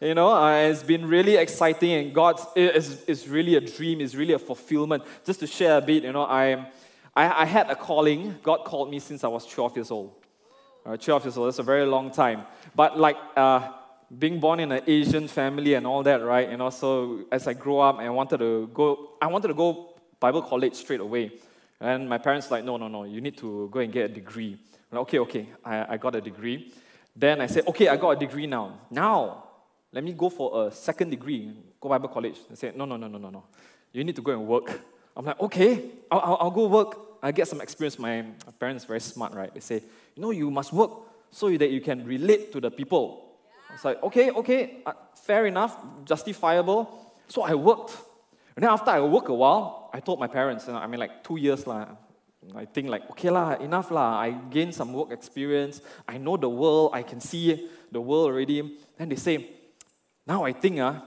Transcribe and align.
You 0.00 0.14
know, 0.14 0.32
uh, 0.32 0.52
it's 0.58 0.84
been 0.84 1.06
really 1.06 1.34
exciting, 1.34 1.90
and 1.90 2.14
God's 2.14 2.46
is 2.54 3.02
is 3.04 3.28
really 3.28 3.56
a 3.56 3.60
dream, 3.60 4.00
it's 4.00 4.14
really 4.14 4.32
a 4.32 4.38
fulfillment. 4.38 5.02
Just 5.24 5.40
to 5.40 5.46
share 5.48 5.76
a 5.76 5.80
bit, 5.80 6.04
you 6.04 6.12
know, 6.12 6.22
I, 6.22 6.52
I, 7.16 7.42
I 7.42 7.44
had 7.44 7.68
a 7.68 7.74
calling. 7.74 8.36
God 8.44 8.64
called 8.64 8.92
me 8.92 9.00
since 9.00 9.24
I 9.24 9.28
was 9.28 9.44
12 9.44 9.76
years 9.76 9.90
old. 9.90 10.12
Uh, 10.86 10.96
12 10.96 11.24
years 11.24 11.36
old, 11.36 11.48
that's 11.48 11.58
a 11.58 11.64
very 11.64 11.84
long 11.84 12.12
time. 12.12 12.42
But 12.76 12.96
like 12.96 13.16
uh, 13.36 13.72
being 14.16 14.38
born 14.38 14.60
in 14.60 14.70
an 14.70 14.82
Asian 14.86 15.26
family 15.26 15.74
and 15.74 15.84
all 15.84 16.04
that, 16.04 16.22
right? 16.22 16.48
You 16.48 16.58
know, 16.58 16.70
so 16.70 17.24
as 17.32 17.48
I 17.48 17.54
grew 17.54 17.80
up, 17.80 17.98
I 17.98 18.08
wanted 18.08 18.38
to 18.38 18.70
go, 18.72 19.14
I 19.20 19.26
wanted 19.26 19.48
to 19.48 19.54
go 19.54 19.96
Bible 20.20 20.42
college 20.42 20.74
straight 20.74 21.00
away. 21.00 21.32
And 21.80 22.08
my 22.08 22.18
parents 22.18 22.52
like, 22.52 22.64
no, 22.64 22.76
no, 22.76 22.86
no, 22.86 23.02
you 23.02 23.20
need 23.20 23.36
to 23.38 23.68
go 23.72 23.80
and 23.80 23.92
get 23.92 24.12
a 24.12 24.14
degree. 24.14 24.58
Like, 24.92 25.00
okay, 25.00 25.18
okay, 25.18 25.48
I, 25.64 25.94
I 25.94 25.96
got 25.96 26.14
a 26.14 26.20
degree. 26.20 26.72
Then 27.16 27.40
I 27.40 27.46
said, 27.48 27.66
okay, 27.66 27.88
I 27.88 27.96
got 27.96 28.10
a 28.10 28.16
degree 28.16 28.46
now. 28.46 28.78
Now, 28.92 29.47
let 29.92 30.04
me 30.04 30.12
go 30.12 30.28
for 30.28 30.66
a 30.66 30.70
second 30.70 31.10
degree, 31.10 31.52
go 31.80 31.88
Bible 31.88 32.08
college. 32.08 32.36
They 32.48 32.56
said, 32.56 32.76
no, 32.76 32.84
no, 32.84 32.96
no, 32.96 33.08
no, 33.08 33.18
no, 33.18 33.30
no. 33.30 33.44
You 33.92 34.04
need 34.04 34.16
to 34.16 34.22
go 34.22 34.32
and 34.32 34.46
work. 34.46 34.80
I'm 35.16 35.24
like, 35.24 35.40
okay, 35.40 35.90
I'll, 36.10 36.20
I'll, 36.20 36.36
I'll 36.40 36.50
go 36.50 36.66
work. 36.66 36.98
I 37.22 37.32
get 37.32 37.48
some 37.48 37.60
experience. 37.60 37.98
My, 37.98 38.24
parents 38.60 38.84
very 38.84 39.00
smart, 39.00 39.32
right? 39.32 39.52
They 39.52 39.60
say, 39.60 39.82
you 40.14 40.22
know, 40.22 40.30
you 40.30 40.50
must 40.50 40.72
work 40.72 40.90
so 41.30 41.50
that 41.56 41.70
you 41.70 41.80
can 41.80 42.04
relate 42.04 42.52
to 42.52 42.60
the 42.60 42.70
people. 42.70 43.24
I 43.68 43.72
was 43.72 43.84
like, 43.84 44.02
okay, 44.02 44.30
okay, 44.30 44.82
uh, 44.86 44.92
fair 45.14 45.46
enough, 45.46 45.76
justifiable. 46.04 47.12
So 47.28 47.42
I 47.42 47.54
worked. 47.54 47.96
And 48.56 48.62
then 48.62 48.70
after 48.70 48.90
I 48.90 49.00
worked 49.00 49.28
a 49.28 49.34
while, 49.34 49.90
I 49.92 50.00
told 50.00 50.20
my 50.20 50.26
parents, 50.26 50.66
you 50.66 50.72
know, 50.72 50.78
I 50.78 50.86
mean, 50.86 51.00
like 51.00 51.24
two 51.24 51.36
years, 51.36 51.66
lah, 51.66 51.86
I 52.54 52.64
think 52.64 52.88
like, 52.88 53.08
okay 53.10 53.30
lah, 53.30 53.54
enough 53.54 53.90
lah. 53.90 54.18
I 54.18 54.30
gained 54.30 54.74
some 54.74 54.92
work 54.92 55.10
experience. 55.10 55.80
I 56.06 56.18
know 56.18 56.36
the 56.36 56.48
world. 56.48 56.90
I 56.94 57.02
can 57.02 57.20
see 57.20 57.68
the 57.90 58.00
world 58.00 58.26
already. 58.26 58.78
Then 58.96 59.08
they 59.08 59.16
say, 59.16 59.48
now 60.28 60.44
I 60.44 60.52
think 60.52 60.78
uh, 60.78 61.00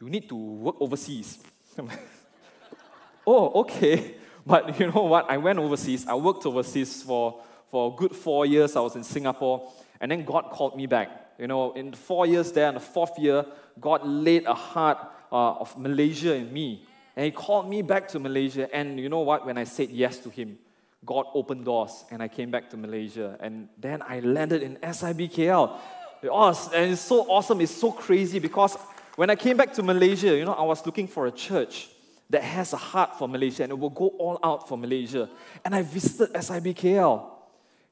you 0.00 0.08
need 0.08 0.28
to 0.28 0.36
work 0.36 0.76
overseas. 0.80 1.38
oh, 3.26 3.60
okay. 3.62 4.14
But 4.46 4.80
you 4.80 4.90
know 4.90 5.02
what? 5.02 5.30
I 5.30 5.36
went 5.36 5.58
overseas. 5.58 6.06
I 6.06 6.14
worked 6.14 6.46
overseas 6.46 7.02
for, 7.02 7.42
for 7.70 7.92
a 7.92 7.96
good 7.96 8.16
four 8.16 8.46
years. 8.46 8.74
I 8.74 8.80
was 8.80 8.96
in 8.96 9.04
Singapore. 9.04 9.70
And 10.00 10.10
then 10.10 10.24
God 10.24 10.50
called 10.50 10.76
me 10.76 10.86
back. 10.86 11.08
You 11.38 11.46
know, 11.46 11.72
in 11.72 11.92
four 11.92 12.26
years 12.26 12.50
there, 12.50 12.68
in 12.68 12.74
the 12.74 12.80
fourth 12.80 13.18
year, 13.18 13.44
God 13.78 14.00
laid 14.06 14.46
a 14.46 14.54
heart 14.54 14.98
uh, 15.30 15.52
of 15.52 15.76
Malaysia 15.78 16.34
in 16.34 16.50
me. 16.50 16.86
And 17.14 17.26
He 17.26 17.30
called 17.30 17.68
me 17.68 17.82
back 17.82 18.08
to 18.08 18.18
Malaysia. 18.18 18.74
And 18.74 18.98
you 18.98 19.10
know 19.10 19.20
what? 19.20 19.44
When 19.44 19.58
I 19.58 19.64
said 19.64 19.90
yes 19.90 20.16
to 20.20 20.30
Him, 20.30 20.58
God 21.04 21.26
opened 21.34 21.66
doors 21.66 22.04
and 22.10 22.22
I 22.22 22.28
came 22.28 22.50
back 22.50 22.70
to 22.70 22.76
Malaysia. 22.76 23.36
And 23.40 23.68
then 23.78 24.02
I 24.02 24.20
landed 24.20 24.62
in 24.62 24.76
SIBKL. 24.76 25.78
Oh, 26.24 26.70
and 26.74 26.92
it's 26.92 27.00
so 27.00 27.22
awesome, 27.30 27.60
it's 27.60 27.72
so 27.72 27.92
crazy 27.92 28.38
because 28.38 28.76
when 29.16 29.30
I 29.30 29.36
came 29.36 29.56
back 29.56 29.72
to 29.74 29.82
Malaysia, 29.82 30.36
you 30.36 30.44
know, 30.44 30.52
I 30.52 30.62
was 30.62 30.84
looking 30.84 31.06
for 31.06 31.26
a 31.26 31.30
church 31.30 31.88
that 32.28 32.42
has 32.42 32.72
a 32.72 32.76
heart 32.76 33.18
for 33.18 33.28
Malaysia 33.28 33.64
and 33.64 33.72
it 33.72 33.78
will 33.78 33.90
go 33.90 34.08
all 34.18 34.38
out 34.42 34.68
for 34.68 34.78
Malaysia. 34.78 35.28
And 35.64 35.74
I 35.74 35.82
visited 35.82 36.34
SIBKL. 36.34 37.30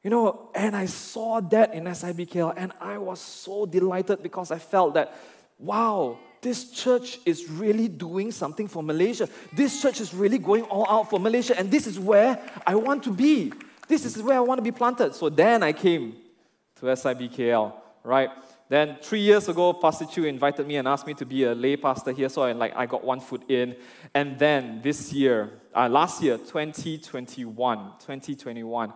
You 0.04 0.10
know, 0.10 0.50
and 0.54 0.76
I 0.76 0.86
saw 0.86 1.40
that 1.40 1.74
in 1.74 1.84
SIBKL 1.84 2.54
and 2.56 2.72
I 2.80 2.98
was 2.98 3.20
so 3.20 3.66
delighted 3.66 4.22
because 4.22 4.52
I 4.52 4.58
felt 4.58 4.94
that, 4.94 5.12
wow, 5.58 6.18
this 6.40 6.70
church 6.70 7.18
is 7.26 7.50
really 7.50 7.88
doing 7.88 8.30
something 8.30 8.68
for 8.68 8.82
Malaysia. 8.82 9.28
This 9.52 9.82
church 9.82 10.00
is 10.00 10.14
really 10.14 10.38
going 10.38 10.62
all 10.64 10.86
out 10.88 11.10
for 11.10 11.18
Malaysia, 11.18 11.58
and 11.58 11.68
this 11.70 11.86
is 11.86 11.98
where 11.98 12.38
I 12.66 12.76
want 12.76 13.02
to 13.04 13.12
be. 13.12 13.52
This 13.88 14.04
is 14.04 14.22
where 14.22 14.36
I 14.36 14.40
want 14.40 14.58
to 14.58 14.62
be 14.62 14.70
planted. 14.70 15.14
So 15.14 15.28
then 15.28 15.64
I 15.64 15.72
came 15.72 16.14
to 16.76 16.86
SIBKL, 16.86 17.72
right? 18.08 18.30
Then 18.68 18.98
three 19.00 19.20
years 19.20 19.48
ago, 19.48 19.72
Pastor 19.72 20.06
Chu 20.06 20.24
invited 20.24 20.66
me 20.66 20.76
and 20.76 20.88
asked 20.88 21.06
me 21.06 21.14
to 21.14 21.26
be 21.26 21.44
a 21.44 21.54
lay 21.54 21.76
pastor 21.76 22.12
here. 22.12 22.28
So 22.28 22.42
I 22.42 22.52
like 22.52 22.74
I 22.76 22.86
got 22.86 23.04
one 23.04 23.20
foot 23.20 23.48
in. 23.48 23.76
And 24.14 24.38
then 24.38 24.80
this 24.82 25.12
year, 25.12 25.50
uh, 25.74 25.88
last 25.88 26.22
year, 26.22 26.36
2021, 26.36 27.78
2021, 27.98 28.92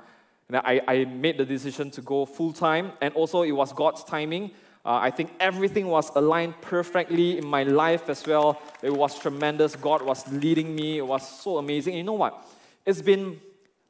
I, 0.54 0.82
I 0.86 1.04
made 1.04 1.38
the 1.38 1.46
decision 1.46 1.90
to 1.92 2.02
go 2.02 2.26
full 2.26 2.52
time. 2.52 2.92
And 3.00 3.14
also 3.14 3.42
it 3.42 3.52
was 3.52 3.72
God's 3.72 4.04
timing. 4.04 4.50
Uh, 4.84 4.98
I 5.00 5.10
think 5.10 5.30
everything 5.38 5.86
was 5.86 6.10
aligned 6.16 6.60
perfectly 6.60 7.38
in 7.38 7.46
my 7.46 7.62
life 7.62 8.08
as 8.08 8.26
well. 8.26 8.60
It 8.82 8.94
was 8.94 9.18
tremendous. 9.18 9.76
God 9.76 10.02
was 10.02 10.30
leading 10.30 10.74
me. 10.74 10.98
It 10.98 11.06
was 11.06 11.40
so 11.40 11.58
amazing. 11.58 11.96
You 11.96 12.02
know 12.02 12.14
what? 12.14 12.46
It's 12.84 13.00
been, 13.00 13.40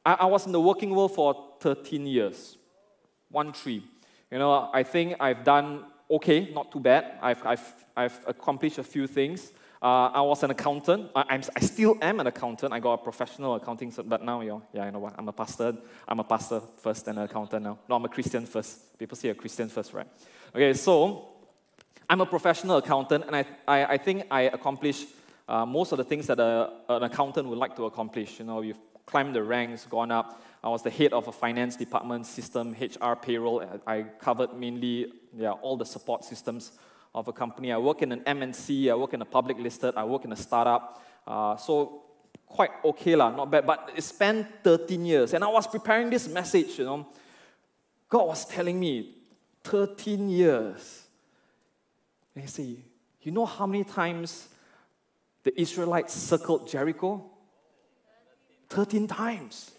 I, 0.05 0.13
I 0.13 0.25
was 0.25 0.45
in 0.45 0.51
the 0.51 0.61
working 0.61 0.91
world 0.91 1.15
for 1.15 1.55
13 1.59 2.05
years. 2.05 2.57
One 3.29 3.51
tree. 3.51 3.83
You 4.33 4.39
know, 4.39 4.71
I 4.73 4.81
think 4.81 5.15
I've 5.19 5.43
done 5.43 5.85
okay, 6.09 6.51
not 6.51 6.71
too 6.71 6.79
bad. 6.79 7.19
I've, 7.21 7.45
I've, 7.45 7.73
I've 7.95 8.19
accomplished 8.25 8.79
a 8.79 8.83
few 8.83 9.05
things. 9.05 9.51
Uh, 9.79 10.07
I 10.07 10.21
was 10.21 10.41
an 10.41 10.49
accountant. 10.49 11.11
I, 11.15 11.23
I'm, 11.29 11.43
I 11.55 11.59
still 11.59 11.95
am 12.01 12.19
an 12.19 12.25
accountant. 12.25 12.73
I 12.73 12.79
got 12.79 12.93
a 12.93 12.97
professional 12.97 13.53
accounting, 13.53 13.93
but 14.07 14.23
now, 14.23 14.41
you 14.41 14.49
know, 14.49 14.63
yeah, 14.73 14.85
you 14.85 14.91
know 14.91 14.97
what? 14.97 15.13
I'm 15.19 15.27
a 15.27 15.31
pastor. 15.31 15.75
I'm 16.07 16.19
a 16.19 16.23
pastor 16.23 16.61
first 16.77 17.07
and 17.07 17.19
an 17.19 17.25
accountant 17.25 17.63
now. 17.63 17.77
No, 17.87 17.95
I'm 17.95 18.05
a 18.05 18.09
Christian 18.09 18.47
first. 18.47 18.97
People 18.97 19.15
say 19.15 19.29
a 19.29 19.35
Christian 19.35 19.69
first, 19.69 19.93
right? 19.93 20.07
Okay, 20.55 20.73
so 20.73 21.29
I'm 22.09 22.21
a 22.21 22.25
professional 22.25 22.77
accountant, 22.77 23.25
and 23.27 23.35
I, 23.35 23.45
I, 23.67 23.85
I 23.85 23.97
think 23.99 24.23
I 24.31 24.41
accomplished 24.41 25.09
uh, 25.47 25.63
most 25.63 25.91
of 25.91 25.99
the 25.99 26.05
things 26.05 26.25
that 26.25 26.39
a, 26.39 26.71
an 26.89 27.03
accountant 27.03 27.47
would 27.47 27.59
like 27.59 27.75
to 27.75 27.85
accomplish. 27.85 28.39
You 28.39 28.45
know, 28.45 28.61
you've 28.61 28.79
climbed 29.05 29.35
the 29.35 29.43
ranks, 29.43 29.85
gone 29.85 30.09
up. 30.09 30.41
I 30.63 30.69
was 30.69 30.81
the 30.81 30.89
head 30.89 31.11
of 31.11 31.27
a 31.27 31.31
finance 31.31 31.75
department, 31.75 32.25
system, 32.25 32.73
HR, 32.79 33.15
payroll. 33.15 33.63
I 33.85 34.03
covered 34.19 34.53
mainly 34.53 35.11
yeah, 35.35 35.51
all 35.51 35.75
the 35.75 35.85
support 35.85 36.23
systems 36.23 36.71
of 37.13 37.27
a 37.27 37.33
company. 37.33 37.71
I 37.73 37.77
work 37.77 38.01
in 38.01 38.11
an 38.13 38.21
MNC, 38.21 38.89
I 38.89 38.95
work 38.95 39.13
in 39.13 39.21
a 39.21 39.25
public 39.25 39.57
listed, 39.57 39.95
I 39.97 40.05
work 40.05 40.23
in 40.23 40.31
a 40.31 40.37
startup. 40.37 41.03
Uh, 41.27 41.57
so 41.57 42.03
quite 42.47 42.71
okay 42.85 43.15
lah, 43.15 43.31
not 43.31 43.51
bad. 43.51 43.67
But 43.67 43.91
it 43.95 44.03
spent 44.03 44.47
13 44.63 45.05
years, 45.05 45.33
and 45.33 45.43
I 45.43 45.47
was 45.47 45.67
preparing 45.67 46.09
this 46.09 46.29
message. 46.29 46.79
You 46.79 46.85
know, 46.85 47.07
God 48.07 48.27
was 48.27 48.45
telling 48.45 48.79
me, 48.79 49.15
13 49.63 50.29
years. 50.29 51.03
And 52.35 52.43
he 52.43 52.49
said, 52.49 52.77
you 53.21 53.31
know 53.31 53.45
how 53.45 53.65
many 53.65 53.83
times 53.83 54.49
the 55.43 55.59
Israelites 55.59 56.13
circled 56.13 56.67
Jericho? 56.69 57.23
13 58.69 59.07
times. 59.07 59.71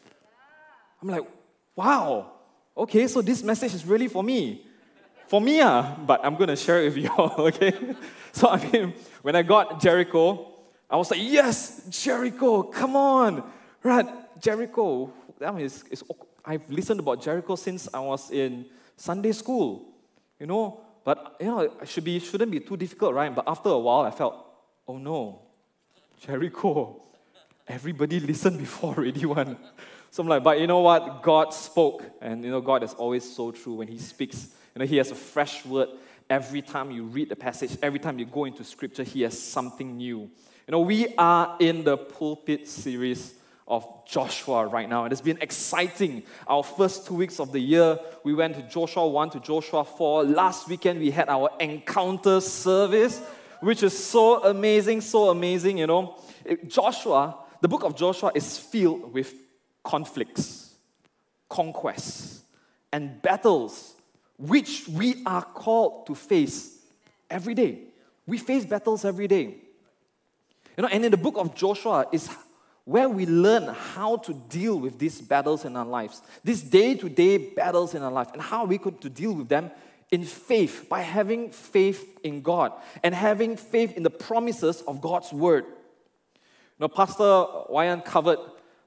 I'm 1.04 1.10
like, 1.10 1.28
wow, 1.76 2.32
okay, 2.75 3.06
so 3.09 3.20
this 3.20 3.42
message 3.42 3.75
is 3.75 3.84
really 3.84 4.09
for 4.09 4.25
me. 4.25 4.65
For 5.28 5.38
me, 5.38 5.60
uh, 5.60 5.82
but 6.06 6.25
I'm 6.25 6.34
going 6.34 6.48
to 6.48 6.56
share 6.56 6.81
it 6.81 6.87
with 6.87 6.97
you 7.04 7.10
all, 7.10 7.34
okay? 7.48 7.72
So, 8.32 8.48
I 8.48 8.56
mean, 8.69 8.94
when 9.22 9.37
I 9.37 9.43
got 9.43 9.81
Jericho, 9.81 10.48
I 10.91 10.97
was 10.97 11.09
like, 11.09 11.20
yes, 11.22 11.87
Jericho, 11.88 12.64
come 12.64 12.97
on. 12.97 13.48
Right, 13.81 14.09
Jericho. 14.41 15.12
I 15.41 15.53
mean, 15.53 15.66
it's, 15.66 15.84
it's, 15.88 16.03
I've 16.44 16.69
listened 16.69 16.98
about 16.98 17.22
Jericho 17.22 17.54
since 17.54 17.88
I 17.94 18.00
was 18.00 18.32
in 18.32 18.64
Sunday 18.97 19.31
school, 19.31 19.87
you 20.41 20.47
know. 20.47 20.81
But 21.04 21.37
you 21.38 21.47
know, 21.47 21.60
it 21.60 21.87
should 21.87 22.03
be 22.03 22.19
shouldn't 22.19 22.50
be 22.50 22.59
too 22.59 22.76
difficult, 22.76 23.14
right? 23.14 23.32
But 23.32 23.44
after 23.47 23.69
a 23.69 23.78
while, 23.78 24.00
I 24.00 24.10
felt, 24.10 24.34
oh 24.88 24.98
no, 24.98 25.43
Jericho. 26.19 27.00
Everybody 27.69 28.20
listened 28.20 28.59
before 28.59 28.94
already 28.98 29.25
one. 29.26 29.56
So 30.14 30.22
I'm 30.22 30.28
like, 30.28 30.44
but 30.44 30.60
you 30.60 30.69
know 30.69 30.78
what? 30.78 31.25
God 31.25 31.52
spoke, 31.52 32.04
and 32.20 32.44
you 32.44 32.50
know, 32.52 32.60
God 32.60 32.84
is 32.84 32.94
always 32.94 33.28
so 33.28 33.50
true 33.50 33.75
when 33.75 33.88
He 33.88 33.98
speaks. 33.98 34.47
You 34.72 34.78
know, 34.78 34.86
He 34.86 34.97
has 34.98 35.10
a 35.10 35.14
fresh 35.16 35.66
word 35.66 35.88
every 36.30 36.62
time 36.62 36.92
you 36.92 37.02
read 37.02 37.30
the 37.30 37.34
passage, 37.34 37.76
every 37.82 37.98
time 37.98 38.20
you 38.20 38.25
go 38.25 38.44
into 38.44 38.62
Scripture, 38.62 39.02
He 39.02 39.22
has 39.22 39.36
something 39.36 39.97
new. 39.97 40.20
You 40.20 40.70
know, 40.70 40.82
we 40.82 41.12
are 41.16 41.56
in 41.58 41.82
the 41.82 41.97
pulpit 41.97 42.69
series 42.69 43.34
of 43.66 43.84
Joshua 44.06 44.69
right 44.69 44.88
now. 44.88 45.02
And 45.02 45.10
it's 45.10 45.20
been 45.20 45.38
exciting. 45.41 46.22
Our 46.46 46.62
first 46.62 47.08
two 47.08 47.14
weeks 47.14 47.41
of 47.41 47.50
the 47.50 47.58
year, 47.58 47.98
we 48.22 48.34
went 48.34 48.54
to 48.54 48.62
Joshua 48.62 49.08
1 49.08 49.31
to 49.31 49.41
Joshua 49.41 49.84
4. 49.84 50.26
Last 50.26 50.69
weekend, 50.69 51.00
we 51.00 51.10
had 51.10 51.28
our 51.28 51.50
encounter 51.58 52.41
service, 52.41 53.20
which 53.58 53.82
is 53.82 53.99
so 53.99 54.44
amazing, 54.44 55.00
so 55.00 55.31
amazing, 55.31 55.78
you 55.78 55.88
know. 55.88 56.16
Joshua, 56.69 57.37
the 57.61 57.66
book 57.66 57.82
of 57.82 57.96
Joshua 57.96 58.31
is 58.32 58.56
filled 58.56 59.12
with 59.12 59.44
conflicts, 59.84 60.75
conquests, 61.48 62.42
and 62.92 63.20
battles, 63.22 63.94
which 64.38 64.88
we 64.88 65.22
are 65.25 65.42
called 65.42 66.06
to 66.06 66.14
face 66.14 66.78
every 67.31 67.54
day. 67.54 67.78
We 68.26 68.38
face 68.38 68.64
battles 68.64 69.04
every 69.04 69.28
day. 69.28 69.56
You 70.76 70.82
know, 70.82 70.88
and 70.88 71.04
in 71.04 71.10
the 71.10 71.16
book 71.16 71.36
of 71.36 71.54
Joshua 71.54 72.06
is 72.10 72.28
where 72.84 73.08
we 73.08 73.26
learn 73.26 73.72
how 73.72 74.16
to 74.16 74.34
deal 74.48 74.78
with 74.78 74.98
these 74.98 75.20
battles 75.20 75.64
in 75.64 75.76
our 75.76 75.87
lives, 75.87 76.20
these 76.42 76.62
day 76.62 76.94
to 76.94 77.08
day 77.08 77.38
battles 77.38 77.94
in 77.94 78.02
our 78.02 78.12
life, 78.12 78.32
and 78.32 78.42
how 78.42 78.64
we 78.64 78.78
could 78.78 79.00
to 79.00 79.08
deal 79.08 79.32
with 79.32 79.48
them 79.48 79.70
in 80.10 80.25
faith 80.25 80.87
by 80.88 81.00
having 81.00 81.50
faith 81.50 82.19
in 82.22 82.42
God 82.42 82.72
and 83.02 83.14
having 83.14 83.56
faith 83.56 83.96
in 83.96 84.02
the 84.02 84.10
promises 84.10 84.82
of 84.82 85.00
God's 85.00 85.32
word. 85.32 85.64
Now, 86.78 86.88
Pastor 86.88 87.22
Wayan 87.70 88.04
covered 88.04 88.38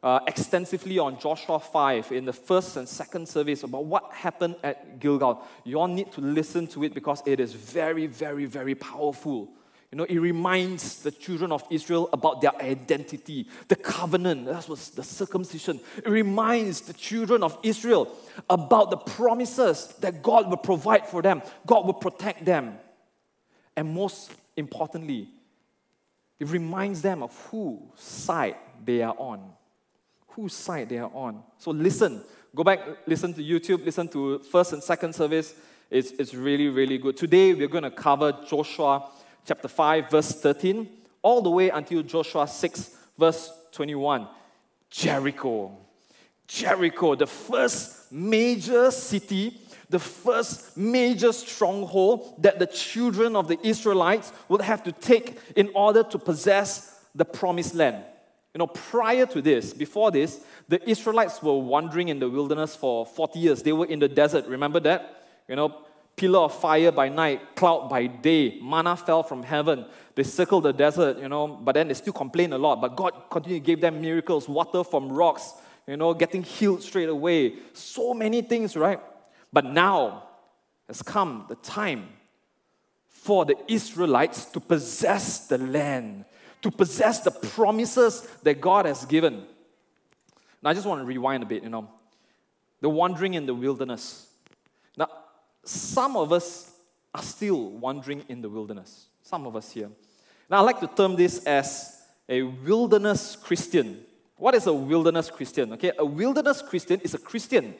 uh, 0.03 0.19
extensively 0.27 0.99
on 0.99 1.19
Joshua 1.19 1.59
5 1.59 2.11
in 2.11 2.25
the 2.25 2.33
first 2.33 2.77
and 2.77 2.87
second 2.87 3.27
service 3.27 3.63
about 3.63 3.85
what 3.85 4.11
happened 4.13 4.55
at 4.63 4.99
Gilgal. 4.99 5.43
You 5.63 5.79
all 5.79 5.87
need 5.87 6.11
to 6.13 6.21
listen 6.21 6.67
to 6.67 6.83
it 6.83 6.93
because 6.93 7.23
it 7.25 7.39
is 7.39 7.53
very, 7.53 8.07
very, 8.07 8.45
very 8.45 8.75
powerful. 8.75 9.49
You 9.91 9.97
know, 9.97 10.03
it 10.03 10.19
reminds 10.19 11.01
the 11.01 11.11
children 11.11 11.51
of 11.51 11.63
Israel 11.69 12.09
about 12.11 12.41
their 12.41 12.53
identity, 12.61 13.47
the 13.69 13.75
covenant, 13.77 14.45
that 14.45 14.67
was 14.67 14.89
the 14.89 15.03
circumcision. 15.03 15.79
It 15.97 16.09
reminds 16.09 16.81
the 16.81 16.93
children 16.93 17.41
of 17.41 17.57
Israel 17.63 18.13
about 18.49 18.91
the 18.91 18.97
promises 18.97 19.95
that 20.01 20.21
God 20.21 20.49
will 20.49 20.57
provide 20.57 21.07
for 21.07 21.21
them, 21.21 21.41
God 21.65 21.85
will 21.85 21.93
protect 21.93 22.43
them. 22.43 22.77
And 23.77 23.93
most 23.93 24.31
importantly, 24.57 25.29
it 26.39 26.49
reminds 26.49 27.01
them 27.01 27.23
of 27.23 27.35
whose 27.49 27.79
side 27.95 28.55
they 28.83 29.01
are 29.01 29.15
on. 29.17 29.53
Whose 30.37 30.53
side 30.53 30.89
they 30.89 30.99
are 30.99 31.09
on. 31.15 31.41
So 31.57 31.71
listen. 31.71 32.21
Go 32.55 32.63
back, 32.63 32.79
listen 33.07 33.33
to 33.33 33.41
YouTube, 33.41 33.83
listen 33.83 34.07
to 34.09 34.37
first 34.37 34.71
and 34.71 34.83
second 34.83 35.15
service. 35.15 35.55
It's, 35.89 36.11
it's 36.11 36.35
really, 36.35 36.69
really 36.69 36.99
good. 36.99 37.17
Today 37.17 37.55
we're 37.55 37.67
going 37.67 37.85
to 37.85 37.89
cover 37.89 38.31
Joshua 38.47 39.09
chapter 39.47 39.67
5, 39.67 40.11
verse 40.11 40.39
13, 40.39 40.87
all 41.23 41.41
the 41.41 41.49
way 41.49 41.69
until 41.69 42.03
Joshua 42.03 42.47
6, 42.47 42.97
verse 43.17 43.51
21. 43.71 44.27
Jericho. 44.91 45.75
Jericho, 46.45 47.15
the 47.15 47.25
first 47.25 48.11
major 48.11 48.91
city, 48.91 49.59
the 49.89 49.97
first 49.97 50.77
major 50.77 51.33
stronghold 51.33 52.43
that 52.43 52.59
the 52.59 52.67
children 52.67 53.35
of 53.35 53.47
the 53.47 53.57
Israelites 53.65 54.31
would 54.49 54.61
have 54.61 54.83
to 54.83 54.91
take 54.91 55.39
in 55.55 55.71
order 55.73 56.03
to 56.03 56.19
possess 56.19 57.05
the 57.15 57.25
promised 57.25 57.73
land. 57.73 58.03
You 58.57 58.65
know, 58.65 58.73
prior 58.73 59.27
to 59.27 59.39
this, 59.39 59.71
before 59.71 60.09
this, 60.09 60.41
the 60.67 60.81
Israelites 60.89 61.43
were 61.43 61.59
wandering 61.59 62.07
in 62.07 62.17
the 62.17 62.27
wilderness 62.27 62.75
for 62.75 63.05
40 63.05 63.37
years. 63.37 63.61
They 63.61 63.71
were 63.71 63.85
in 63.85 63.99
the 63.99 64.07
desert. 64.07 64.47
Remember 64.47 64.79
that? 64.79 65.25
You 65.47 65.55
know, 65.55 65.75
pillar 66.15 66.39
of 66.39 66.59
fire 66.59 66.91
by 66.91 67.07
night, 67.07 67.55
cloud 67.55 67.87
by 67.87 68.07
day, 68.07 68.59
manna 68.59 68.97
fell 68.97 69.21
from 69.21 69.43
heaven. 69.43 69.85
They 70.15 70.23
circled 70.23 70.63
the 70.63 70.73
desert, 70.73 71.19
you 71.19 71.29
know, 71.29 71.47
but 71.47 71.73
then 71.73 71.89
they 71.89 71.93
still 71.93 72.13
complain 72.13 72.51
a 72.51 72.57
lot. 72.57 72.81
But 72.81 72.95
God 72.95 73.29
continued 73.29 73.59
to 73.59 73.65
give 73.67 73.79
them 73.79 74.01
miracles, 74.01 74.49
water 74.49 74.83
from 74.83 75.11
rocks, 75.11 75.53
you 75.85 75.95
know, 75.95 76.15
getting 76.15 76.41
healed 76.41 76.81
straight 76.81 77.09
away. 77.09 77.57
So 77.73 78.15
many 78.15 78.41
things, 78.41 78.75
right? 78.75 78.99
But 79.53 79.65
now 79.65 80.23
has 80.87 81.03
come 81.03 81.45
the 81.47 81.57
time 81.57 82.07
for 83.07 83.45
the 83.45 83.55
Israelites 83.67 84.45
to 84.45 84.59
possess 84.59 85.45
the 85.45 85.59
land, 85.59 86.25
to 86.61 86.71
possess 86.71 87.21
the 87.21 87.31
promises 87.31 88.27
that 88.43 88.59
God 88.59 88.85
has 88.85 89.05
given. 89.05 89.45
Now, 90.61 90.71
I 90.71 90.73
just 90.73 90.87
want 90.87 91.01
to 91.01 91.05
rewind 91.05 91.43
a 91.43 91.45
bit, 91.45 91.63
you 91.63 91.69
know. 91.69 91.89
The 92.81 92.89
wandering 92.89 93.35
in 93.35 93.45
the 93.45 93.53
wilderness. 93.53 94.27
Now, 94.95 95.09
some 95.63 96.15
of 96.15 96.31
us 96.31 96.71
are 97.13 97.23
still 97.23 97.71
wandering 97.71 98.23
in 98.27 98.41
the 98.41 98.49
wilderness. 98.49 99.07
Some 99.23 99.45
of 99.45 99.55
us 99.55 99.71
here. 99.71 99.89
Now, 100.49 100.57
I 100.57 100.61
like 100.61 100.79
to 100.79 100.87
term 100.87 101.15
this 101.15 101.43
as 101.45 102.01
a 102.29 102.43
wilderness 102.43 103.35
Christian. 103.35 104.03
What 104.37 104.55
is 104.55 104.67
a 104.67 104.73
wilderness 104.73 105.29
Christian? 105.29 105.73
Okay, 105.73 105.91
a 105.97 106.05
wilderness 106.05 106.61
Christian 106.61 106.99
is 107.01 107.13
a 107.13 107.19
Christian. 107.19 107.73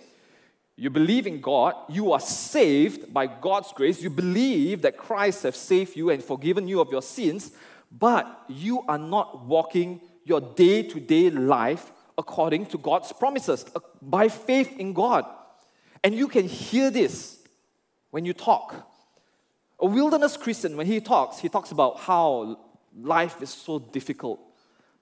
You 0.75 0.89
believe 0.91 1.25
in 1.25 1.41
God, 1.41 1.73
you 1.89 2.12
are 2.12 2.19
saved 2.19 3.12
by 3.12 3.25
God's 3.25 3.71
grace, 3.73 4.01
you 4.01 4.12
believe 4.12 4.83
that 4.83 4.95
Christ 4.95 5.44
has 5.44 5.56
saved 5.56 5.95
you 5.95 6.12
and 6.12 6.23
forgiven 6.23 6.68
you 6.68 6.80
of 6.80 6.91
your 6.91 7.01
sins, 7.01 7.51
but 7.91 8.45
you 8.47 8.81
are 8.87 8.97
not 8.97 9.45
walking 9.45 10.01
your 10.25 10.41
day 10.41 10.83
to 10.83 10.99
day 10.99 11.29
life 11.29 11.91
according 12.17 12.65
to 12.65 12.77
God's 12.77 13.11
promises, 13.13 13.65
uh, 13.75 13.79
by 14.01 14.27
faith 14.27 14.77
in 14.77 14.93
God. 14.93 15.25
And 16.03 16.15
you 16.15 16.27
can 16.27 16.47
hear 16.47 16.89
this 16.89 17.39
when 18.11 18.25
you 18.25 18.33
talk. 18.33 18.75
A 19.79 19.85
wilderness 19.85 20.35
Christian, 20.35 20.75
when 20.75 20.87
he 20.87 20.99
talks, 20.99 21.37
he 21.39 21.49
talks 21.49 21.71
about 21.71 21.99
how 21.99 22.59
life 22.99 23.41
is 23.41 23.51
so 23.51 23.77
difficult. 23.77 24.39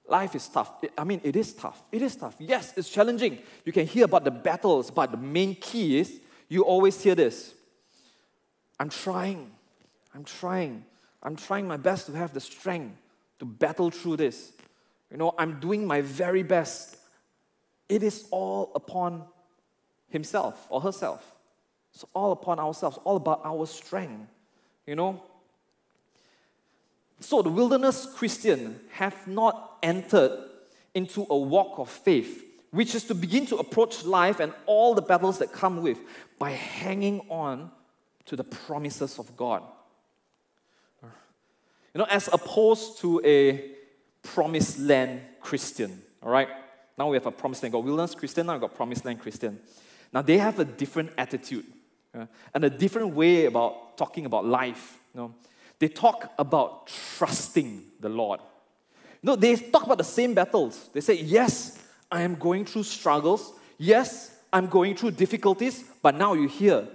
Life 0.08 0.36
is 0.36 0.48
tough. 0.48 0.72
I 0.98 1.04
mean, 1.04 1.22
it 1.24 1.36
is 1.36 1.54
tough. 1.54 1.82
It 1.92 2.02
is 2.02 2.16
tough. 2.16 2.36
Yes, 2.38 2.74
it's 2.76 2.90
challenging. 2.90 3.40
You 3.64 3.72
can 3.72 3.88
hear 3.88 4.06
about 4.06 4.24
the 4.24 4.32
battles, 4.32 4.92
but 4.92 5.12
the 5.12 5.18
main 5.18 5.56
key 5.56 5.98
is 6.00 6.20
you 6.48 6.64
always 6.64 7.02
hear 7.02 7.16
this 7.16 7.54
I'm 8.80 8.90
trying. 8.90 9.52
I'm 10.14 10.26
trying. 10.26 10.86
I'm 11.26 11.36
trying 11.36 11.68
my 11.68 11.78
best 11.78 12.06
to 12.06 12.12
have 12.14 12.34
the 12.34 12.40
strength 12.40 12.96
to 13.40 13.46
battle 13.46 13.90
through 13.90 14.18
this. 14.18 14.54
You 15.10 15.18
know, 15.18 15.34
I'm 15.40 15.60
doing 15.60 15.86
my 15.86 16.02
very 16.02 16.44
best. 16.44 16.98
It 17.90 18.04
is 18.04 18.28
all 18.30 18.72
upon 18.76 19.24
himself 20.10 20.68
or 20.70 20.82
herself. 20.82 21.36
It's 21.94 22.06
all 22.14 22.32
upon 22.32 22.60
ourselves, 22.60 23.00
all 23.04 23.16
about 23.16 23.42
our 23.44 23.66
strength, 23.66 24.30
you 24.86 24.96
know. 24.96 25.24
So 27.22 27.42
the 27.42 27.50
wilderness 27.50 28.06
Christian 28.16 28.80
have 28.92 29.28
not 29.28 29.78
entered 29.82 30.48
into 30.94 31.26
a 31.30 31.38
walk 31.38 31.80
of 31.80 31.90
faith, 31.90 32.44
which 32.70 32.94
is 32.94 33.04
to 33.06 33.16
begin 33.16 33.48
to 33.48 33.58
approach 33.58 34.06
life 34.06 34.40
and 34.40 34.54
all 34.68 34.94
the 34.94 35.02
battles 35.02 35.40
that 35.40 35.52
come 35.52 35.82
with 35.82 35.98
by 36.38 36.52
hanging 36.52 37.22
on 37.30 37.72
to 38.26 38.36
the 38.36 38.44
promises 38.44 39.18
of 39.18 39.36
God. 39.36 39.64
You 41.96 42.00
know, 42.00 42.08
as 42.10 42.28
opposed 42.28 42.98
to 43.00 43.22
a 43.24 43.72
promised 44.22 44.80
land 44.80 45.22
Christian, 45.40 46.02
all 46.22 46.30
right? 46.30 46.50
Now 46.98 47.08
we 47.08 47.16
have 47.16 47.26
a 47.26 47.32
promised 47.32 47.64
land. 47.64 47.72
Got 47.72 47.86
wilderness 47.86 48.14
Christian, 48.16 48.48
now 48.48 48.54
we've 48.54 48.62
got 48.62 48.76
promised 48.76 49.06
land 49.06 49.22
Christian. 49.22 49.58
Now 50.12 50.22
they 50.22 50.38
have 50.38 50.60
a 50.60 50.66
different 50.66 51.12
attitude 51.18 51.66
and 52.14 52.66
a 52.66 52.70
different 52.70 53.16
way 53.16 53.46
about 53.46 53.98
talking 53.98 54.26
about 54.26 54.46
life. 54.46 55.00
You 55.14 55.22
know. 55.22 55.36
They 55.80 55.88
talk 55.88 56.34
about 56.38 56.88
trusting 56.88 57.84
the 58.02 58.10
Lord. 58.10 58.42
You 59.22 59.28
know, 59.28 59.36
they 59.38 59.56
talk 59.56 59.84
about 59.86 59.98
the 59.98 60.04
same 60.04 60.34
battles. 60.34 60.90
They 60.92 61.00
say, 61.00 61.14
Yes, 61.14 61.82
I 62.12 62.24
am 62.24 62.36
going 62.36 62.66
through 62.66 62.84
struggles. 62.84 63.54
Yes, 63.78 64.38
I'm 64.52 64.68
going 64.68 64.98
through 64.98 65.12
difficulties. 65.12 65.86
But 66.02 66.16
now 66.16 66.34
you 66.34 66.50
hear 66.50 66.90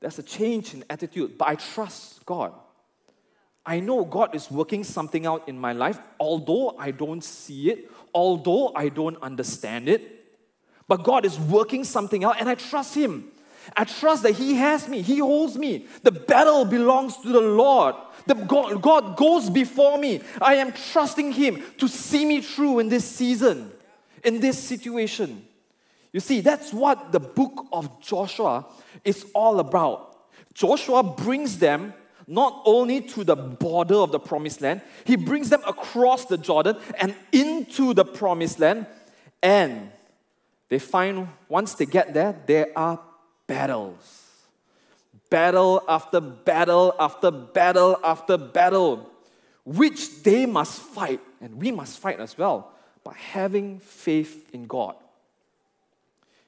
there's 0.00 0.18
a 0.18 0.24
change 0.24 0.74
in 0.74 0.84
attitude. 0.90 1.38
But 1.38 1.48
I 1.48 1.54
trust 1.54 2.26
God. 2.26 2.52
I 3.68 3.80
know 3.80 4.02
God 4.02 4.34
is 4.34 4.50
working 4.50 4.82
something 4.82 5.26
out 5.26 5.46
in 5.46 5.58
my 5.58 5.74
life, 5.74 5.98
although 6.18 6.74
I 6.78 6.90
don't 6.90 7.22
see 7.22 7.68
it, 7.68 7.92
although 8.14 8.72
I 8.74 8.88
don't 8.88 9.22
understand 9.22 9.90
it. 9.90 10.24
But 10.88 11.02
God 11.04 11.26
is 11.26 11.38
working 11.38 11.84
something 11.84 12.24
out, 12.24 12.40
and 12.40 12.48
I 12.48 12.54
trust 12.54 12.94
Him. 12.94 13.30
I 13.76 13.84
trust 13.84 14.22
that 14.22 14.36
He 14.36 14.54
has 14.54 14.88
me, 14.88 15.02
He 15.02 15.18
holds 15.18 15.58
me. 15.58 15.84
The 16.02 16.12
battle 16.12 16.64
belongs 16.64 17.18
to 17.18 17.28
the 17.28 17.42
Lord. 17.42 17.94
The 18.26 18.36
God, 18.36 18.80
God 18.80 19.18
goes 19.18 19.50
before 19.50 19.98
me. 19.98 20.22
I 20.40 20.54
am 20.54 20.72
trusting 20.72 21.32
Him 21.32 21.62
to 21.76 21.88
see 21.88 22.24
me 22.24 22.40
through 22.40 22.78
in 22.78 22.88
this 22.88 23.04
season, 23.04 23.70
in 24.24 24.40
this 24.40 24.58
situation. 24.58 25.46
You 26.10 26.20
see, 26.20 26.40
that's 26.40 26.72
what 26.72 27.12
the 27.12 27.20
book 27.20 27.66
of 27.70 28.00
Joshua 28.00 28.64
is 29.04 29.26
all 29.34 29.60
about. 29.60 30.16
Joshua 30.54 31.02
brings 31.02 31.58
them 31.58 31.92
not 32.28 32.62
only 32.66 33.00
to 33.00 33.24
the 33.24 33.34
border 33.34 33.96
of 33.96 34.12
the 34.12 34.20
promised 34.20 34.60
land, 34.60 34.82
he 35.04 35.16
brings 35.16 35.48
them 35.48 35.62
across 35.66 36.26
the 36.26 36.36
Jordan 36.36 36.76
and 37.00 37.16
into 37.32 37.94
the 37.94 38.04
promised 38.04 38.60
land. 38.60 38.86
And 39.42 39.90
they 40.68 40.78
find 40.78 41.28
once 41.48 41.74
they 41.74 41.86
get 41.86 42.12
there, 42.12 42.36
there 42.46 42.68
are 42.76 43.00
battles. 43.46 44.26
Battle 45.30 45.82
after 45.88 46.20
battle 46.20 46.94
after 47.00 47.30
battle 47.30 47.96
after 48.04 48.36
battle, 48.36 49.10
which 49.64 50.22
they 50.22 50.44
must 50.44 50.80
fight, 50.80 51.20
and 51.40 51.60
we 51.60 51.72
must 51.72 51.98
fight 51.98 52.20
as 52.20 52.36
well, 52.36 52.72
by 53.04 53.14
having 53.14 53.78
faith 53.80 54.48
in 54.52 54.66
God. 54.66 54.96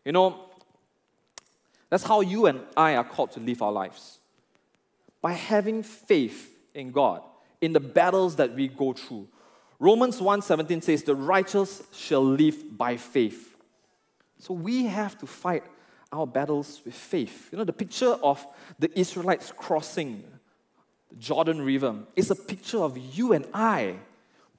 You 0.04 0.12
know, 0.12 0.40
that's 1.88 2.04
how 2.04 2.20
you 2.20 2.46
and 2.46 2.60
I 2.76 2.96
are 2.96 3.04
called 3.04 3.32
to 3.32 3.40
live 3.40 3.62
our 3.62 3.72
lives. 3.72 4.19
By 5.22 5.32
having 5.32 5.82
faith 5.82 6.56
in 6.74 6.92
God, 6.92 7.22
in 7.60 7.72
the 7.72 7.80
battles 7.80 8.36
that 8.36 8.54
we 8.54 8.68
go 8.68 8.92
through. 8.92 9.28
Romans 9.78 10.20
1:17 10.20 10.82
says, 10.82 11.02
"The 11.02 11.14
righteous 11.14 11.82
shall 11.92 12.24
live 12.24 12.76
by 12.76 12.96
faith." 12.96 13.56
So 14.38 14.54
we 14.54 14.84
have 14.84 15.18
to 15.18 15.26
fight 15.26 15.64
our 16.12 16.26
battles 16.26 16.80
with 16.84 16.94
faith. 16.94 17.48
You 17.52 17.58
know, 17.58 17.64
the 17.64 17.72
picture 17.72 18.12
of 18.22 18.46
the 18.78 18.90
Israelites 18.98 19.52
crossing 19.56 20.24
the 21.10 21.16
Jordan 21.16 21.62
River 21.62 21.96
is 22.16 22.30
a 22.30 22.36
picture 22.36 22.78
of 22.78 22.96
you 22.96 23.32
and 23.32 23.46
I, 23.54 23.96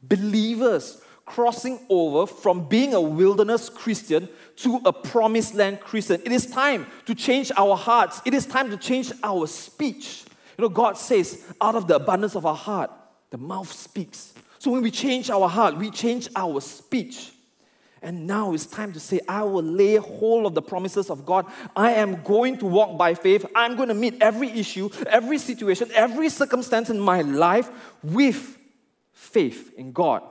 believers, 0.01 1.01
crossing 1.25 1.79
over 1.89 2.25
from 2.25 2.67
being 2.67 2.93
a 2.93 3.01
wilderness 3.01 3.69
Christian 3.69 4.27
to 4.57 4.81
a 4.85 4.93
promised 4.93 5.53
land 5.53 5.79
Christian. 5.79 6.21
It 6.25 6.31
is 6.31 6.45
time 6.45 6.87
to 7.05 7.15
change 7.15 7.51
our 7.57 7.75
hearts, 7.75 8.21
it 8.25 8.33
is 8.33 8.45
time 8.45 8.69
to 8.69 8.77
change 8.77 9.11
our 9.23 9.47
speech. 9.47 10.25
You 10.61 10.67
know, 10.67 10.75
God 10.75 10.95
says, 10.95 11.43
out 11.59 11.73
of 11.73 11.87
the 11.87 11.95
abundance 11.95 12.35
of 12.35 12.45
our 12.45 12.55
heart, 12.55 12.91
the 13.31 13.39
mouth 13.39 13.71
speaks. 13.73 14.31
So 14.59 14.69
when 14.69 14.83
we 14.83 14.91
change 14.91 15.31
our 15.31 15.49
heart, 15.49 15.75
we 15.75 15.89
change 15.89 16.29
our 16.35 16.61
speech. 16.61 17.31
And 18.03 18.27
now 18.27 18.53
it's 18.53 18.67
time 18.67 18.93
to 18.93 18.99
say, 18.99 19.21
I 19.27 19.41
will 19.41 19.63
lay 19.63 19.95
hold 19.95 20.45
of 20.45 20.53
the 20.53 20.61
promises 20.61 21.09
of 21.09 21.25
God. 21.25 21.47
I 21.75 21.93
am 21.93 22.21
going 22.21 22.59
to 22.59 22.67
walk 22.67 22.95
by 22.95 23.15
faith. 23.15 23.43
I'm 23.55 23.75
going 23.75 23.87
to 23.87 23.95
meet 23.95 24.21
every 24.21 24.51
issue, 24.51 24.91
every 25.07 25.39
situation, 25.39 25.89
every 25.95 26.29
circumstance 26.29 26.91
in 26.91 26.99
my 26.99 27.21
life 27.21 27.71
with 28.03 28.59
faith 29.13 29.73
in 29.79 29.91
God. 29.91 30.21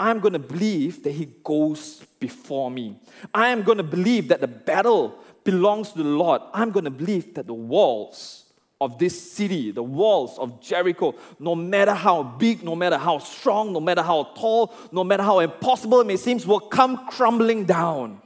I'm 0.00 0.20
going 0.20 0.32
to 0.32 0.38
believe 0.38 1.02
that 1.02 1.12
He 1.12 1.26
goes 1.44 2.02
before 2.18 2.70
me. 2.70 2.98
I 3.34 3.50
am 3.50 3.64
going 3.64 3.76
to 3.76 3.84
believe 3.84 4.28
that 4.28 4.40
the 4.40 4.48
battle 4.48 5.18
belongs 5.44 5.92
to 5.92 5.98
the 5.98 6.08
Lord. 6.08 6.40
I'm 6.54 6.70
going 6.70 6.86
to 6.86 6.90
believe 6.90 7.34
that 7.34 7.46
the 7.46 7.52
walls 7.52 8.46
of 8.80 8.98
this 8.98 9.32
city, 9.32 9.70
the 9.72 9.82
walls 9.82 10.38
of 10.38 10.60
Jericho, 10.60 11.14
no 11.38 11.54
matter 11.54 11.94
how 11.94 12.22
big, 12.22 12.62
no 12.62 12.76
matter 12.76 12.96
how 12.96 13.18
strong, 13.18 13.72
no 13.72 13.80
matter 13.80 14.02
how 14.02 14.24
tall, 14.36 14.72
no 14.92 15.02
matter 15.02 15.22
how 15.22 15.40
impossible 15.40 16.00
it 16.00 16.06
may 16.06 16.16
seem, 16.16 16.38
will 16.46 16.60
come 16.60 17.06
crumbling 17.08 17.64
down. 17.64 18.20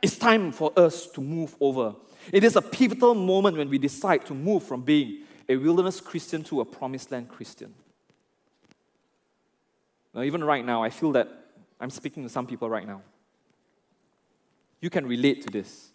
It's 0.00 0.16
time 0.16 0.52
for 0.52 0.72
us 0.76 1.06
to 1.08 1.20
move 1.20 1.56
over. 1.60 1.96
It 2.32 2.44
is 2.44 2.54
a 2.54 2.62
pivotal 2.62 3.14
moment 3.14 3.56
when 3.56 3.68
we 3.68 3.78
decide 3.78 4.24
to 4.26 4.34
move 4.34 4.62
from 4.62 4.82
being 4.82 5.22
a 5.48 5.56
wilderness 5.56 6.00
Christian 6.00 6.44
to 6.44 6.60
a 6.60 6.64
promised 6.64 7.10
land 7.10 7.28
Christian. 7.28 7.74
Now, 10.14 10.22
even 10.22 10.42
right 10.42 10.64
now, 10.64 10.82
I 10.82 10.90
feel 10.90 11.12
that 11.12 11.28
I'm 11.80 11.90
speaking 11.90 12.22
to 12.22 12.28
some 12.28 12.46
people 12.46 12.70
right 12.70 12.86
now. 12.86 13.02
You 14.80 14.90
can 14.90 15.06
relate 15.06 15.42
to 15.42 15.50
this. 15.50 15.90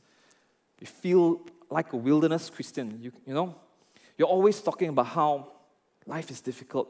You 0.79 0.87
feel 0.87 1.41
like 1.69 1.93
a 1.93 1.97
wilderness 1.97 2.49
Christian. 2.49 2.99
You, 3.01 3.11
you 3.25 3.33
know, 3.33 3.55
you're 4.21 4.29
always 4.29 4.61
talking 4.61 4.89
about 4.89 5.07
how 5.07 5.47
life 6.05 6.29
is 6.29 6.41
difficult 6.41 6.87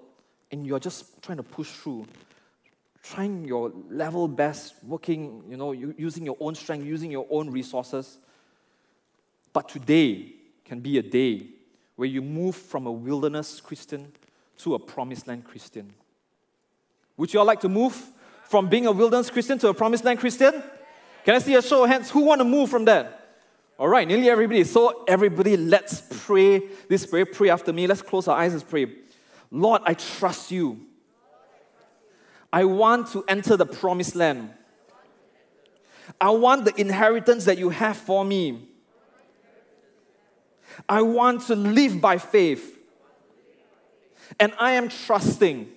and 0.52 0.68
you're 0.68 0.82
just 0.82 1.24
trying 1.24 1.38
to 1.38 1.44
push 1.44 1.70
through, 1.70 2.06
trying 3.02 3.46
your 3.46 3.72
level 3.90 4.28
best, 4.28 4.74
working, 4.84 5.42
you 5.48 5.56
know, 5.56 5.72
using 5.72 6.26
your 6.26 6.36
own 6.42 6.56
strength, 6.56 6.86
using 6.86 7.10
your 7.10 7.26
own 7.30 7.50
resources. 7.50 8.18
But 9.54 9.70
today 9.70 10.34
can 10.66 10.82
be 10.82 10.98
a 10.98 11.02
day 11.02 11.46
where 11.96 12.10
you 12.10 12.22
move 12.22 12.54
from 12.54 12.86
a 12.86 12.92
wilderness 12.92 13.62
Christian 13.62 14.12
to 14.58 14.76
a 14.76 14.80
promised 14.80 15.26
land 15.26 15.46
Christian. 15.46 15.94
Would 17.16 17.34
you 17.34 17.40
all 17.40 17.46
like 17.46 17.62
to 17.62 17.70
move 17.70 17.96
from 18.44 18.68
being 18.68 18.88
a 18.88 18.92
wilderness 18.92 19.30
Christian 19.30 19.58
to 19.60 19.70
a 19.70 19.74
promised 19.74 20.04
land 20.04 20.20
Christian? 20.20 20.52
Can 21.24 21.36
I 21.36 21.40
see 21.40 21.56
a 21.56 21.62
show 21.62 21.86
of 21.86 21.90
hands? 21.90 22.12
Who 22.12 22.26
want 22.26 22.40
to 22.42 22.46
move 22.46 22.70
from 22.70 22.84
that? 22.84 23.21
All 23.82 23.90
right, 23.90 24.08
nearly 24.08 24.30
everybody. 24.30 24.64
So, 24.64 25.04
everybody, 25.08 25.58
let's 25.58 26.04
pray 26.28 26.62
this 26.88 27.04
prayer. 27.04 27.26
Pray 27.26 27.50
after 27.50 27.74
me. 27.74 27.88
Let's 27.88 28.04
close 28.04 28.28
our 28.28 28.38
eyes 28.38 28.54
and 28.54 28.70
pray. 28.70 28.86
Lord, 29.50 29.82
I 29.86 29.96
trust 29.96 30.52
you. 30.52 30.82
I 32.54 32.66
want 32.66 33.08
to 33.14 33.24
enter 33.28 33.58
the 33.58 33.66
promised 33.66 34.16
land. 34.16 34.52
I 36.22 36.30
want 36.30 36.66
the 36.66 36.80
inheritance 36.80 37.46
that 37.46 37.58
you 37.58 37.72
have 37.72 37.98
for 37.98 38.24
me. 38.24 38.70
I 40.88 41.02
want 41.02 41.48
to 41.48 41.56
live 41.56 42.00
by 42.00 42.20
faith. 42.20 42.78
And 44.40 44.54
I 44.60 44.74
am 44.74 44.90
trusting 44.90 45.68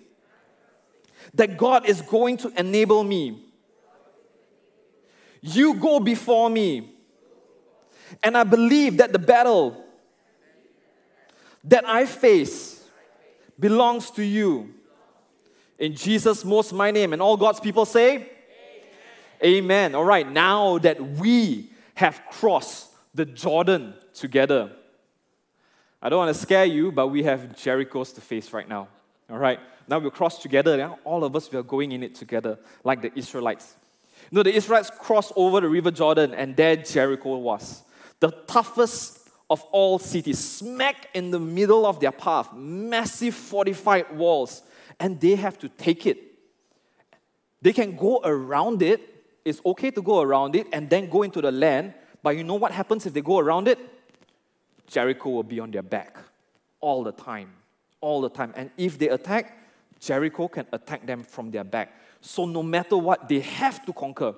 that 1.32 1.56
God 1.56 1.86
is 1.86 2.02
going 2.02 2.36
to 2.36 2.52
enable 2.60 3.02
me. 3.02 3.46
You 5.40 5.72
go 5.76 6.00
before 6.00 6.50
me. 6.50 6.90
And 8.22 8.36
I 8.36 8.44
believe 8.44 8.98
that 8.98 9.12
the 9.12 9.18
battle 9.18 9.84
that 11.64 11.88
I 11.88 12.06
face 12.06 12.84
belongs 13.58 14.10
to 14.12 14.24
you. 14.24 14.74
In 15.78 15.94
Jesus' 15.94 16.44
most 16.44 16.72
my 16.72 16.90
name. 16.90 17.12
And 17.12 17.20
all 17.20 17.36
God's 17.36 17.60
people 17.60 17.84
say, 17.84 18.30
Amen. 19.42 19.64
Amen. 19.64 19.94
All 19.94 20.04
right, 20.04 20.30
now 20.30 20.78
that 20.78 21.00
we 21.00 21.70
have 21.94 22.20
crossed 22.30 22.90
the 23.14 23.24
Jordan 23.24 23.94
together, 24.12 24.72
I 26.00 26.08
don't 26.08 26.18
want 26.18 26.34
to 26.34 26.40
scare 26.40 26.64
you, 26.64 26.92
but 26.92 27.08
we 27.08 27.22
have 27.24 27.56
Jericho's 27.56 28.12
to 28.12 28.20
face 28.20 28.52
right 28.52 28.68
now. 28.68 28.88
All 29.30 29.38
right, 29.38 29.58
now 29.88 29.98
we'll 29.98 30.10
cross 30.10 30.40
together. 30.40 30.76
Yeah? 30.76 30.94
All 31.04 31.24
of 31.24 31.34
us, 31.34 31.50
we 31.50 31.58
are 31.58 31.62
going 31.62 31.92
in 31.92 32.02
it 32.02 32.14
together, 32.14 32.58
like 32.84 33.00
the 33.00 33.16
Israelites. 33.18 33.74
Know, 34.30 34.42
the 34.42 34.54
Israelites 34.54 34.90
crossed 34.90 35.32
over 35.36 35.60
the 35.60 35.68
River 35.68 35.90
Jordan, 35.90 36.34
and 36.34 36.56
there 36.56 36.76
Jericho 36.76 37.36
was 37.36 37.82
the 38.20 38.30
toughest 38.46 39.28
of 39.50 39.62
all 39.72 39.98
cities, 39.98 40.38
smack 40.38 41.08
in 41.14 41.30
the 41.30 41.38
middle 41.38 41.86
of 41.86 42.00
their 42.00 42.12
path, 42.12 42.52
massive 42.54 43.34
fortified 43.34 44.16
walls, 44.16 44.62
and 44.98 45.20
they 45.20 45.34
have 45.34 45.58
to 45.58 45.68
take 45.68 46.06
it. 46.06 46.18
They 47.60 47.72
can 47.72 47.96
go 47.96 48.20
around 48.24 48.82
it, 48.82 49.00
it's 49.44 49.60
okay 49.64 49.90
to 49.90 50.02
go 50.02 50.20
around 50.20 50.56
it 50.56 50.66
and 50.72 50.88
then 50.88 51.08
go 51.08 51.22
into 51.22 51.40
the 51.40 51.52
land, 51.52 51.94
but 52.22 52.36
you 52.36 52.44
know 52.44 52.54
what 52.54 52.72
happens 52.72 53.04
if 53.06 53.12
they 53.12 53.20
go 53.20 53.38
around 53.38 53.68
it? 53.68 53.78
Jericho 54.86 55.30
will 55.30 55.42
be 55.42 55.60
on 55.60 55.70
their 55.70 55.82
back 55.82 56.16
all 56.80 57.02
the 57.02 57.12
time, 57.12 57.50
all 58.00 58.20
the 58.20 58.28
time. 58.28 58.52
And 58.56 58.70
if 58.76 58.98
they 58.98 59.08
attack, 59.08 59.58
Jericho 60.00 60.48
can 60.48 60.66
attack 60.72 61.06
them 61.06 61.22
from 61.22 61.50
their 61.50 61.64
back. 61.64 61.94
So 62.20 62.44
no 62.46 62.62
matter 62.62 62.96
what, 62.96 63.28
they 63.28 63.40
have 63.40 63.84
to 63.86 63.92
conquer. 63.92 64.34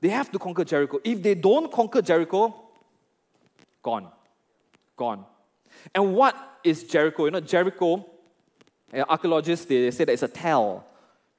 They 0.00 0.08
have 0.08 0.30
to 0.32 0.38
conquer 0.38 0.64
Jericho. 0.64 1.00
If 1.04 1.22
they 1.22 1.34
don't 1.34 1.70
conquer 1.70 2.02
Jericho, 2.02 2.69
Gone. 3.82 4.08
Gone. 4.96 5.24
And 5.94 6.14
what 6.14 6.36
is 6.64 6.84
Jericho? 6.84 7.24
You 7.24 7.30
know, 7.30 7.40
Jericho, 7.40 8.04
archaeologists, 8.92 9.66
they 9.66 9.90
say 9.90 10.04
that 10.04 10.12
it's 10.12 10.22
a 10.22 10.28
tell. 10.28 10.84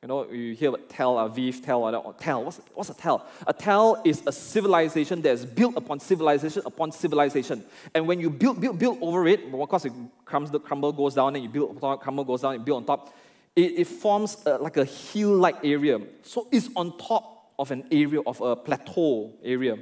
You 0.01 0.07
know, 0.07 0.31
you 0.31 0.55
hear 0.55 0.69
about 0.69 0.89
Tel 0.89 1.13
Aviv, 1.15 1.63
Tel, 1.63 1.83
or 1.83 2.13
Tel. 2.15 2.43
What's, 2.43 2.59
what's 2.73 2.89
a 2.89 2.95
Tel? 2.95 3.23
A 3.45 3.53
Tel 3.53 4.01
is 4.03 4.23
a 4.25 4.31
civilization 4.31 5.21
that 5.21 5.29
is 5.29 5.45
built 5.45 5.77
upon 5.77 5.99
civilization 5.99 6.63
upon 6.65 6.91
civilization. 6.91 7.63
And 7.93 8.07
when 8.07 8.19
you 8.19 8.31
build, 8.31 8.59
build, 8.59 8.79
build 8.79 8.97
over 8.99 9.27
it, 9.27 9.41
of 9.53 9.69
course, 9.69 9.85
it 9.85 9.93
crumbles, 10.25 10.51
the 10.51 10.59
crumble 10.59 10.91
goes 10.91 11.13
down, 11.13 11.35
and 11.35 11.43
you 11.43 11.49
build 11.49 11.69
on 11.69 11.79
top, 11.79 12.01
crumble 12.01 12.23
goes 12.23 12.41
down, 12.41 12.53
you 12.53 12.59
build 12.61 12.77
on 12.77 12.85
top. 12.85 13.13
It, 13.55 13.79
it 13.79 13.87
forms 13.87 14.37
a, 14.47 14.57
like 14.57 14.77
a 14.77 14.85
hill-like 14.85 15.57
area. 15.63 15.99
So 16.23 16.47
it's 16.51 16.69
on 16.75 16.97
top 16.97 17.51
of 17.59 17.69
an 17.69 17.83
area, 17.91 18.21
of 18.21 18.41
a 18.41 18.55
plateau 18.55 19.33
area. 19.43 19.77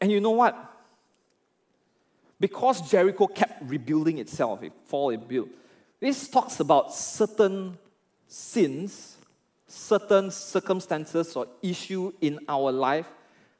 And 0.00 0.10
you 0.10 0.20
know 0.20 0.30
what? 0.30 0.69
Because 2.40 2.90
Jericho 2.90 3.26
kept 3.26 3.62
rebuilding 3.68 4.18
itself, 4.18 4.62
it 4.62 4.72
fall, 4.86 5.10
it 5.10 5.28
built. 5.28 5.48
This 6.00 6.26
talks 6.28 6.58
about 6.58 6.94
certain 6.94 7.76
sins, 8.26 9.18
certain 9.66 10.30
circumstances 10.30 11.36
or 11.36 11.46
issue 11.62 12.12
in 12.22 12.40
our 12.48 12.72
life 12.72 13.06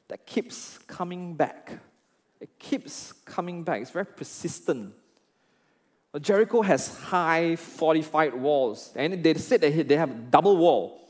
that 0.08 0.26
keeps 0.26 0.78
coming 0.86 1.34
back. 1.34 1.78
It 2.40 2.58
keeps 2.58 3.12
coming 3.12 3.62
back. 3.62 3.82
It's 3.82 3.90
very 3.90 4.06
persistent. 4.06 4.94
Jericho 6.20 6.62
has 6.62 6.98
high 6.98 7.54
fortified 7.54 8.34
walls, 8.34 8.92
and 8.96 9.22
they 9.22 9.34
said 9.34 9.60
that 9.60 9.86
they 9.86 9.96
have 9.96 10.10
a 10.10 10.14
double 10.14 10.56
wall, 10.56 11.08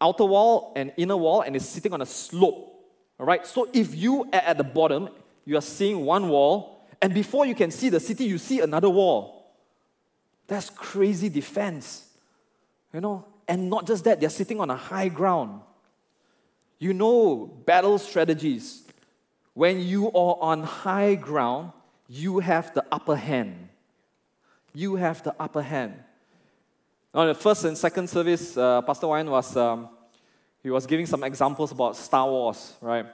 outer 0.00 0.24
wall 0.24 0.72
and 0.76 0.92
inner 0.96 1.16
wall, 1.16 1.42
and 1.42 1.54
it's 1.54 1.66
sitting 1.66 1.92
on 1.92 2.00
a 2.00 2.06
slope. 2.06 2.72
All 3.18 3.26
right. 3.26 3.46
So 3.46 3.68
if 3.72 3.94
you 3.94 4.24
are 4.32 4.40
at 4.40 4.56
the 4.56 4.64
bottom, 4.64 5.08
you 5.44 5.56
are 5.56 5.62
seeing 5.62 6.04
one 6.04 6.28
wall, 6.28 6.75
and 7.06 7.14
before 7.14 7.46
you 7.46 7.54
can 7.54 7.70
see 7.70 7.88
the 7.88 8.00
city, 8.00 8.24
you 8.24 8.36
see 8.36 8.58
another 8.58 8.90
wall. 8.90 9.54
That's 10.48 10.70
crazy 10.70 11.28
defense. 11.28 12.04
You 12.92 13.00
know, 13.00 13.24
and 13.46 13.70
not 13.70 13.86
just 13.86 14.02
that, 14.02 14.18
they're 14.18 14.28
sitting 14.28 14.58
on 14.58 14.70
a 14.70 14.74
high 14.74 15.06
ground. 15.06 15.60
You 16.80 16.92
know 16.94 17.46
battle 17.64 18.00
strategies. 18.00 18.82
When 19.54 19.78
you 19.82 20.08
are 20.08 20.36
on 20.40 20.64
high 20.64 21.14
ground, 21.14 21.70
you 22.08 22.40
have 22.40 22.74
the 22.74 22.84
upper 22.90 23.14
hand. 23.14 23.68
You 24.74 24.96
have 24.96 25.22
the 25.22 25.32
upper 25.38 25.62
hand. 25.62 25.94
On 27.14 27.28
the 27.28 27.34
first 27.34 27.64
and 27.66 27.78
second 27.78 28.10
service, 28.10 28.56
uh, 28.56 28.82
Pastor 28.82 29.06
Wayne 29.06 29.30
was 29.30 29.56
um, 29.56 29.90
he 30.60 30.70
was 30.70 30.86
giving 30.86 31.06
some 31.06 31.22
examples 31.22 31.70
about 31.70 31.94
Star 31.94 32.28
Wars, 32.28 32.74
right? 32.80 33.06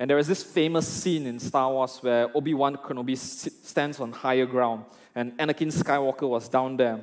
And 0.00 0.08
there 0.08 0.16
is 0.16 0.26
this 0.26 0.42
famous 0.42 0.88
scene 0.88 1.26
in 1.26 1.38
Star 1.38 1.70
Wars 1.70 1.98
where 2.00 2.34
Obi 2.34 2.54
Wan 2.54 2.74
Kenobi 2.74 3.18
stands 3.18 4.00
on 4.00 4.12
higher 4.12 4.46
ground, 4.46 4.86
and 5.14 5.36
Anakin 5.36 5.70
Skywalker 5.70 6.26
was 6.26 6.48
down 6.48 6.78
there. 6.78 7.00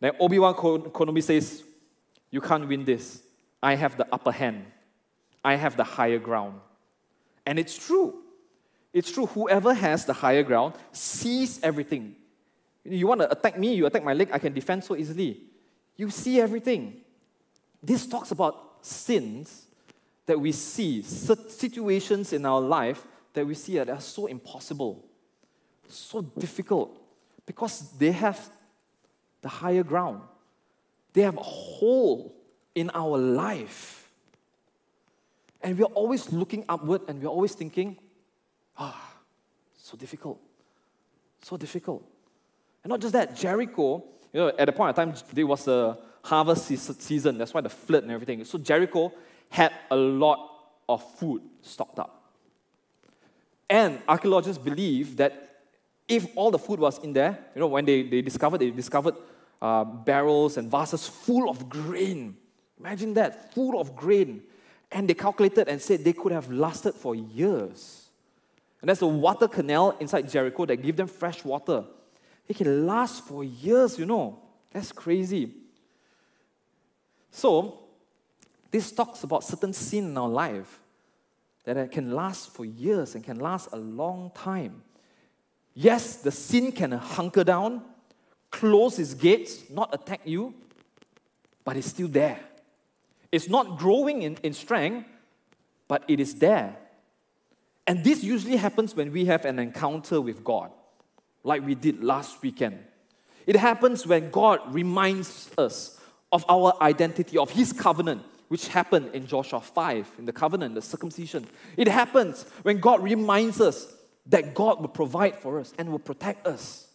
Then 0.00 0.10
Obi 0.18 0.40
Wan 0.40 0.54
Kenobi 0.54 1.22
says, 1.22 1.62
You 2.32 2.40
can't 2.40 2.66
win 2.66 2.84
this. 2.84 3.22
I 3.62 3.76
have 3.76 3.96
the 3.96 4.08
upper 4.12 4.32
hand, 4.32 4.64
I 5.44 5.54
have 5.54 5.76
the 5.76 5.84
higher 5.84 6.18
ground. 6.18 6.58
And 7.46 7.60
it's 7.60 7.78
true. 7.78 8.22
It's 8.92 9.12
true. 9.12 9.26
Whoever 9.26 9.72
has 9.72 10.04
the 10.04 10.14
higher 10.14 10.42
ground 10.42 10.74
sees 10.90 11.60
everything. 11.62 12.16
You 12.82 13.06
want 13.06 13.20
to 13.20 13.30
attack 13.30 13.56
me, 13.56 13.72
you 13.72 13.86
attack 13.86 14.02
my 14.02 14.14
leg, 14.14 14.30
I 14.32 14.40
can 14.40 14.52
defend 14.52 14.82
so 14.82 14.96
easily. 14.96 15.42
You 15.96 16.10
see 16.10 16.40
everything. 16.40 17.02
This 17.80 18.04
talks 18.04 18.32
about 18.32 18.78
sins 18.80 19.63
that 20.26 20.40
we 20.40 20.52
see, 20.52 21.02
situations 21.02 22.32
in 22.32 22.46
our 22.46 22.60
life 22.60 23.06
that 23.34 23.46
we 23.46 23.54
see 23.54 23.74
that 23.76 23.90
are 23.90 24.00
so 24.00 24.26
impossible, 24.26 25.04
so 25.88 26.22
difficult, 26.22 26.98
because 27.46 27.90
they 27.98 28.12
have 28.12 28.48
the 29.42 29.48
higher 29.48 29.82
ground. 29.82 30.22
They 31.12 31.22
have 31.22 31.36
a 31.36 31.42
hole 31.42 32.34
in 32.74 32.90
our 32.94 33.18
life. 33.18 34.10
And 35.62 35.78
we're 35.78 35.84
always 35.86 36.32
looking 36.32 36.64
upward 36.68 37.02
and 37.08 37.22
we're 37.22 37.28
always 37.28 37.54
thinking, 37.54 37.96
ah, 38.76 39.14
so 39.76 39.96
difficult. 39.96 40.40
So 41.42 41.56
difficult. 41.56 42.02
And 42.82 42.90
not 42.90 43.00
just 43.00 43.12
that, 43.12 43.36
Jericho, 43.36 44.04
you 44.32 44.40
know, 44.40 44.48
at 44.58 44.66
the 44.66 44.72
point 44.72 44.90
of 44.90 44.96
time, 44.96 45.14
there 45.32 45.46
was 45.46 45.68
a 45.68 45.98
harvest 46.22 46.66
season. 47.02 47.38
That's 47.38 47.52
why 47.52 47.60
the 47.60 47.68
flood 47.68 48.02
and 48.02 48.12
everything. 48.12 48.44
So 48.44 48.58
Jericho 48.58 49.12
had 49.54 49.72
a 49.88 49.94
lot 49.94 50.50
of 50.88 51.00
food 51.16 51.40
stocked 51.62 52.00
up. 52.00 52.32
And 53.70 54.00
archaeologists 54.08 54.60
believe 54.60 55.16
that 55.18 55.60
if 56.08 56.26
all 56.34 56.50
the 56.50 56.58
food 56.58 56.80
was 56.80 56.98
in 57.04 57.12
there, 57.12 57.38
you 57.54 57.60
know, 57.60 57.68
when 57.68 57.84
they, 57.84 58.02
they 58.02 58.20
discovered, 58.20 58.58
they 58.58 58.72
discovered 58.72 59.14
uh, 59.62 59.84
barrels 59.84 60.56
and 60.56 60.68
vases 60.68 61.06
full 61.06 61.48
of 61.48 61.68
grain. 61.68 62.36
Imagine 62.80 63.14
that, 63.14 63.54
full 63.54 63.80
of 63.80 63.94
grain. 63.94 64.42
And 64.90 65.08
they 65.08 65.14
calculated 65.14 65.68
and 65.68 65.80
said 65.80 66.02
they 66.02 66.12
could 66.12 66.32
have 66.32 66.50
lasted 66.50 66.94
for 66.94 67.14
years. 67.14 68.08
And 68.80 68.88
there's 68.88 69.02
a 69.02 69.06
water 69.06 69.46
canal 69.46 69.96
inside 70.00 70.28
Jericho 70.28 70.66
that 70.66 70.78
give 70.78 70.96
them 70.96 71.06
fresh 71.06 71.44
water. 71.44 71.84
It 72.48 72.56
can 72.56 72.88
last 72.88 73.24
for 73.24 73.44
years, 73.44 74.00
you 74.00 74.04
know. 74.04 74.36
That's 74.72 74.90
crazy. 74.90 75.52
So, 77.30 77.83
this 78.74 78.90
talks 78.90 79.22
about 79.22 79.44
certain 79.44 79.72
sin 79.72 80.06
in 80.06 80.18
our 80.18 80.28
life 80.28 80.80
that 81.62 81.92
can 81.92 82.10
last 82.10 82.50
for 82.50 82.64
years 82.64 83.14
and 83.14 83.22
can 83.22 83.38
last 83.38 83.68
a 83.72 83.76
long 83.76 84.32
time. 84.34 84.82
Yes, 85.74 86.16
the 86.16 86.32
sin 86.32 86.72
can 86.72 86.90
hunker 86.90 87.44
down, 87.44 87.82
close 88.50 88.98
its 88.98 89.14
gates, 89.14 89.70
not 89.70 89.94
attack 89.94 90.22
you, 90.24 90.54
but 91.62 91.76
it's 91.76 91.86
still 91.86 92.08
there. 92.08 92.40
It's 93.30 93.48
not 93.48 93.78
growing 93.78 94.22
in, 94.22 94.38
in 94.42 94.52
strength, 94.52 95.06
but 95.86 96.02
it 96.08 96.18
is 96.18 96.34
there. 96.34 96.76
And 97.86 98.02
this 98.02 98.24
usually 98.24 98.56
happens 98.56 98.96
when 98.96 99.12
we 99.12 99.26
have 99.26 99.44
an 99.44 99.60
encounter 99.60 100.20
with 100.20 100.42
God, 100.42 100.72
like 101.44 101.64
we 101.64 101.76
did 101.76 102.02
last 102.02 102.42
weekend. 102.42 102.80
It 103.46 103.54
happens 103.54 104.04
when 104.04 104.32
God 104.32 104.58
reminds 104.74 105.48
us 105.56 106.00
of 106.32 106.44
our 106.48 106.74
identity, 106.80 107.38
of 107.38 107.50
His 107.50 107.72
covenant, 107.72 108.22
which 108.48 108.68
happened 108.68 109.10
in 109.14 109.26
Joshua 109.26 109.60
5, 109.60 110.12
in 110.18 110.26
the 110.26 110.32
covenant, 110.32 110.74
the 110.74 110.82
circumcision. 110.82 111.46
It 111.76 111.88
happens 111.88 112.44
when 112.62 112.78
God 112.78 113.02
reminds 113.02 113.60
us 113.60 113.92
that 114.26 114.54
God 114.54 114.80
will 114.80 114.88
provide 114.88 115.36
for 115.36 115.60
us 115.60 115.72
and 115.78 115.90
will 115.90 115.98
protect 115.98 116.46
us. 116.46 116.86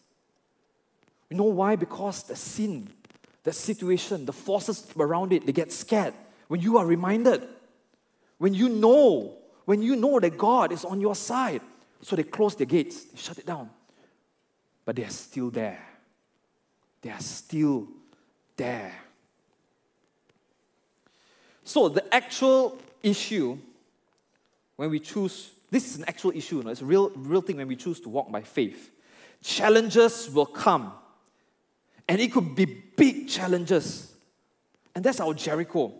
You 1.29 1.37
know 1.37 1.43
why? 1.43 1.75
Because 1.75 2.23
the 2.23 2.35
sin, 2.35 2.89
the 3.43 3.53
situation, 3.53 4.25
the 4.25 4.33
forces 4.33 4.87
around 4.97 5.33
it, 5.33 5.45
they 5.45 5.51
get 5.51 5.71
scared. 5.71 6.13
When 6.47 6.61
you 6.61 6.77
are 6.77 6.85
reminded, 6.85 7.47
when 8.37 8.53
you 8.53 8.69
know, 8.69 9.37
when 9.65 9.81
you 9.81 9.95
know 9.95 10.19
that 10.19 10.37
God 10.37 10.71
is 10.71 10.83
on 10.83 10.99
your 10.99 11.15
side, 11.15 11.61
so 12.01 12.15
they 12.15 12.23
close 12.23 12.55
the 12.55 12.65
gates, 12.65 13.03
they 13.03 13.17
shut 13.17 13.37
it 13.37 13.45
down. 13.45 13.69
But 14.85 14.95
they 14.95 15.03
are 15.03 15.09
still 15.09 15.51
there. 15.51 15.85
They 17.01 17.11
are 17.11 17.19
still 17.19 17.87
there. 18.55 18.93
So, 21.69 21.87
the 21.87 22.11
actual 22.11 22.79
issue 23.03 23.55
when 24.75 24.89
we 24.89 24.99
choose, 24.99 25.51
this 25.69 25.87
is 25.87 25.99
an 25.99 26.05
actual 26.07 26.31
issue, 26.31 26.63
no? 26.63 26.71
it's 26.71 26.81
a 26.81 26.85
real, 26.85 27.11
real 27.11 27.41
thing 27.41 27.57
when 27.57 27.67
we 27.67 27.75
choose 27.75 27.99
to 27.99 28.09
walk 28.09 28.31
by 28.31 28.41
faith. 28.41 28.89
Challenges 29.43 30.31
will 30.31 30.47
come, 30.47 30.91
and 32.07 32.19
it 32.19 32.31
could 32.31 32.55
be 32.55 32.65
big 32.65 33.29
challenges. 33.29 34.11
And 34.95 35.05
that's 35.05 35.19
our 35.19 35.35
Jericho. 35.35 35.93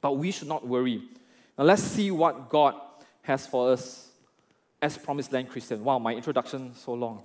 But 0.00 0.16
we 0.16 0.32
should 0.32 0.48
not 0.48 0.66
worry. 0.66 1.04
Now, 1.56 1.62
let's 1.62 1.84
see 1.84 2.10
what 2.10 2.48
God 2.48 2.74
has 3.22 3.46
for 3.46 3.70
us 3.70 4.10
as 4.82 4.98
Promised 4.98 5.32
Land 5.32 5.50
Christian. 5.50 5.84
Wow, 5.84 6.00
my 6.00 6.16
introduction 6.16 6.74
so 6.74 6.94
long. 6.94 7.22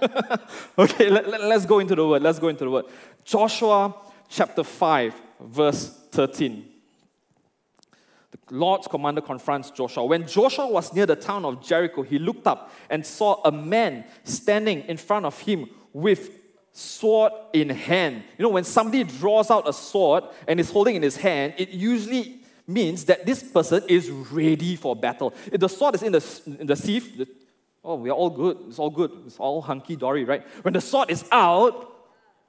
okay, 0.78 1.10
let, 1.10 1.28
let, 1.28 1.42
let's 1.42 1.66
go 1.66 1.80
into 1.80 1.94
the 1.94 2.08
word. 2.08 2.22
Let's 2.22 2.38
go 2.38 2.48
into 2.48 2.64
the 2.64 2.70
word. 2.70 2.86
Joshua 3.26 3.94
chapter 4.30 4.64
5, 4.64 5.25
verse 5.40 5.88
13. 6.12 6.64
The 8.30 8.54
Lord's 8.54 8.86
commander 8.86 9.20
confronts 9.20 9.70
Joshua. 9.70 10.04
When 10.04 10.26
Joshua 10.26 10.66
was 10.66 10.92
near 10.92 11.06
the 11.06 11.16
town 11.16 11.44
of 11.44 11.62
Jericho, 11.62 12.02
he 12.02 12.18
looked 12.18 12.46
up 12.46 12.72
and 12.90 13.04
saw 13.04 13.42
a 13.44 13.52
man 13.52 14.04
standing 14.24 14.82
in 14.82 14.96
front 14.96 15.26
of 15.26 15.38
him 15.40 15.68
with 15.92 16.30
sword 16.72 17.32
in 17.52 17.70
hand. 17.70 18.22
You 18.36 18.44
know, 18.44 18.50
when 18.50 18.64
somebody 18.64 19.02
draws 19.04 19.50
out 19.50 19.68
a 19.68 19.72
sword 19.72 20.24
and 20.46 20.60
is 20.60 20.70
holding 20.70 20.96
in 20.96 21.02
his 21.02 21.16
hand, 21.16 21.54
it 21.56 21.70
usually 21.70 22.40
means 22.66 23.04
that 23.04 23.24
this 23.24 23.42
person 23.42 23.82
is 23.88 24.10
ready 24.10 24.76
for 24.76 24.94
battle. 24.94 25.32
If 25.50 25.60
the 25.60 25.68
sword 25.68 25.94
is 25.94 26.02
in 26.02 26.12
the, 26.12 26.56
in 26.60 26.66
the 26.66 26.76
sheath, 26.76 27.16
the, 27.16 27.28
oh, 27.82 27.94
we're 27.94 28.12
all 28.12 28.30
good. 28.30 28.58
It's 28.68 28.78
all 28.78 28.90
good. 28.90 29.10
It's 29.26 29.38
all 29.38 29.62
hunky 29.62 29.96
dory, 29.96 30.24
right? 30.24 30.46
When 30.62 30.74
the 30.74 30.80
sword 30.80 31.10
is 31.10 31.24
out, 31.32 31.92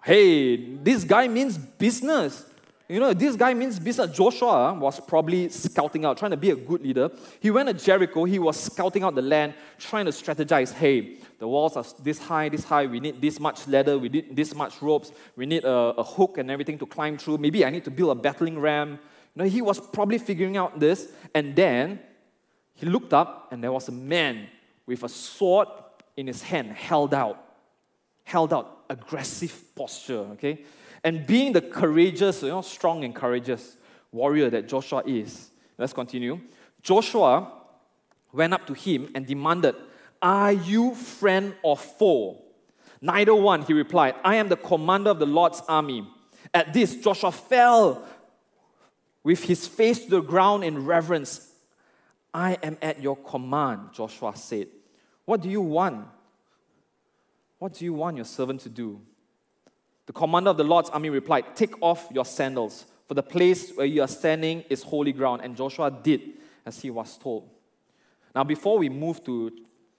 hey, 0.03 0.75
this 0.77 1.03
guy 1.03 1.27
means 1.27 1.57
business. 1.57 2.43
You 2.89 3.01
know, 3.01 3.13
this 3.13 3.35
guy 3.35 3.53
means 3.53 3.79
business. 3.79 4.15
Joshua 4.15 4.47
ah, 4.47 4.73
was 4.73 5.01
probably 5.01 5.49
scouting 5.49 6.05
out, 6.05 6.17
trying 6.17 6.31
to 6.31 6.37
be 6.37 6.51
a 6.51 6.55
good 6.55 6.81
leader. 6.81 7.11
He 7.41 7.51
went 7.51 7.67
to 7.67 7.73
Jericho, 7.73 8.23
he 8.23 8.39
was 8.39 8.57
scouting 8.57 9.03
out 9.03 9.13
the 9.13 9.21
land, 9.21 9.55
trying 9.77 10.05
to 10.05 10.11
strategize 10.11 10.71
hey, 10.71 11.17
the 11.37 11.47
walls 11.47 11.75
are 11.75 11.83
this 12.01 12.17
high, 12.17 12.47
this 12.47 12.63
high, 12.63 12.85
we 12.85 13.01
need 13.01 13.21
this 13.21 13.41
much 13.41 13.67
leather, 13.67 13.97
we 13.99 14.07
need 14.07 14.33
this 14.33 14.55
much 14.55 14.81
ropes, 14.81 15.11
we 15.35 15.45
need 15.45 15.65
a, 15.65 15.69
a 15.69 16.03
hook 16.03 16.37
and 16.37 16.49
everything 16.49 16.77
to 16.79 16.85
climb 16.85 17.17
through. 17.17 17.39
Maybe 17.39 17.65
I 17.65 17.69
need 17.69 17.83
to 17.83 17.91
build 17.91 18.17
a 18.17 18.21
battling 18.21 18.57
ram. 18.57 18.91
You 19.35 19.43
know, 19.43 19.49
he 19.49 19.61
was 19.61 19.81
probably 19.81 20.17
figuring 20.17 20.55
out 20.55 20.79
this, 20.79 21.11
and 21.35 21.57
then 21.57 21.99
he 22.73 22.85
looked 22.85 23.13
up, 23.13 23.49
and 23.51 23.61
there 23.61 23.73
was 23.73 23.89
a 23.89 23.91
man 23.91 24.47
with 24.85 25.03
a 25.03 25.09
sword 25.09 25.67
in 26.15 26.27
his 26.27 26.41
hand, 26.41 26.71
held 26.71 27.13
out. 27.13 27.43
Held 28.23 28.53
out, 28.53 28.85
aggressive 28.89 29.75
posture, 29.75 30.25
okay? 30.33 30.59
And 31.07 31.25
being 31.25 31.53
the 31.53 31.61
courageous, 31.61 32.43
you 32.43 32.49
know, 32.49 32.61
strong 32.61 33.05
and 33.05 33.15
courageous 33.15 33.77
warrior 34.11 34.49
that 34.49 34.67
Joshua 34.67 35.03
is, 35.05 35.51
let's 35.77 35.93
continue. 35.93 36.41
Joshua 36.81 37.49
went 38.33 38.53
up 38.53 38.67
to 38.67 38.73
him 38.73 39.09
and 39.15 39.25
demanded, 39.25 39.75
Are 40.21 40.51
you 40.51 40.93
friend 40.95 41.55
or 41.63 41.77
foe? 41.77 42.43
Neither 42.99 43.33
one, 43.33 43.61
he 43.61 43.71
replied. 43.71 44.15
I 44.21 44.35
am 44.35 44.49
the 44.49 44.57
commander 44.57 45.11
of 45.11 45.19
the 45.19 45.25
Lord's 45.25 45.61
army. 45.69 46.05
At 46.53 46.73
this, 46.73 46.97
Joshua 46.97 47.31
fell 47.31 48.05
with 49.23 49.45
his 49.45 49.65
face 49.65 50.03
to 50.03 50.09
the 50.09 50.21
ground 50.21 50.65
in 50.65 50.85
reverence. 50.85 51.53
I 52.33 52.57
am 52.61 52.77
at 52.81 53.01
your 53.01 53.15
command, 53.15 53.93
Joshua 53.93 54.35
said. 54.35 54.67
What 55.23 55.39
do 55.39 55.47
you 55.47 55.61
want? 55.61 56.05
What 57.59 57.75
do 57.75 57.85
you 57.85 57.93
want 57.93 58.17
your 58.17 58.25
servant 58.25 58.59
to 58.61 58.69
do? 58.69 58.99
The 60.07 60.13
commander 60.13 60.49
of 60.49 60.57
the 60.57 60.63
Lord's 60.63 60.89
army 60.89 61.09
replied, 61.09 61.55
Take 61.55 61.75
off 61.81 62.07
your 62.11 62.25
sandals, 62.25 62.85
for 63.07 63.13
the 63.13 63.23
place 63.23 63.71
where 63.75 63.85
you 63.85 64.01
are 64.01 64.07
standing 64.07 64.63
is 64.69 64.81
holy 64.81 65.11
ground. 65.11 65.41
And 65.43 65.55
Joshua 65.55 65.91
did 65.91 66.21
as 66.65 66.81
he 66.81 66.89
was 66.89 67.17
told. 67.17 67.49
Now, 68.33 68.43
before 68.43 68.77
we 68.77 68.89
move 68.89 69.23
to 69.25 69.51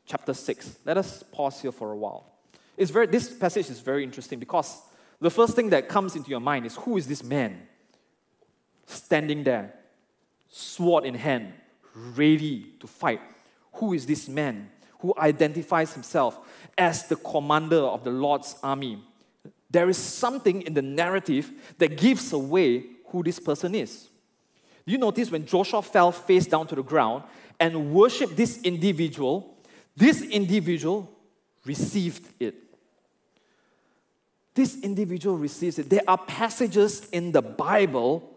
chapter 0.06 0.32
6, 0.32 0.78
let 0.84 0.96
us 0.96 1.22
pause 1.30 1.60
here 1.60 1.72
for 1.72 1.92
a 1.92 1.96
while. 1.96 2.32
It's 2.76 2.90
very, 2.90 3.06
this 3.06 3.28
passage 3.28 3.68
is 3.68 3.80
very 3.80 4.02
interesting 4.02 4.38
because 4.38 4.80
the 5.20 5.30
first 5.30 5.54
thing 5.54 5.70
that 5.70 5.88
comes 5.88 6.16
into 6.16 6.30
your 6.30 6.40
mind 6.40 6.64
is 6.64 6.76
who 6.76 6.96
is 6.96 7.06
this 7.06 7.22
man 7.22 7.66
standing 8.86 9.44
there, 9.44 9.74
sword 10.48 11.04
in 11.04 11.14
hand, 11.14 11.52
ready 11.94 12.74
to 12.80 12.86
fight? 12.86 13.20
Who 13.74 13.92
is 13.92 14.06
this 14.06 14.28
man 14.28 14.70
who 15.00 15.12
identifies 15.18 15.92
himself 15.92 16.38
as 16.78 17.08
the 17.08 17.16
commander 17.16 17.80
of 17.80 18.04
the 18.04 18.10
Lord's 18.10 18.56
army? 18.62 19.02
There 19.70 19.88
is 19.88 19.98
something 19.98 20.62
in 20.62 20.74
the 20.74 20.82
narrative 20.82 21.50
that 21.78 21.96
gives 21.96 22.32
away 22.32 22.84
who 23.06 23.22
this 23.22 23.38
person 23.38 23.74
is. 23.74 24.08
You 24.84 24.96
notice 24.98 25.30
when 25.30 25.44
Joshua 25.44 25.82
fell 25.82 26.12
face 26.12 26.46
down 26.46 26.66
to 26.68 26.74
the 26.74 26.82
ground 26.82 27.24
and 27.60 27.92
worshiped 27.92 28.36
this 28.36 28.62
individual, 28.62 29.56
this 29.96 30.22
individual 30.22 31.10
received 31.66 32.26
it. 32.40 32.54
This 34.54 34.80
individual 34.80 35.36
receives 35.36 35.78
it. 35.78 35.90
There 35.90 36.02
are 36.08 36.18
passages 36.18 37.08
in 37.10 37.32
the 37.32 37.42
Bible 37.42 38.34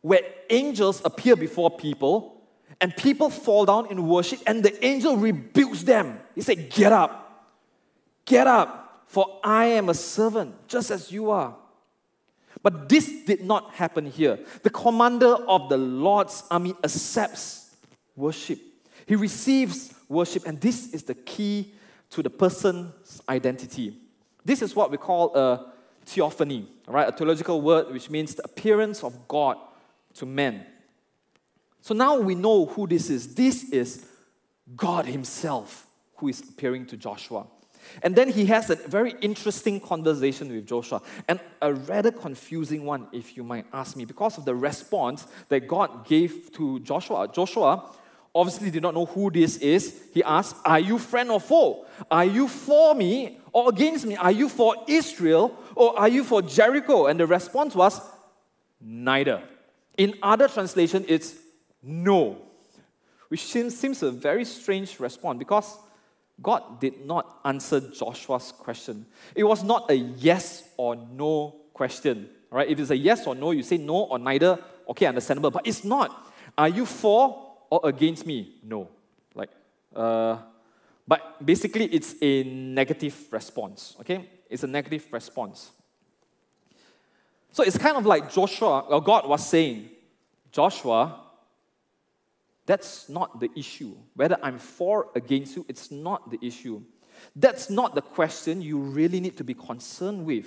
where 0.00 0.20
angels 0.48 1.02
appear 1.04 1.36
before 1.36 1.70
people 1.70 2.40
and 2.80 2.96
people 2.96 3.28
fall 3.28 3.66
down 3.66 3.90
in 3.90 4.06
worship 4.06 4.40
and 4.46 4.62
the 4.62 4.84
angel 4.84 5.16
rebukes 5.16 5.82
them. 5.82 6.20
He 6.34 6.40
said, 6.40 6.70
Get 6.70 6.92
up, 6.92 7.50
get 8.24 8.46
up. 8.46 8.79
For 9.10 9.40
I 9.42 9.64
am 9.64 9.88
a 9.88 9.94
servant, 9.94 10.68
just 10.68 10.92
as 10.92 11.10
you 11.10 11.32
are. 11.32 11.56
But 12.62 12.88
this 12.88 13.24
did 13.26 13.42
not 13.42 13.72
happen 13.72 14.06
here. 14.06 14.38
The 14.62 14.70
commander 14.70 15.34
of 15.34 15.68
the 15.68 15.76
Lord's 15.76 16.44
army 16.48 16.76
accepts 16.84 17.74
worship. 18.14 18.60
He 19.06 19.16
receives 19.16 19.92
worship, 20.08 20.46
and 20.46 20.60
this 20.60 20.94
is 20.94 21.02
the 21.02 21.16
key 21.16 21.72
to 22.10 22.22
the 22.22 22.30
person's 22.30 23.20
identity. 23.28 23.96
This 24.44 24.62
is 24.62 24.76
what 24.76 24.92
we 24.92 24.96
call 24.96 25.34
a 25.34 25.72
theophany, 26.06 26.68
right? 26.86 27.08
A 27.08 27.12
theological 27.12 27.60
word 27.60 27.92
which 27.92 28.10
means 28.10 28.36
the 28.36 28.44
appearance 28.44 29.02
of 29.02 29.26
God 29.26 29.56
to 30.14 30.24
men. 30.24 30.64
So 31.80 31.94
now 31.94 32.16
we 32.16 32.36
know 32.36 32.66
who 32.66 32.86
this 32.86 33.10
is. 33.10 33.34
This 33.34 33.70
is 33.70 34.06
God 34.76 35.06
Himself 35.06 35.88
who 36.18 36.28
is 36.28 36.38
appearing 36.48 36.86
to 36.86 36.96
Joshua. 36.96 37.48
And 38.02 38.14
then 38.14 38.28
he 38.28 38.46
has 38.46 38.70
a 38.70 38.76
very 38.76 39.14
interesting 39.20 39.80
conversation 39.80 40.52
with 40.52 40.66
Joshua, 40.66 41.02
and 41.28 41.40
a 41.62 41.72
rather 41.72 42.10
confusing 42.10 42.84
one, 42.84 43.06
if 43.12 43.36
you 43.36 43.42
might 43.42 43.66
ask 43.72 43.96
me, 43.96 44.04
because 44.04 44.38
of 44.38 44.44
the 44.44 44.54
response 44.54 45.26
that 45.48 45.66
God 45.66 46.06
gave 46.06 46.52
to 46.54 46.80
Joshua. 46.80 47.28
Joshua 47.32 47.90
obviously 48.34 48.70
did 48.70 48.82
not 48.82 48.94
know 48.94 49.06
who 49.06 49.30
this 49.30 49.56
is. 49.58 50.02
He 50.12 50.22
asked, 50.22 50.56
Are 50.64 50.80
you 50.80 50.98
friend 50.98 51.30
or 51.30 51.40
foe? 51.40 51.86
Are 52.10 52.24
you 52.24 52.48
for 52.48 52.94
me 52.94 53.40
or 53.52 53.68
against 53.68 54.06
me? 54.06 54.16
Are 54.16 54.32
you 54.32 54.48
for 54.48 54.76
Israel 54.86 55.56
or 55.74 55.98
are 55.98 56.08
you 56.08 56.24
for 56.24 56.42
Jericho? 56.42 57.06
And 57.06 57.18
the 57.18 57.26
response 57.26 57.74
was, 57.74 58.00
Neither. 58.80 59.42
In 59.96 60.14
other 60.22 60.48
translation, 60.48 61.04
it's 61.08 61.34
no, 61.82 62.38
which 63.28 63.44
seems, 63.44 63.78
seems 63.78 64.02
a 64.02 64.10
very 64.10 64.44
strange 64.44 64.98
response 65.00 65.38
because 65.38 65.76
God 66.42 66.80
did 66.80 67.04
not 67.04 67.40
answer 67.44 67.80
Joshua's 67.80 68.52
question. 68.52 69.06
It 69.34 69.44
was 69.44 69.62
not 69.62 69.90
a 69.90 69.94
yes 69.94 70.64
or 70.76 70.96
no 70.96 71.56
question. 71.74 72.28
Right? 72.50 72.68
If 72.68 72.80
it's 72.80 72.90
a 72.90 72.96
yes 72.96 73.26
or 73.26 73.34
no, 73.34 73.50
you 73.52 73.62
say 73.62 73.76
no 73.76 74.04
or 74.04 74.18
neither, 74.18 74.58
okay, 74.88 75.06
understandable. 75.06 75.50
But 75.50 75.66
it's 75.66 75.84
not. 75.84 76.32
Are 76.56 76.68
you 76.68 76.86
for 76.86 77.54
or 77.70 77.80
against 77.84 78.26
me? 78.26 78.56
No. 78.62 78.88
Like, 79.34 79.50
uh, 79.94 80.38
but 81.06 81.44
basically, 81.44 81.86
it's 81.86 82.14
a 82.20 82.44
negative 82.44 83.16
response. 83.30 83.96
Okay? 84.00 84.28
It's 84.48 84.64
a 84.64 84.66
negative 84.66 85.06
response. 85.12 85.70
So 87.52 87.62
it's 87.64 87.78
kind 87.78 87.96
of 87.96 88.06
like 88.06 88.32
Joshua, 88.32 88.80
or 88.80 89.02
God 89.02 89.28
was 89.28 89.46
saying, 89.48 89.90
Joshua, 90.52 91.20
that's 92.70 93.08
not 93.08 93.40
the 93.40 93.50
issue. 93.56 93.96
Whether 94.14 94.38
I'm 94.44 94.60
for 94.60 95.08
against 95.16 95.56
you, 95.56 95.66
it's 95.68 95.90
not 95.90 96.30
the 96.30 96.38
issue. 96.40 96.80
That's 97.34 97.68
not 97.68 97.96
the 97.96 98.00
question 98.00 98.62
you 98.62 98.78
really 98.78 99.18
need 99.18 99.36
to 99.38 99.44
be 99.44 99.54
concerned 99.54 100.24
with. 100.24 100.46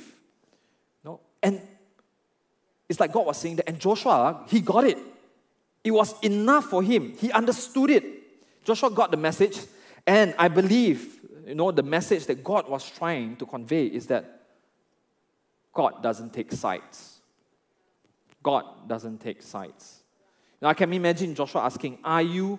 No? 1.03 1.19
And 1.41 1.59
it's 2.88 3.01
like 3.01 3.12
God 3.12 3.25
was 3.25 3.36
saying 3.36 3.57
that, 3.57 3.67
and 3.67 3.77
Joshua, 3.77 4.45
he 4.47 4.62
got 4.62 4.86
it. 4.86 4.97
It 5.83 5.91
was 5.91 6.15
enough 6.21 6.67
for 6.69 6.81
him. 6.81 7.13
He 7.17 7.29
understood 7.29 7.89
it. 7.89 8.05
Joshua 8.63 8.89
got 8.89 9.12
the 9.12 9.17
message, 9.17 9.59
and 10.07 10.33
I 10.38 10.47
believe, 10.47 11.19
you 11.45 11.55
know, 11.55 11.71
the 11.71 11.83
message 11.83 12.25
that 12.27 12.41
God 12.41 12.69
was 12.69 12.89
trying 12.89 13.36
to 13.36 13.45
convey 13.45 13.88
is 13.88 14.07
that 14.07 14.43
God 15.73 16.01
doesn't 16.01 16.31
take 16.31 16.53
sides. 16.53 17.19
God 18.41 18.88
doesn't 18.88 19.19
take 19.19 19.41
sides. 19.41 20.03
Now 20.63 20.69
I 20.69 20.73
can 20.73 20.93
imagine 20.93 21.36
Joshua 21.36 21.65
asking, 21.65 21.97
Are 22.06 22.21
you 22.21 22.58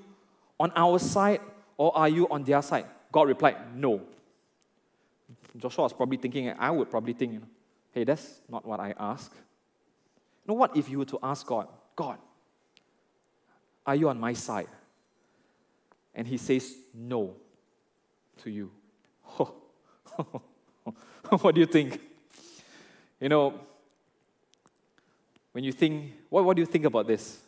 on 0.61 0.71
our 0.77 0.99
side 0.99 1.41
or 1.79 1.97
are 1.97 2.11
you 2.11 2.29
on 2.29 2.45
their 2.45 2.61
side? 2.61 2.85
God 3.11 3.29
replied, 3.29 3.57
No. 3.75 4.03
Joshua 5.57 5.85
was 5.85 5.95
probably 5.95 6.19
thinking, 6.19 6.53
I 6.59 6.71
would 6.71 6.91
probably 6.91 7.15
think, 7.15 7.43
hey, 7.93 8.05
that's 8.05 8.43
not 8.47 8.67
what 8.67 8.79
I 8.79 8.93
ask. 8.99 9.33
You 9.35 10.49
know 10.49 10.55
what 10.55 10.77
if 10.77 10.91
you 10.91 10.99
were 10.99 11.07
to 11.07 11.19
ask 11.23 11.47
God, 11.47 11.67
God, 11.97 12.19
are 13.87 13.95
you 13.95 14.11
on 14.11 14.21
my 14.21 14.35
side? 14.35 14.69
And 16.15 16.29
he 16.29 16.37
says 16.37 16.75
no 16.93 17.35
to 18.43 18.51
you. 18.51 18.71
what 21.41 21.55
do 21.55 21.61
you 21.61 21.67
think? 21.67 22.01
You 23.19 23.31
know, 23.31 23.61
when 25.53 25.65
you 25.65 25.73
think, 25.73 26.13
what, 26.29 26.45
what 26.45 26.55
do 26.55 26.61
you 26.61 26.67
think 26.67 26.85
about 26.85 27.07
this? 27.07 27.44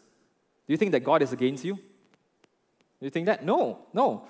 Do 0.66 0.72
you 0.72 0.76
think 0.76 0.92
that 0.92 1.04
God 1.04 1.22
is 1.22 1.32
against 1.32 1.64
you? 1.64 1.74
Do 1.74 3.04
you 3.04 3.10
think 3.10 3.26
that? 3.26 3.44
No, 3.44 3.86
no. 3.92 4.26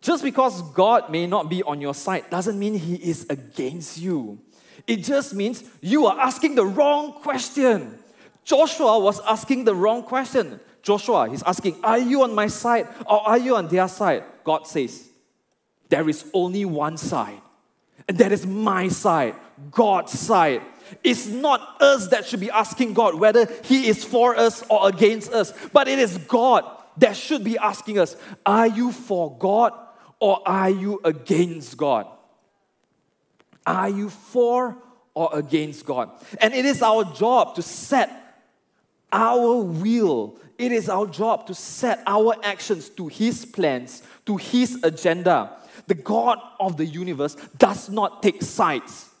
Just 0.00 0.22
because 0.22 0.62
God 0.72 1.10
may 1.10 1.26
not 1.26 1.48
be 1.48 1.62
on 1.62 1.80
your 1.80 1.94
side 1.94 2.28
doesn't 2.30 2.58
mean 2.58 2.74
He 2.74 2.94
is 2.96 3.26
against 3.30 3.98
you. 3.98 4.38
It 4.86 4.96
just 4.96 5.34
means 5.34 5.64
you 5.80 6.06
are 6.06 6.18
asking 6.18 6.56
the 6.56 6.66
wrong 6.66 7.12
question. 7.14 7.98
Joshua 8.44 8.98
was 8.98 9.20
asking 9.20 9.64
the 9.64 9.74
wrong 9.74 10.02
question. 10.02 10.58
Joshua, 10.82 11.28
he's 11.30 11.42
asking, 11.44 11.76
Are 11.84 11.98
you 11.98 12.22
on 12.22 12.34
my 12.34 12.48
side 12.48 12.88
or 13.06 13.28
are 13.28 13.38
you 13.38 13.56
on 13.56 13.68
their 13.68 13.86
side? 13.86 14.24
God 14.42 14.66
says, 14.66 15.08
There 15.88 16.08
is 16.08 16.28
only 16.34 16.64
one 16.64 16.96
side, 16.96 17.40
and 18.08 18.18
that 18.18 18.32
is 18.32 18.44
my 18.44 18.88
side, 18.88 19.36
God's 19.70 20.18
side. 20.18 20.62
It's 21.02 21.26
not 21.26 21.80
us 21.80 22.08
that 22.08 22.26
should 22.26 22.40
be 22.40 22.50
asking 22.50 22.94
God 22.94 23.14
whether 23.14 23.48
He 23.64 23.88
is 23.88 24.04
for 24.04 24.36
us 24.36 24.62
or 24.68 24.88
against 24.88 25.32
us, 25.32 25.52
but 25.72 25.88
it 25.88 25.98
is 25.98 26.18
God 26.18 26.64
that 26.98 27.16
should 27.16 27.44
be 27.44 27.58
asking 27.58 27.98
us 27.98 28.16
Are 28.44 28.66
you 28.66 28.92
for 28.92 29.36
God 29.38 29.72
or 30.20 30.46
are 30.46 30.70
you 30.70 31.00
against 31.04 31.76
God? 31.76 32.06
Are 33.66 33.88
you 33.88 34.08
for 34.08 34.76
or 35.14 35.30
against 35.32 35.86
God? 35.86 36.10
And 36.40 36.54
it 36.54 36.64
is 36.64 36.82
our 36.82 37.04
job 37.04 37.54
to 37.56 37.62
set 37.62 38.10
our 39.12 39.62
will. 39.62 40.38
It 40.58 40.72
is 40.72 40.88
our 40.88 41.06
job 41.06 41.46
to 41.48 41.54
set 41.54 42.02
our 42.06 42.36
actions 42.42 42.88
to 42.90 43.08
His 43.08 43.44
plans, 43.44 44.02
to 44.26 44.36
His 44.36 44.78
agenda. 44.82 45.56
The 45.86 45.94
God 45.94 46.38
of 46.60 46.76
the 46.76 46.86
universe 46.86 47.36
does 47.58 47.90
not 47.90 48.22
take 48.22 48.42
sides. 48.42 49.11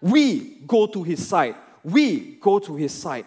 We 0.00 0.58
go 0.66 0.86
to 0.86 1.02
his 1.02 1.26
side. 1.26 1.56
We 1.82 2.36
go 2.40 2.58
to 2.58 2.76
his 2.76 2.92
side. 2.92 3.26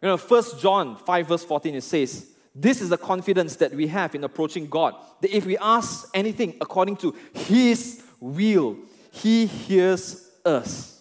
You 0.00 0.08
know, 0.08 0.16
1 0.16 0.42
John 0.60 0.96
5, 0.96 1.28
verse 1.28 1.44
14, 1.44 1.74
it 1.74 1.82
says, 1.82 2.28
This 2.54 2.80
is 2.80 2.88
the 2.88 2.98
confidence 2.98 3.56
that 3.56 3.72
we 3.72 3.88
have 3.88 4.14
in 4.14 4.24
approaching 4.24 4.68
God, 4.68 4.94
that 5.20 5.36
if 5.36 5.44
we 5.44 5.58
ask 5.58 6.08
anything 6.14 6.56
according 6.60 6.96
to 6.98 7.14
his 7.32 8.02
will, 8.20 8.76
he 9.10 9.46
hears 9.46 10.30
us. 10.44 11.00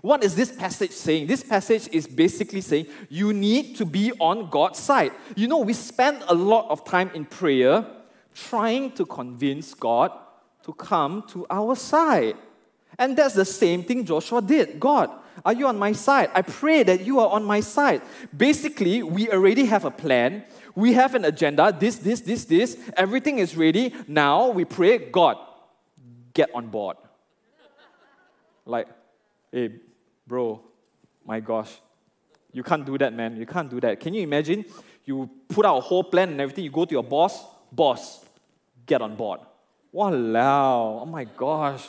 What 0.00 0.22
is 0.22 0.34
this 0.34 0.52
passage 0.52 0.92
saying? 0.92 1.26
This 1.26 1.42
passage 1.42 1.88
is 1.92 2.06
basically 2.06 2.60
saying 2.60 2.86
you 3.08 3.32
need 3.32 3.76
to 3.76 3.84
be 3.84 4.12
on 4.20 4.48
God's 4.48 4.78
side. 4.78 5.12
You 5.34 5.48
know, 5.48 5.58
we 5.58 5.72
spend 5.72 6.22
a 6.28 6.34
lot 6.34 6.70
of 6.70 6.84
time 6.84 7.10
in 7.14 7.24
prayer 7.24 7.84
trying 8.34 8.92
to 8.92 9.04
convince 9.04 9.74
God 9.74 10.12
to 10.64 10.72
come 10.72 11.24
to 11.28 11.46
our 11.50 11.74
side. 11.74 12.36
And 12.98 13.16
that's 13.16 13.34
the 13.34 13.44
same 13.44 13.84
thing 13.84 14.04
Joshua 14.04 14.42
did. 14.42 14.80
God, 14.80 15.10
are 15.44 15.52
you 15.52 15.66
on 15.68 15.78
my 15.78 15.92
side? 15.92 16.30
I 16.34 16.42
pray 16.42 16.82
that 16.82 17.06
you 17.06 17.20
are 17.20 17.28
on 17.28 17.44
my 17.44 17.60
side. 17.60 18.02
Basically, 18.36 19.02
we 19.02 19.30
already 19.30 19.66
have 19.66 19.84
a 19.84 19.90
plan. 19.90 20.44
We 20.74 20.92
have 20.94 21.14
an 21.14 21.24
agenda. 21.24 21.74
This, 21.78 21.96
this, 21.96 22.20
this, 22.20 22.44
this. 22.44 22.76
Everything 22.96 23.38
is 23.38 23.56
ready. 23.56 23.94
Now 24.08 24.50
we 24.50 24.64
pray, 24.64 24.98
God, 24.98 25.36
get 26.34 26.50
on 26.54 26.68
board. 26.68 26.96
Like, 28.66 28.88
hey, 29.52 29.70
bro, 30.26 30.60
my 31.24 31.40
gosh, 31.40 31.70
you 32.52 32.62
can't 32.62 32.84
do 32.84 32.98
that, 32.98 33.12
man. 33.12 33.36
You 33.36 33.46
can't 33.46 33.70
do 33.70 33.80
that. 33.80 34.00
Can 34.00 34.12
you 34.14 34.22
imagine? 34.22 34.64
You 35.04 35.30
put 35.48 35.64
out 35.64 35.78
a 35.78 35.80
whole 35.80 36.04
plan 36.04 36.30
and 36.30 36.40
everything. 36.40 36.64
You 36.64 36.70
go 36.70 36.84
to 36.84 36.92
your 36.92 37.04
boss, 37.04 37.42
boss, 37.72 38.24
get 38.84 39.00
on 39.00 39.14
board. 39.14 39.40
Wow, 39.92 41.00
oh 41.02 41.06
my 41.06 41.24
gosh. 41.24 41.86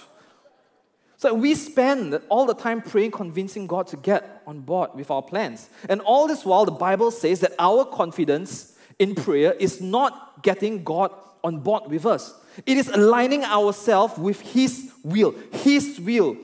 So 1.20 1.34
we 1.34 1.54
spend 1.54 2.18
all 2.30 2.46
the 2.46 2.54
time 2.54 2.82
praying, 2.82 3.12
convincing 3.12 3.68
God 3.68 3.88
to 3.88 3.98
get 3.98 4.42
on 4.48 4.62
board 4.62 4.92
with 4.96 5.12
our 5.12 5.22
plans. 5.22 5.70
And 5.90 6.00
all 6.00 6.28
this 6.28 6.46
while, 6.46 6.64
the 6.64 6.72
Bible 6.72 7.12
says 7.12 7.42
that 7.42 7.52
our 7.60 7.84
confidence 7.84 8.78
in 9.00 9.16
prayer 9.16 9.52
is 9.52 9.82
not 9.82 10.44
getting 10.44 10.82
God 10.82 11.12
on 11.44 11.60
board 11.60 11.92
with 11.92 12.06
us. 12.06 12.34
It 12.66 12.78
is 12.78 12.88
aligning 12.88 13.44
ourselves 13.44 14.18
with 14.18 14.40
His 14.40 14.94
will, 15.04 15.36
His 15.52 16.00
will, 16.00 16.38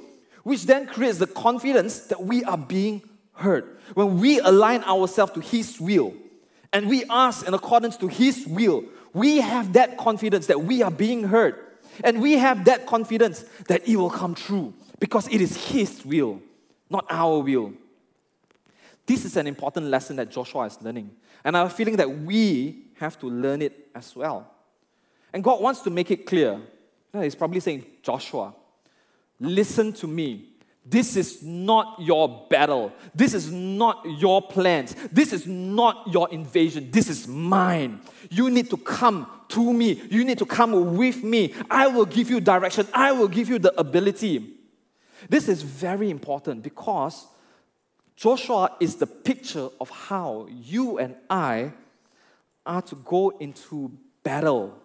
which 0.43 0.65
then 0.65 0.87
creates 0.87 1.19
the 1.19 1.27
confidence 1.27 2.01
that 2.07 2.23
we 2.23 2.43
are 2.43 2.57
being 2.57 3.01
heard. 3.31 3.77
When 3.93 4.19
we 4.19 4.41
align 4.41 4.83
ourselves 4.83 5.31
to 5.33 5.39
His 5.39 5.79
will 5.79 6.13
and 6.73 6.89
we 6.89 7.05
ask 7.09 7.47
in 7.47 7.53
accordance 7.53 7.95
to 7.95 8.09
His 8.09 8.45
will, 8.45 8.83
we 9.13 9.37
have 9.37 9.71
that 9.71 9.97
confidence 9.97 10.47
that 10.47 10.63
we 10.63 10.83
are 10.83 10.91
being 10.91 11.23
heard. 11.23 11.64
And 12.03 12.21
we 12.21 12.33
have 12.33 12.65
that 12.65 12.85
confidence 12.85 13.45
that 13.67 13.87
it 13.87 13.95
will 13.95 14.09
come 14.09 14.35
true 14.35 14.73
because 14.99 15.27
it 15.27 15.41
is 15.41 15.55
His 15.67 16.05
will, 16.05 16.41
not 16.89 17.05
our 17.09 17.39
will. 17.39 17.73
This 19.05 19.25
is 19.25 19.37
an 19.37 19.47
important 19.47 19.87
lesson 19.87 20.15
that 20.15 20.31
Joshua 20.31 20.65
is 20.65 20.81
learning. 20.81 21.11
And 21.43 21.55
I 21.55 21.61
have 21.61 21.71
a 21.71 21.75
feeling 21.75 21.95
that 21.97 22.09
we 22.09 22.85
have 22.95 23.19
to 23.19 23.27
learn 23.27 23.61
it 23.61 23.87
as 23.93 24.15
well. 24.15 24.49
And 25.31 25.43
God 25.43 25.61
wants 25.61 25.81
to 25.81 25.89
make 25.89 26.09
it 26.11 26.25
clear. 26.25 26.59
He's 27.13 27.35
probably 27.35 27.59
saying, 27.59 27.85
Joshua, 28.01 28.53
listen 29.39 29.93
to 29.93 30.07
me. 30.07 30.49
This 30.85 31.15
is 31.15 31.41
not 31.41 31.97
your 31.99 32.45
battle. 32.49 32.93
This 33.13 33.33
is 33.33 33.51
not 33.51 34.05
your 34.05 34.41
plans. 34.41 34.95
This 35.11 35.33
is 35.33 35.47
not 35.47 36.07
your 36.11 36.29
invasion. 36.31 36.91
This 36.91 37.09
is 37.09 37.27
mine. 37.27 38.01
You 38.29 38.49
need 38.49 38.69
to 38.69 38.77
come 38.77 39.27
to 39.49 39.73
me. 39.73 40.01
You 40.09 40.23
need 40.23 40.37
to 40.39 40.45
come 40.45 40.95
with 40.95 41.23
me. 41.23 41.53
I 41.69 41.87
will 41.87 42.05
give 42.05 42.29
you 42.29 42.39
direction. 42.39 42.87
I 42.93 43.11
will 43.11 43.27
give 43.27 43.49
you 43.49 43.59
the 43.59 43.77
ability. 43.79 44.51
This 45.29 45.47
is 45.47 45.61
very 45.61 46.09
important 46.09 46.63
because 46.63 47.27
Joshua 48.15 48.75
is 48.79 48.95
the 48.95 49.07
picture 49.07 49.69
of 49.79 49.89
how 49.89 50.47
you 50.49 50.99
and 50.99 51.15
I 51.29 51.73
are 52.65 52.81
to 52.83 52.95
go 52.95 53.29
into 53.39 53.91
battle 54.23 54.77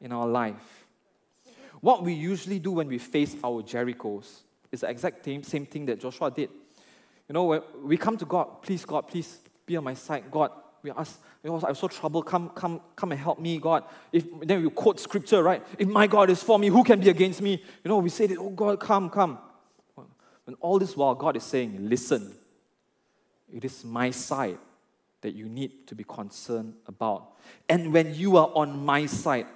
in 0.00 0.12
our 0.12 0.26
life. 0.26 0.86
What 1.80 2.02
we 2.02 2.12
usually 2.12 2.58
do 2.58 2.72
when 2.72 2.88
we 2.88 2.98
face 2.98 3.36
our 3.44 3.62
Jerichos 3.62 4.40
is 4.72 4.80
the 4.80 4.90
exact 4.90 5.24
same, 5.24 5.42
same 5.42 5.66
thing 5.66 5.86
that 5.86 6.00
Joshua 6.00 6.30
did. 6.30 6.50
You 7.28 7.34
know, 7.34 7.44
when 7.44 7.62
we 7.82 7.96
come 7.96 8.16
to 8.16 8.24
God, 8.24 8.62
please, 8.62 8.84
God, 8.84 9.02
please 9.02 9.38
be 9.66 9.76
on 9.76 9.84
my 9.84 9.94
side. 9.94 10.24
God, 10.30 10.50
we 10.82 10.90
ask, 10.90 11.20
you 11.42 11.50
know, 11.50 11.60
I'm 11.66 11.74
so 11.74 11.88
troubled. 11.88 12.26
Come, 12.26 12.50
come, 12.50 12.80
come 12.96 13.12
and 13.12 13.20
help 13.20 13.38
me, 13.38 13.58
God. 13.58 13.84
If 14.12 14.24
then 14.42 14.62
we 14.62 14.70
quote 14.70 15.00
scripture, 15.00 15.42
right? 15.42 15.64
If 15.78 15.88
my 15.88 16.06
God 16.06 16.30
is 16.30 16.42
for 16.42 16.58
me, 16.58 16.68
who 16.68 16.84
can 16.84 17.00
be 17.00 17.08
against 17.08 17.40
me? 17.40 17.62
You 17.84 17.88
know, 17.88 17.98
we 17.98 18.08
say 18.08 18.26
that, 18.26 18.38
oh 18.38 18.50
God, 18.50 18.80
come, 18.80 19.10
come. 19.10 19.38
And 20.46 20.56
all 20.60 20.78
this 20.78 20.96
while, 20.96 21.14
God 21.14 21.36
is 21.36 21.44
saying, 21.44 21.88
listen, 21.88 22.34
it 23.52 23.64
is 23.64 23.84
my 23.84 24.10
side 24.10 24.58
that 25.20 25.34
you 25.34 25.48
need 25.48 25.86
to 25.88 25.94
be 25.94 26.04
concerned 26.04 26.74
about. 26.86 27.32
And 27.68 27.92
when 27.92 28.14
you 28.14 28.36
are 28.36 28.50
on 28.54 28.84
my 28.84 29.06
side, 29.06 29.46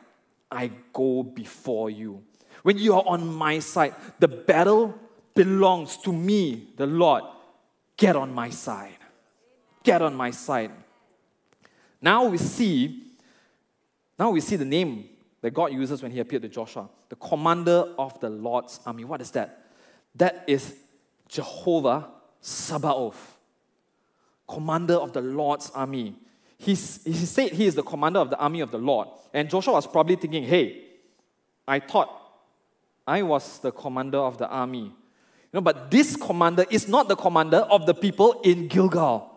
I 0.50 0.70
go 0.92 1.22
before 1.22 1.88
you. 1.88 2.22
When 2.62 2.78
you 2.78 2.94
are 2.94 3.04
on 3.06 3.26
my 3.26 3.58
side, 3.58 3.94
the 4.18 4.28
battle 4.28 4.98
belongs 5.34 5.96
to 5.98 6.12
me, 6.12 6.68
the 6.76 6.86
Lord. 6.86 7.24
Get 7.96 8.16
on 8.16 8.34
my 8.34 8.50
side. 8.50 8.98
Get 9.82 10.02
on 10.02 10.14
my 10.14 10.30
side. 10.30 10.70
Now 12.02 12.24
we 12.24 12.36
see, 12.36 13.04
now 14.18 14.30
we 14.30 14.40
see 14.40 14.56
the 14.56 14.64
name 14.64 15.08
that 15.40 15.52
God 15.52 15.72
uses 15.72 16.02
when 16.02 16.10
he 16.10 16.18
appeared 16.18 16.42
to 16.42 16.48
Joshua, 16.48 16.88
the 17.08 17.16
commander 17.16 17.94
of 17.96 18.18
the 18.20 18.28
Lord's 18.28 18.80
army. 18.84 19.04
What 19.04 19.20
is 19.20 19.30
that? 19.30 19.66
That 20.16 20.44
is 20.46 20.74
Jehovah 21.28 22.08
Sabaoth, 22.40 23.36
commander 24.48 24.94
of 24.94 25.12
the 25.12 25.20
Lord's 25.20 25.70
army. 25.70 26.16
He's, 26.58 27.02
he 27.04 27.12
said 27.12 27.52
he 27.52 27.66
is 27.66 27.74
the 27.74 27.82
commander 27.82 28.18
of 28.18 28.30
the 28.30 28.38
army 28.38 28.60
of 28.60 28.70
the 28.70 28.78
Lord. 28.78 29.08
And 29.32 29.48
Joshua 29.48 29.74
was 29.74 29.86
probably 29.86 30.16
thinking, 30.16 30.44
hey, 30.44 30.84
I 31.66 31.80
thought 31.80 32.10
I 33.06 33.22
was 33.22 33.58
the 33.60 33.72
commander 33.72 34.18
of 34.18 34.38
the 34.38 34.48
army. 34.48 34.84
You 34.84 34.92
know, 35.52 35.60
but 35.60 35.90
this 35.90 36.16
commander 36.16 36.64
is 36.70 36.88
not 36.88 37.08
the 37.08 37.16
commander 37.16 37.58
of 37.58 37.86
the 37.86 37.94
people 37.94 38.40
in 38.42 38.68
Gilgal. 38.68 39.31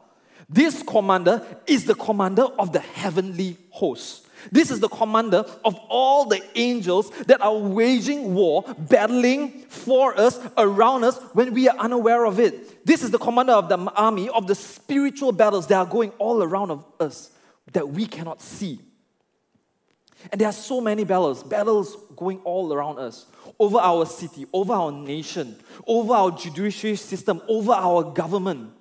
This 0.50 0.84
commander 0.84 1.46
is 1.66 1.86
the 1.86 1.96
commander 1.96 2.44
of 2.44 2.72
the 2.72 2.80
heavenly 2.80 3.58
host. 3.70 4.28
This 4.52 4.70
is 4.70 4.80
the 4.80 4.90
commander 4.90 5.44
of 5.64 5.76
all 5.90 6.26
the 6.26 6.42
angels 6.56 7.10
that 7.26 7.42
are 7.42 7.58
waging 7.58 8.36
war, 8.36 8.64
battling 8.78 9.62
for 9.70 10.18
us, 10.20 10.40
around 10.58 11.04
us, 11.04 11.18
when 11.34 11.54
we 11.54 11.68
are 11.68 11.78
unaware 11.78 12.26
of 12.26 12.40
it. 12.40 12.86
This 12.86 13.02
is 13.02 13.10
the 13.10 13.18
commander 13.18 13.54
of 13.54 13.70
the 13.70 13.78
army 13.78 14.30
of 14.30 14.46
the 14.46 14.56
spiritual 14.56 15.32
battles 15.32 15.68
that 15.68 15.78
are 15.78 15.86
going 15.86 16.12
all 16.20 16.44
around 16.44 16.70
of 16.72 16.86
us 17.00 17.32
that 17.74 17.90
we 17.90 18.06
cannot 18.06 18.42
see. 18.42 18.80
And 20.32 20.42
there 20.42 20.48
are 20.48 20.54
so 20.54 20.82
many 20.82 21.04
battles, 21.04 21.44
battles 21.44 21.98
going 22.16 22.40
all 22.40 22.74
around 22.74 23.00
us, 23.00 23.26
over 23.60 23.78
our 23.78 24.06
city, 24.06 24.46
over 24.54 24.74
our 24.74 24.92
nation, 24.92 25.56
over 25.88 26.14
our 26.14 26.32
judiciary 26.32 26.96
system, 26.96 27.42
over 27.48 27.72
our 27.72 28.04
government 28.04 28.75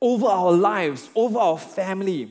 over 0.00 0.26
our 0.26 0.52
lives, 0.52 1.08
over 1.14 1.38
our 1.38 1.58
family. 1.58 2.30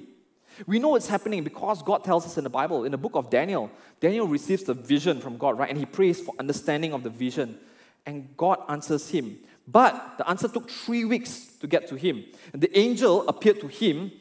We 0.66 0.80
know 0.80 0.96
it's 0.96 1.08
happening 1.08 1.44
because 1.44 1.84
God 1.84 2.04
tells 2.04 2.26
us 2.26 2.38
in 2.38 2.44
the 2.44 2.50
Bible, 2.50 2.86
in 2.86 2.92
the 2.92 2.98
book 2.98 3.16
of 3.16 3.30
Daniel. 3.30 3.70
Daniel 4.00 4.28
receives 4.28 4.64
the 4.64 4.74
vision 4.74 5.20
from 5.20 5.38
God, 5.38 5.58
right? 5.58 5.70
And 5.70 5.78
he 5.78 5.86
prays 5.86 6.20
for 6.20 6.34
understanding 6.40 6.94
of 6.94 7.04
the 7.04 7.10
vision. 7.10 7.58
And 8.06 8.36
God 8.36 8.60
answers 8.68 9.10
him. 9.10 9.38
But 9.68 10.18
the 10.18 10.28
answer 10.30 10.48
took 10.48 10.70
three 10.70 11.04
weeks 11.04 11.48
to 11.60 11.68
get 11.68 11.88
to 11.90 11.96
him. 11.96 12.24
And 12.54 12.62
the 12.62 12.76
angel 12.78 13.28
appeared 13.28 13.60
to 13.60 13.68
him, 13.68 14.12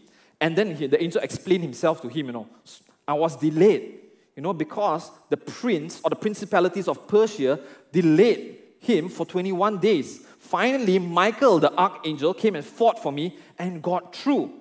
and 0.40 0.56
then 0.56 0.74
he, 0.74 0.86
the 0.88 1.00
angel 1.02 1.22
explained 1.22 1.62
himself 1.62 2.02
to 2.02 2.08
him, 2.08 2.26
you 2.26 2.32
know. 2.32 2.48
I 3.06 3.14
was 3.14 3.36
delayed, 3.36 4.00
you 4.34 4.42
know, 4.42 4.52
because 4.52 5.10
the 5.30 5.36
prince 5.36 6.00
or 6.02 6.10
the 6.10 6.16
principalities 6.16 6.88
of 6.88 7.06
Persia 7.06 7.60
delayed 7.92 8.58
him 8.80 9.08
for 9.08 9.24
21 9.24 9.78
days. 9.78 10.26
Finally, 10.48 11.00
Michael, 11.00 11.58
the 11.58 11.72
archangel, 11.76 12.32
came 12.32 12.54
and 12.54 12.64
fought 12.64 13.02
for 13.02 13.10
me 13.10 13.36
and 13.58 13.82
got 13.82 14.14
through. 14.14 14.52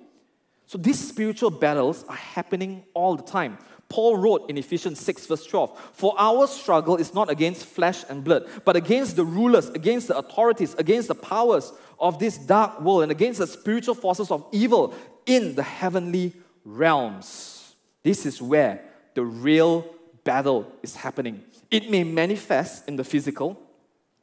So 0.66 0.78
these 0.78 0.98
spiritual 0.98 1.50
battles 1.50 2.04
are 2.08 2.16
happening 2.16 2.82
all 2.92 3.14
the 3.14 3.22
time. 3.22 3.58
Paul 3.88 4.16
wrote 4.16 4.50
in 4.50 4.58
Ephesians 4.58 4.98
6, 4.98 5.26
verse 5.26 5.46
12 5.46 5.78
For 5.92 6.12
our 6.18 6.48
struggle 6.48 6.96
is 6.96 7.14
not 7.14 7.30
against 7.30 7.66
flesh 7.66 8.04
and 8.08 8.24
blood, 8.24 8.48
but 8.64 8.74
against 8.74 9.14
the 9.14 9.24
rulers, 9.24 9.68
against 9.68 10.08
the 10.08 10.18
authorities, 10.18 10.74
against 10.74 11.06
the 11.06 11.14
powers 11.14 11.72
of 12.00 12.18
this 12.18 12.36
dark 12.36 12.80
world, 12.80 13.04
and 13.04 13.12
against 13.12 13.38
the 13.38 13.46
spiritual 13.46 13.94
forces 13.94 14.32
of 14.32 14.44
evil 14.50 14.92
in 15.24 15.54
the 15.54 15.62
heavenly 15.62 16.32
realms. 16.64 17.76
This 18.02 18.26
is 18.26 18.42
where 18.42 18.82
the 19.14 19.22
real 19.22 19.86
battle 20.24 20.72
is 20.82 20.96
happening. 20.96 21.44
It 21.70 21.90
may 21.90 22.02
manifest 22.02 22.88
in 22.88 22.96
the 22.96 23.04
physical, 23.04 23.62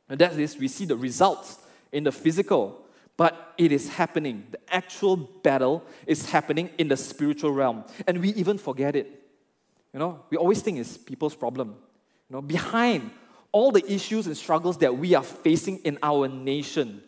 and 0.10 0.20
that 0.20 0.38
is, 0.40 0.58
we 0.58 0.68
see 0.68 0.86
the 0.86 0.96
results 0.96 1.58
in 1.92 2.04
the 2.04 2.12
physical, 2.12 2.86
but 3.16 3.54
it 3.58 3.72
is 3.72 3.90
happening. 3.90 4.46
The 4.52 4.60
actual 4.74 5.16
battle 5.16 5.84
is 6.08 6.30
happening 6.30 6.70
in 6.78 6.88
the 6.88 6.98
spiritual 6.98 7.52
realm. 7.52 7.84
And 8.08 8.20
we 8.20 8.30
even 8.30 8.58
forget 8.58 8.96
it. 8.96 9.22
You 9.94 10.00
know, 10.00 10.22
we 10.30 10.38
always 10.38 10.62
think 10.62 10.80
it's 10.80 10.98
people's 10.98 11.36
problem. 11.36 11.76
You 12.30 12.36
know, 12.36 12.42
behind 12.42 13.12
all 13.52 13.72
the 13.72 13.86
issues 13.92 14.26
and 14.26 14.36
struggles 14.36 14.80
that 14.80 14.98
we 14.98 15.14
are 15.14 15.24
facing 15.24 15.78
in 15.80 16.00
our 16.02 16.28
nation, 16.28 17.04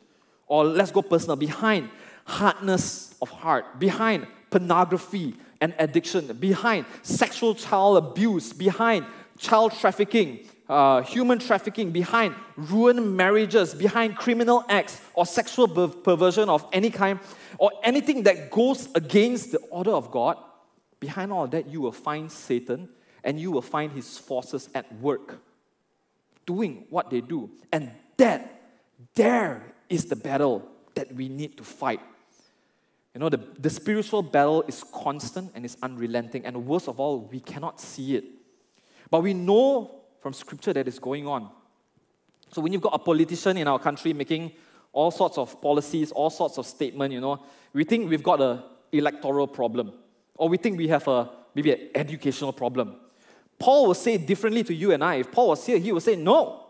or 0.47 0.63
let's 0.63 0.91
go 0.91 1.01
personal, 1.01 1.35
behind 1.35 1.89
hardness 2.25 3.15
of 3.21 3.29
heart, 3.29 3.79
behind 3.79 4.27
pornography 4.51 5.35
and 5.59 5.73
addiction, 5.79 6.27
behind 6.37 6.85
sexual 7.01 7.55
child 7.55 7.97
abuse, 7.97 8.53
behind 8.53 9.05
child 9.39 9.73
trafficking, 9.73 10.39
uh, 10.67 11.01
human 11.01 11.39
trafficking, 11.39 11.91
behind 11.91 12.35
ruined 12.55 13.15
marriages, 13.15 13.73
behind 13.73 14.15
criminal 14.15 14.63
acts 14.69 14.99
or 15.13 15.25
sexual 15.25 15.67
perversion 15.67 16.49
of 16.49 16.65
any 16.73 16.89
kind, 16.89 17.19
or 17.57 17.71
anything 17.83 18.23
that 18.23 18.49
goes 18.49 18.89
against 18.95 19.51
the 19.51 19.59
order 19.69 19.91
of 19.91 20.11
God, 20.11 20.37
behind 20.99 21.31
all 21.31 21.47
that, 21.47 21.67
you 21.67 21.81
will 21.81 21.91
find 21.91 22.31
Satan 22.31 22.89
and 23.23 23.39
you 23.39 23.51
will 23.51 23.61
find 23.61 23.91
his 23.91 24.17
forces 24.17 24.69
at 24.73 24.91
work 24.99 25.41
doing 26.45 26.85
what 26.89 27.09
they 27.09 27.21
do. 27.21 27.49
And 27.71 27.91
that, 28.17 28.61
there 29.15 29.73
is 29.89 30.05
the 30.05 30.15
battle 30.15 30.67
that 30.95 31.13
we 31.13 31.27
need 31.29 31.57
to 31.57 31.63
fight. 31.63 31.99
You 33.13 33.19
know, 33.19 33.29
the, 33.29 33.39
the 33.59 33.69
spiritual 33.69 34.21
battle 34.21 34.63
is 34.67 34.83
constant 34.91 35.51
and 35.55 35.63
is 35.63 35.77
unrelenting, 35.81 36.45
and 36.45 36.65
worst 36.65 36.87
of 36.87 36.99
all, 36.99 37.21
we 37.21 37.39
cannot 37.39 37.79
see 37.79 38.15
it. 38.15 38.25
But 39.09 39.23
we 39.23 39.33
know 39.33 40.01
from 40.25 40.33
scripture 40.33 40.73
that 40.73 40.87
is 40.87 40.97
going 40.97 41.27
on. 41.27 41.47
So 42.51 42.59
when 42.59 42.73
you've 42.73 42.81
got 42.81 42.95
a 42.95 42.97
politician 42.97 43.57
in 43.57 43.67
our 43.67 43.77
country 43.77 44.11
making 44.11 44.53
all 44.91 45.11
sorts 45.11 45.37
of 45.37 45.61
policies, 45.61 46.11
all 46.11 46.31
sorts 46.31 46.57
of 46.57 46.65
statements, 46.65 47.13
you 47.13 47.21
know, 47.21 47.43
we 47.73 47.83
think 47.83 48.09
we've 48.09 48.23
got 48.23 48.41
an 48.41 48.63
electoral 48.91 49.45
problem. 49.45 49.93
Or 50.33 50.49
we 50.49 50.57
think 50.57 50.79
we 50.79 50.87
have 50.87 51.07
a 51.07 51.29
maybe 51.53 51.73
an 51.73 51.89
educational 51.93 52.53
problem. 52.53 52.95
Paul 53.59 53.85
will 53.85 53.93
say 53.93 54.17
differently 54.17 54.63
to 54.63 54.73
you 54.73 54.93
and 54.93 55.03
I. 55.03 55.17
If 55.17 55.31
Paul 55.31 55.49
was 55.49 55.63
here, 55.63 55.77
he 55.77 55.91
would 55.91 56.01
say, 56.01 56.15
No. 56.15 56.65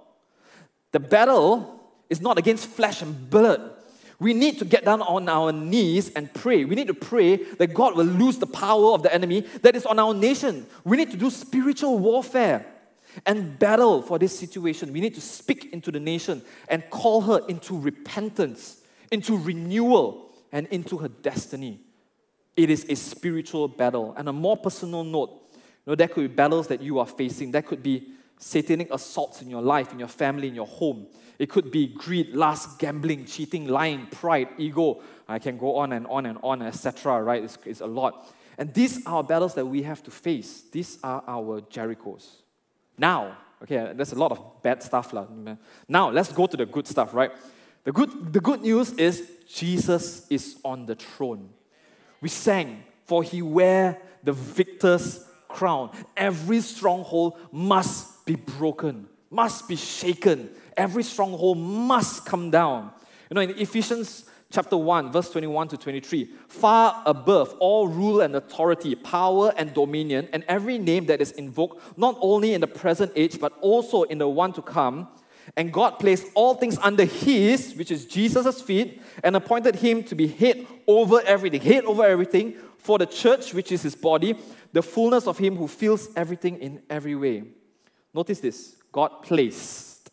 The 0.92 1.00
battle 1.00 1.80
is 2.10 2.20
not 2.20 2.38
against 2.38 2.68
flesh 2.68 3.02
and 3.02 3.30
blood. 3.30 3.72
We 4.20 4.34
need 4.34 4.60
to 4.60 4.66
get 4.66 4.84
down 4.84 5.02
on 5.02 5.30
our 5.30 5.54
knees 5.54 6.10
and 6.10 6.34
pray. 6.34 6.66
We 6.66 6.76
need 6.76 6.88
to 6.88 6.94
pray 6.94 7.38
that 7.38 7.74
God 7.74 7.96
will 7.96 8.06
lose 8.06 8.38
the 8.38 8.48
power 8.48 8.92
of 8.92 9.02
the 9.02 9.14
enemy 9.14 9.46
that 9.62 9.78
is 9.78 9.86
on 9.86 9.98
our 9.98 10.14
nation. 10.14 10.68
We 10.84 10.98
need 10.98 11.12
to 11.12 11.18
do 11.18 11.30
spiritual 11.30 11.98
warfare 12.00 12.66
and 13.26 13.58
battle 13.58 14.02
for 14.02 14.20
this 14.20 14.38
situation. 14.38 14.92
We 14.92 15.02
need 15.02 15.16
to 15.16 15.22
speak 15.22 15.72
into 15.74 15.92
the 15.92 16.00
nation 16.00 16.42
and 16.68 16.90
call 16.90 17.22
her 17.22 17.42
into 17.48 17.80
repentance, 17.80 18.82
into 19.12 19.38
renewal, 19.38 20.32
and 20.52 20.68
into 20.68 20.98
her 20.98 21.08
destiny. 21.08 21.82
It 22.56 22.70
is 22.70 22.86
a 22.90 22.96
spiritual 22.96 23.68
battle. 23.68 24.14
And 24.18 24.30
a 24.30 24.34
more 24.34 24.58
personal 24.58 25.04
note, 25.04 25.42
you 25.54 25.92
know, 25.92 25.96
there 25.96 26.08
could 26.08 26.30
be 26.30 26.36
battles 26.36 26.68
that 26.68 26.82
you 26.82 27.00
are 27.00 27.06
facing. 27.06 27.52
There 27.52 27.62
could 27.62 27.84
be 27.84 28.10
satanic 28.38 28.94
assaults 28.94 29.42
in 29.42 29.50
your 29.50 29.62
life, 29.62 29.92
in 29.92 30.00
your 30.00 30.08
family, 30.08 30.48
in 30.48 30.56
your 30.56 30.68
home. 30.68 31.08
It 31.38 31.50
could 31.50 31.72
be 31.72 31.88
greed, 31.88 32.34
lust, 32.34 32.80
gambling, 32.80 33.26
cheating, 33.26 33.68
lying, 33.68 34.08
pride, 34.08 34.50
ego. 34.58 35.02
I 35.28 35.40
can 35.40 35.58
go 35.58 35.76
on 35.76 35.92
and 35.92 36.08
on 36.08 36.26
and 36.26 36.38
on, 36.44 36.62
etc. 36.62 37.22
Right? 37.22 37.44
It's, 37.44 37.58
it's 37.66 37.82
a 37.82 37.88
lot. 37.88 38.34
And 38.58 38.74
these 38.74 39.06
are 39.06 39.24
battles 39.24 39.54
that 39.56 39.66
we 39.66 39.84
have 39.84 40.02
to 40.04 40.12
face. 40.12 40.64
These 40.72 40.98
are 41.04 41.24
our 41.28 41.62
Jerichos. 41.62 42.45
Now, 42.98 43.38
okay, 43.64 43.94
there's 43.96 44.14
a 44.14 44.20
lot 44.20 44.32
of 44.32 44.62
bad 44.62 44.82
stuff. 44.84 45.14
La. 45.14 45.26
Now, 45.88 46.10
let's 46.10 46.32
go 46.32 46.48
to 46.48 46.58
the 46.58 46.66
good 46.66 46.88
stuff, 46.88 47.14
right? 47.14 47.32
The 47.84 47.92
good, 47.92 48.34
the 48.34 48.42
good 48.42 48.62
news 48.62 48.94
is 48.94 49.30
Jesus 49.48 50.26
is 50.30 50.58
on 50.64 50.86
the 50.86 50.96
throne. 50.96 51.50
We 52.22 52.30
sang, 52.30 52.84
For 53.06 53.22
he 53.22 53.42
wear 53.42 54.02
the 54.24 54.34
victor's 54.34 55.24
crown. 55.48 55.92
Every 56.18 56.62
stronghold 56.62 57.38
must 57.52 58.26
be 58.26 58.36
broken, 58.36 59.08
must 59.30 59.68
be 59.68 59.76
shaken. 59.76 60.50
Every 60.76 61.04
stronghold 61.04 61.58
must 61.58 62.26
come 62.26 62.50
down. 62.50 62.92
You 63.30 63.36
know, 63.36 63.42
in 63.42 63.52
Ephesians 63.52 64.26
chapter 64.56 64.78
1, 64.78 65.12
verse 65.12 65.30
21 65.30 65.68
to 65.68 65.78
23. 65.78 66.30
Far 66.48 67.04
above 67.06 67.54
all 67.60 67.90
rule 67.90 68.22
and 68.22 68.36
authority, 68.36 68.96
power 68.96 69.54
and 69.58 69.74
dominion, 69.74 70.30
and 70.32 70.46
every 70.48 70.80
name 70.80 71.06
that 71.08 71.20
is 71.20 71.32
invoked, 71.34 71.98
not 71.98 72.18
only 72.22 72.54
in 72.54 72.62
the 72.62 72.68
present 72.68 73.12
age, 73.18 73.38
but 73.40 73.52
also 73.60 74.04
in 74.04 74.18
the 74.18 74.28
one 74.28 74.54
to 74.54 74.62
come. 74.62 75.10
And 75.58 75.72
God 75.72 76.00
placed 76.00 76.26
all 76.34 76.56
things 76.56 76.78
under 76.80 77.04
His, 77.04 77.76
which 77.76 77.92
is 77.92 78.06
Jesus' 78.06 78.62
feet, 78.62 79.02
and 79.24 79.36
appointed 79.36 79.76
Him 79.76 80.04
to 80.06 80.16
be 80.16 80.28
head 80.28 80.66
over 80.88 81.22
everything, 81.22 81.62
head 81.62 81.84
over 81.84 82.04
everything 82.04 82.56
for 82.78 82.98
the 82.98 83.06
church, 83.06 83.54
which 83.54 83.72
is 83.72 83.84
His 83.84 83.94
body, 83.94 84.38
the 84.72 84.82
fullness 84.82 85.28
of 85.28 85.38
Him 85.38 85.58
who 85.58 85.68
fills 85.68 86.10
everything 86.16 86.60
in 86.60 86.82
every 86.90 87.16
way. 87.16 87.44
Notice 88.14 88.40
this 88.40 88.78
God 88.92 89.22
placed, 89.22 90.10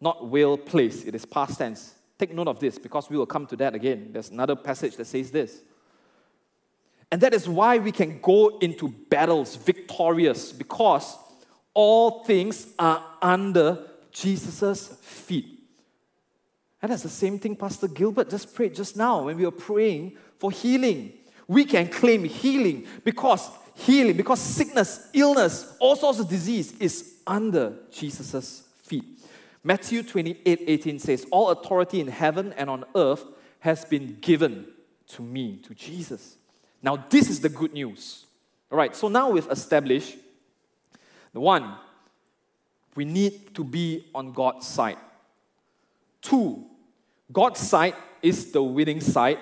not 0.00 0.26
will 0.26 0.56
place. 0.56 1.04
It 1.04 1.14
is 1.14 1.26
past 1.26 1.58
tense. 1.58 1.94
Take 2.20 2.34
note 2.34 2.48
of 2.48 2.60
this 2.60 2.78
because 2.78 3.08
we 3.08 3.16
will 3.16 3.24
come 3.24 3.46
to 3.46 3.56
that 3.56 3.74
again. 3.74 4.10
There's 4.12 4.28
another 4.28 4.54
passage 4.54 4.94
that 4.96 5.06
says 5.06 5.30
this. 5.30 5.62
And 7.10 7.18
that 7.22 7.32
is 7.32 7.48
why 7.48 7.78
we 7.78 7.92
can 7.92 8.20
go 8.20 8.58
into 8.58 8.88
battles 9.08 9.56
victorious 9.56 10.52
because 10.52 11.16
all 11.72 12.22
things 12.24 12.74
are 12.78 13.02
under 13.22 13.86
Jesus' 14.12 14.88
feet. 15.00 15.60
And 16.82 16.92
that's 16.92 17.04
the 17.04 17.08
same 17.08 17.38
thing 17.38 17.56
Pastor 17.56 17.88
Gilbert 17.88 18.28
just 18.28 18.54
prayed 18.54 18.74
just 18.74 18.98
now 18.98 19.24
when 19.24 19.38
we 19.38 19.46
were 19.46 19.50
praying 19.50 20.18
for 20.36 20.50
healing. 20.50 21.14
We 21.48 21.64
can 21.64 21.88
claim 21.88 22.24
healing 22.24 22.86
because 23.02 23.48
healing, 23.76 24.18
because 24.18 24.40
sickness, 24.40 25.08
illness, 25.14 25.74
all 25.80 25.96
sorts 25.96 26.18
of 26.18 26.28
disease 26.28 26.72
is 26.72 27.14
under 27.26 27.78
Jesus'. 27.90 28.69
Matthew 29.62 30.02
28 30.02 30.64
18 30.66 30.98
says, 30.98 31.26
All 31.30 31.50
authority 31.50 32.00
in 32.00 32.08
heaven 32.08 32.52
and 32.54 32.70
on 32.70 32.84
earth 32.94 33.24
has 33.60 33.84
been 33.84 34.18
given 34.20 34.66
to 35.08 35.22
me, 35.22 35.58
to 35.64 35.74
Jesus. 35.74 36.36
Now, 36.82 37.04
this 37.10 37.28
is 37.28 37.40
the 37.40 37.48
good 37.48 37.72
news. 37.72 38.24
All 38.70 38.78
right, 38.78 38.94
so 38.94 39.08
now 39.08 39.30
we've 39.30 39.48
established 39.50 40.16
the 41.32 41.40
one, 41.40 41.74
we 42.94 43.04
need 43.04 43.54
to 43.54 43.62
be 43.62 44.06
on 44.14 44.32
God's 44.32 44.66
side. 44.66 44.96
Two, 46.22 46.64
God's 47.32 47.60
side 47.60 47.94
is 48.22 48.50
the 48.52 48.62
winning 48.62 49.00
side. 49.00 49.38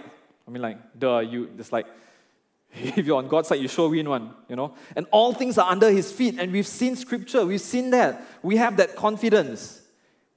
I 0.46 0.50
mean, 0.50 0.62
like, 0.62 0.98
duh, 0.98 1.20
you, 1.20 1.50
it's 1.58 1.72
like, 1.72 1.86
if 2.72 3.06
you're 3.06 3.18
on 3.18 3.28
God's 3.28 3.48
side, 3.48 3.60
you 3.60 3.68
sure 3.68 3.88
win 3.88 4.08
one, 4.08 4.34
you 4.48 4.56
know? 4.56 4.74
And 4.94 5.06
all 5.10 5.32
things 5.32 5.58
are 5.58 5.70
under 5.70 5.90
His 5.90 6.12
feet. 6.12 6.38
And 6.38 6.52
we've 6.52 6.66
seen 6.66 6.96
scripture, 6.96 7.46
we've 7.46 7.60
seen 7.60 7.90
that. 7.90 8.24
We 8.42 8.56
have 8.56 8.76
that 8.76 8.96
confidence. 8.96 9.77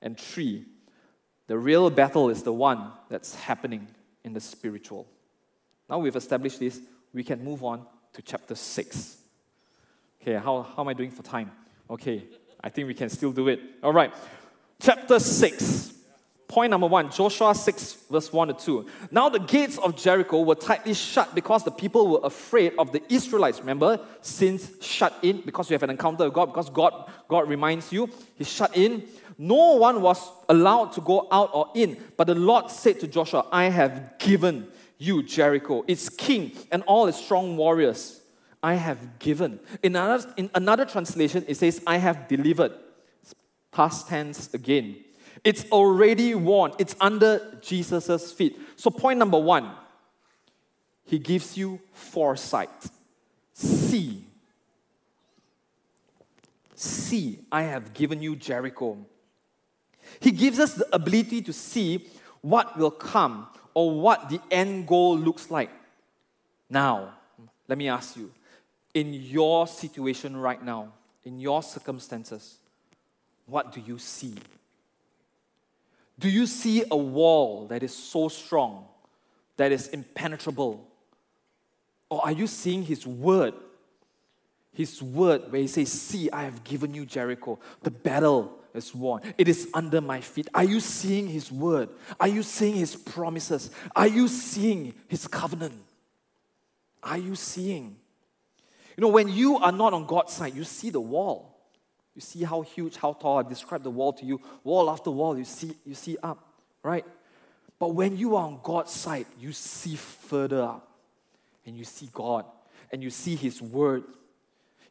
And 0.02 0.18
three, 0.20 0.66
the 1.48 1.58
real 1.58 1.90
battle 1.90 2.30
is 2.30 2.44
the 2.44 2.54
one 2.54 2.92
that's 3.10 3.36
happening 3.36 3.88
in 4.24 4.34
the 4.34 4.40
spiritual. 4.40 5.08
Now 5.90 6.00
we've 6.00 6.16
established 6.16 6.60
this, 6.60 6.80
we 7.14 7.24
can 7.24 7.44
move 7.44 7.64
on 7.64 7.86
to 8.14 8.22
chapter 8.22 8.56
6. 8.56 9.18
Okay, 10.22 10.34
how, 10.34 10.62
how 10.62 10.84
am 10.84 10.88
I 10.88 10.94
doing 10.94 11.12
for 11.12 11.24
time? 11.24 11.52
Okay, 11.90 12.26
I 12.64 12.70
think 12.70 12.88
we 12.88 12.94
can 12.94 13.10
still 13.10 13.32
do 13.32 13.48
it. 13.48 13.60
All 13.84 13.94
right, 13.94 14.14
chapter 14.80 15.20
6. 15.20 15.94
Point 16.52 16.72
number 16.72 16.88
one 16.88 17.10
Joshua 17.10 17.56
6, 17.56 17.94
verse 18.12 18.34
1 18.34 18.50
to 18.50 18.54
2. 18.54 18.86
Now 19.10 19.30
the 19.30 19.40
gates 19.40 19.78
of 19.78 19.96
Jericho 19.96 20.42
were 20.42 20.56
tightly 20.56 20.94
shut 20.94 21.34
because 21.34 21.64
the 21.64 21.72
people 21.72 22.10
were 22.10 22.20
afraid 22.26 22.74
of 22.78 22.92
the 22.92 23.02
Israelites. 23.08 23.62
Remember, 23.62 24.06
since 24.20 24.70
shut 24.84 25.18
in 25.22 25.44
because 25.46 25.70
you 25.70 25.76
have 25.76 25.84
an 25.84 25.92
encounter 25.92 26.26
with 26.26 26.34
God, 26.34 26.48
because 26.48 26.70
God, 26.70 27.10
God 27.30 27.48
reminds 27.48 27.94
you, 27.94 28.10
He's 28.36 28.50
shut 28.50 28.76
in. 28.76 29.04
No 29.38 29.78
one 29.78 30.02
was 30.02 30.30
allowed 30.50 30.92
to 30.92 31.02
go 31.02 31.26
out 31.32 31.52
or 31.54 31.70
in, 31.74 31.98
but 32.18 32.28
the 32.28 32.36
Lord 32.36 32.70
said 32.70 33.00
to 33.00 33.08
Joshua, 33.08 33.48
I 33.50 33.70
have 33.70 34.20
given 34.20 34.68
you 34.98 35.24
Jericho, 35.24 35.86
its 35.88 36.10
king, 36.10 36.52
and 36.70 36.84
all 36.84 37.08
its 37.08 37.18
strong 37.18 37.56
warriors. 37.56 38.20
I 38.62 38.74
have 38.74 39.20
given. 39.20 39.62
In 39.82 39.96
another, 39.96 40.34
in 40.36 40.50
another 40.54 40.84
translation, 40.84 41.46
it 41.48 41.56
says, 41.56 41.82
I 41.88 41.96
have 41.96 42.28
delivered. 42.28 42.74
Past 43.72 44.10
tense 44.10 44.54
again. 44.54 44.98
It's 45.44 45.66
already 45.72 46.36
won. 46.36 46.74
It's 46.78 46.96
under 47.00 47.58
Jesus' 47.62 48.32
feet. 48.32 48.60
So, 48.76 48.90
point 48.90 49.20
number 49.20 49.40
one, 49.40 49.72
he 51.06 51.20
gives 51.20 51.58
you 51.58 51.80
foresight. 51.94 52.70
See. 53.54 54.26
See, 56.76 57.40
I 57.52 57.64
have 57.64 57.94
given 57.94 58.22
you 58.22 58.36
Jericho. 58.36 58.98
He 60.20 60.32
gives 60.32 60.60
us 60.60 60.74
the 60.74 60.88
ability 60.94 61.42
to 61.44 61.54
see 61.54 62.08
what 62.42 62.78
will 62.78 62.92
come 62.92 63.48
or 63.74 64.00
what 64.00 64.30
the 64.30 64.42
end 64.50 64.88
goal 64.88 65.18
looks 65.18 65.52
like. 65.52 65.70
Now, 66.70 67.14
let 67.68 67.78
me 67.78 67.88
ask 67.88 68.18
you 68.18 68.32
in 68.94 69.14
your 69.14 69.68
situation 69.68 70.36
right 70.36 70.64
now, 70.64 70.94
in 71.24 71.40
your 71.40 71.64
circumstances, 71.64 72.58
what 73.46 73.72
do 73.72 73.82
you 73.82 73.98
see? 73.98 74.36
Do 76.22 76.30
you 76.30 76.46
see 76.46 76.84
a 76.90 76.96
wall 76.96 77.66
that 77.68 77.82
is 77.82 77.96
so 77.96 78.30
strong, 78.30 78.86
that 79.58 79.72
is 79.72 79.88
impenetrable? 79.88 80.88
Or 82.10 82.24
are 82.24 82.32
you 82.32 82.46
seeing 82.46 82.84
His 82.84 83.08
word? 83.08 83.56
His 84.72 85.02
word, 85.02 85.52
where 85.52 85.62
He 85.62 85.68
says, 85.68 85.92
See, 85.92 86.30
I 86.30 86.44
have 86.44 86.64
given 86.64 86.94
you 86.94 87.08
Jericho. 87.08 87.60
The 87.82 87.90
battle 87.90 88.60
is 88.76 88.94
won. 88.94 89.22
It 89.36 89.48
is 89.48 89.68
under 89.74 90.00
my 90.00 90.22
feet. 90.22 90.48
Are 90.54 90.64
you 90.64 90.80
seeing 90.80 91.28
His 91.28 91.52
word? 91.52 91.90
Are 92.20 92.28
you 92.28 92.44
seeing 92.44 92.76
His 92.76 92.96
promises? 92.96 93.72
Are 93.96 94.08
you 94.08 94.28
seeing 94.28 94.94
His 95.08 95.28
covenant? 95.28 95.74
Are 97.02 97.18
you 97.18 97.34
seeing? 97.34 97.96
You 98.96 99.02
know, 99.02 99.08
when 99.08 99.28
you 99.28 99.58
are 99.58 99.72
not 99.72 99.94
on 99.94 100.06
God's 100.06 100.34
side, 100.34 100.54
you 100.54 100.66
see 100.66 100.92
the 100.92 101.02
wall. 101.02 101.51
You 102.16 102.22
see 102.22 102.44
how 102.44 102.62
huge, 102.62 102.98
how 102.98 103.14
tall. 103.14 103.40
I've 103.40 103.48
described 103.48 103.84
the 103.84 103.92
wall 103.92 104.14
to 104.14 104.26
you. 104.26 104.42
Wall 104.64 104.90
after 104.90 105.12
wall, 105.12 105.38
you 105.38 105.46
see, 105.46 105.74
you 105.86 105.96
see 105.96 106.18
up, 106.22 106.46
right? 106.84 107.06
But 107.80 107.96
when 107.96 108.18
you 108.18 108.36
are 108.36 108.46
on 108.46 108.60
God's 108.62 108.92
side, 108.92 109.26
you 109.40 109.54
see 109.54 109.96
further 109.96 110.62
up. 110.62 110.88
And 111.66 111.78
you 111.78 111.84
see 111.84 112.10
God. 112.14 112.46
And 112.92 113.02
you 113.02 113.10
see 113.10 113.36
His 113.36 113.62
word. 113.62 114.04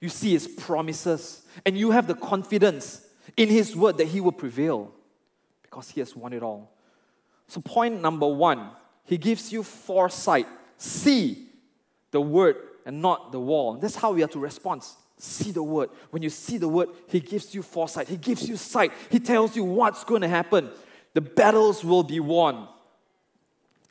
You 0.01 0.09
see 0.09 0.33
His 0.33 0.49
promises. 0.49 1.43
And 1.67 1.77
you 1.77 1.91
have 1.91 2.07
the 2.07 2.15
confidence 2.15 3.07
in 3.37 3.49
His 3.49 3.77
word 3.77 3.99
that 3.99 4.09
He 4.09 4.21
will 4.21 4.33
prevail. 4.33 4.93
Because 5.63 5.91
He 5.91 6.01
has 6.01 6.17
won 6.17 6.33
it 6.33 6.43
all. 6.43 6.73
So, 7.49 7.61
point 7.61 8.01
number 8.01 8.27
one, 8.27 8.71
He 9.05 9.19
gives 9.19 9.53
you 9.53 9.63
foresight. 9.63 10.47
See 10.77 11.49
the 12.11 12.21
word 12.21 12.57
and 12.87 13.03
not 13.03 13.31
the 13.31 13.41
wall. 13.41 13.75
That's 13.75 13.97
how 13.97 14.13
we 14.13 14.23
are 14.23 14.29
to 14.29 14.39
respond. 14.39 14.83
See 15.23 15.53
the 15.53 15.63
word. 15.63 15.91
When 16.11 16.23
you 16.23 16.31
see 16.31 16.57
the 16.57 16.69
word, 16.69 16.89
He 17.09 17.21
gives 17.21 17.55
you 17.55 17.63
foresight, 17.63 18.09
He 18.09 18.17
gives 18.17 18.49
you 18.49 18.57
sight, 18.57 18.93
He 19.11 19.21
tells 19.21 19.55
you 19.55 19.65
what's 19.65 20.03
going 20.05 20.23
to 20.23 20.29
happen. 20.29 20.71
The 21.13 21.21
battles 21.21 21.85
will 21.85 22.03
be 22.03 22.21
won. 22.21 22.69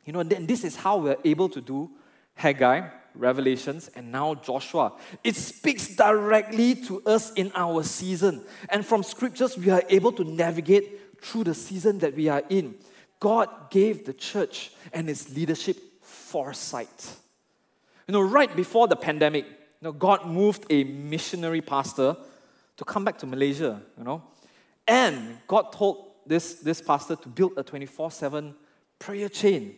You 0.04 0.12
know, 0.12 0.20
and 0.20 0.48
this 0.48 0.64
is 0.64 0.76
how 0.76 0.98
we're 0.98 1.18
able 1.24 1.48
to 1.50 1.60
do 1.60 1.90
Haggai, 2.34 2.88
Revelations, 3.14 3.90
and 3.94 4.10
now 4.10 4.34
Joshua. 4.34 4.92
It 5.22 5.36
speaks 5.36 5.94
directly 5.94 6.74
to 6.86 7.02
us 7.02 7.32
in 7.34 7.52
our 7.54 7.82
season. 7.82 8.44
And 8.68 8.84
from 8.84 9.02
scriptures, 9.02 9.56
we 9.58 9.70
are 9.70 9.82
able 9.88 10.12
to 10.12 10.24
navigate 10.24 11.20
through 11.22 11.44
the 11.44 11.54
season 11.54 11.98
that 11.98 12.16
we 12.16 12.28
are 12.28 12.42
in. 12.48 12.74
God 13.20 13.70
gave 13.70 14.06
the 14.06 14.14
church 14.14 14.72
and 14.92 15.08
its 15.08 15.34
leadership 15.34 15.76
foresight. 16.02 17.16
You 18.08 18.12
know, 18.12 18.22
right 18.22 18.54
before 18.56 18.88
the 18.88 18.96
pandemic, 18.96 19.44
you 19.80 19.88
know, 19.88 19.92
God 19.92 20.26
moved 20.26 20.66
a 20.68 20.84
missionary 20.84 21.60
pastor 21.60 22.16
to 22.76 22.84
come 22.84 23.04
back 23.04 23.18
to 23.18 23.26
Malaysia, 23.26 23.80
you 23.96 24.04
know. 24.04 24.22
And 24.86 25.38
God 25.46 25.72
told 25.72 26.12
this, 26.26 26.54
this 26.54 26.82
pastor 26.82 27.16
to 27.16 27.28
build 27.28 27.52
a 27.56 27.62
24 27.62 28.10
7 28.10 28.54
prayer 28.98 29.28
chain. 29.28 29.74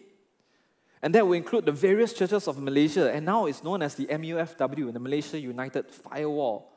And 1.03 1.15
that 1.15 1.27
will 1.27 1.35
include 1.35 1.67
the 1.67 1.73
various 1.73 2.13
churches 2.13 2.47
of 2.47 2.59
Malaysia. 2.59 3.13
And 3.13 3.27
now 3.27 3.47
it's 3.47 3.65
known 3.65 3.83
as 3.83 3.95
the 3.95 4.07
MUFW, 4.07 4.93
the 4.93 5.01
Malaysia 5.01 5.39
United 5.39 5.91
Firewall. 5.91 6.73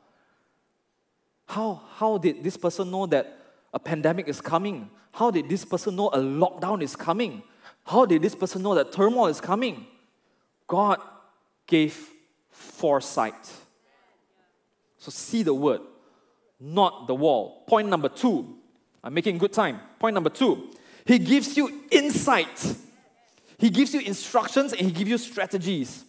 How, 1.46 1.82
how 1.94 2.18
did 2.18 2.42
this 2.42 2.56
person 2.56 2.90
know 2.90 3.06
that 3.06 3.38
a 3.72 3.78
pandemic 3.78 4.28
is 4.28 4.40
coming? 4.40 4.90
How 5.12 5.30
did 5.30 5.48
this 5.48 5.64
person 5.64 5.94
know 5.94 6.08
a 6.08 6.18
lockdown 6.18 6.82
is 6.82 6.96
coming? 6.96 7.42
How 7.84 8.04
did 8.04 8.20
this 8.20 8.34
person 8.34 8.62
know 8.62 8.74
that 8.74 8.90
turmoil 8.90 9.26
is 9.26 9.40
coming? 9.40 9.86
God 10.66 11.00
gave 11.68 12.10
foresight. 12.56 13.34
So 14.98 15.10
see 15.10 15.42
the 15.42 15.54
word, 15.54 15.82
not 16.58 17.06
the 17.06 17.14
wall. 17.14 17.64
Point 17.66 17.88
number 17.88 18.08
two. 18.08 18.56
I'm 19.04 19.14
making 19.14 19.38
good 19.38 19.52
time. 19.52 19.80
Point 19.98 20.14
number 20.14 20.30
two. 20.30 20.70
He 21.04 21.18
gives 21.18 21.56
you 21.56 21.84
insight. 21.90 22.74
He 23.58 23.70
gives 23.70 23.94
you 23.94 24.00
instructions 24.00 24.72
and 24.72 24.82
he 24.82 24.90
gives 24.90 25.10
you 25.10 25.18
strategies. 25.18 26.04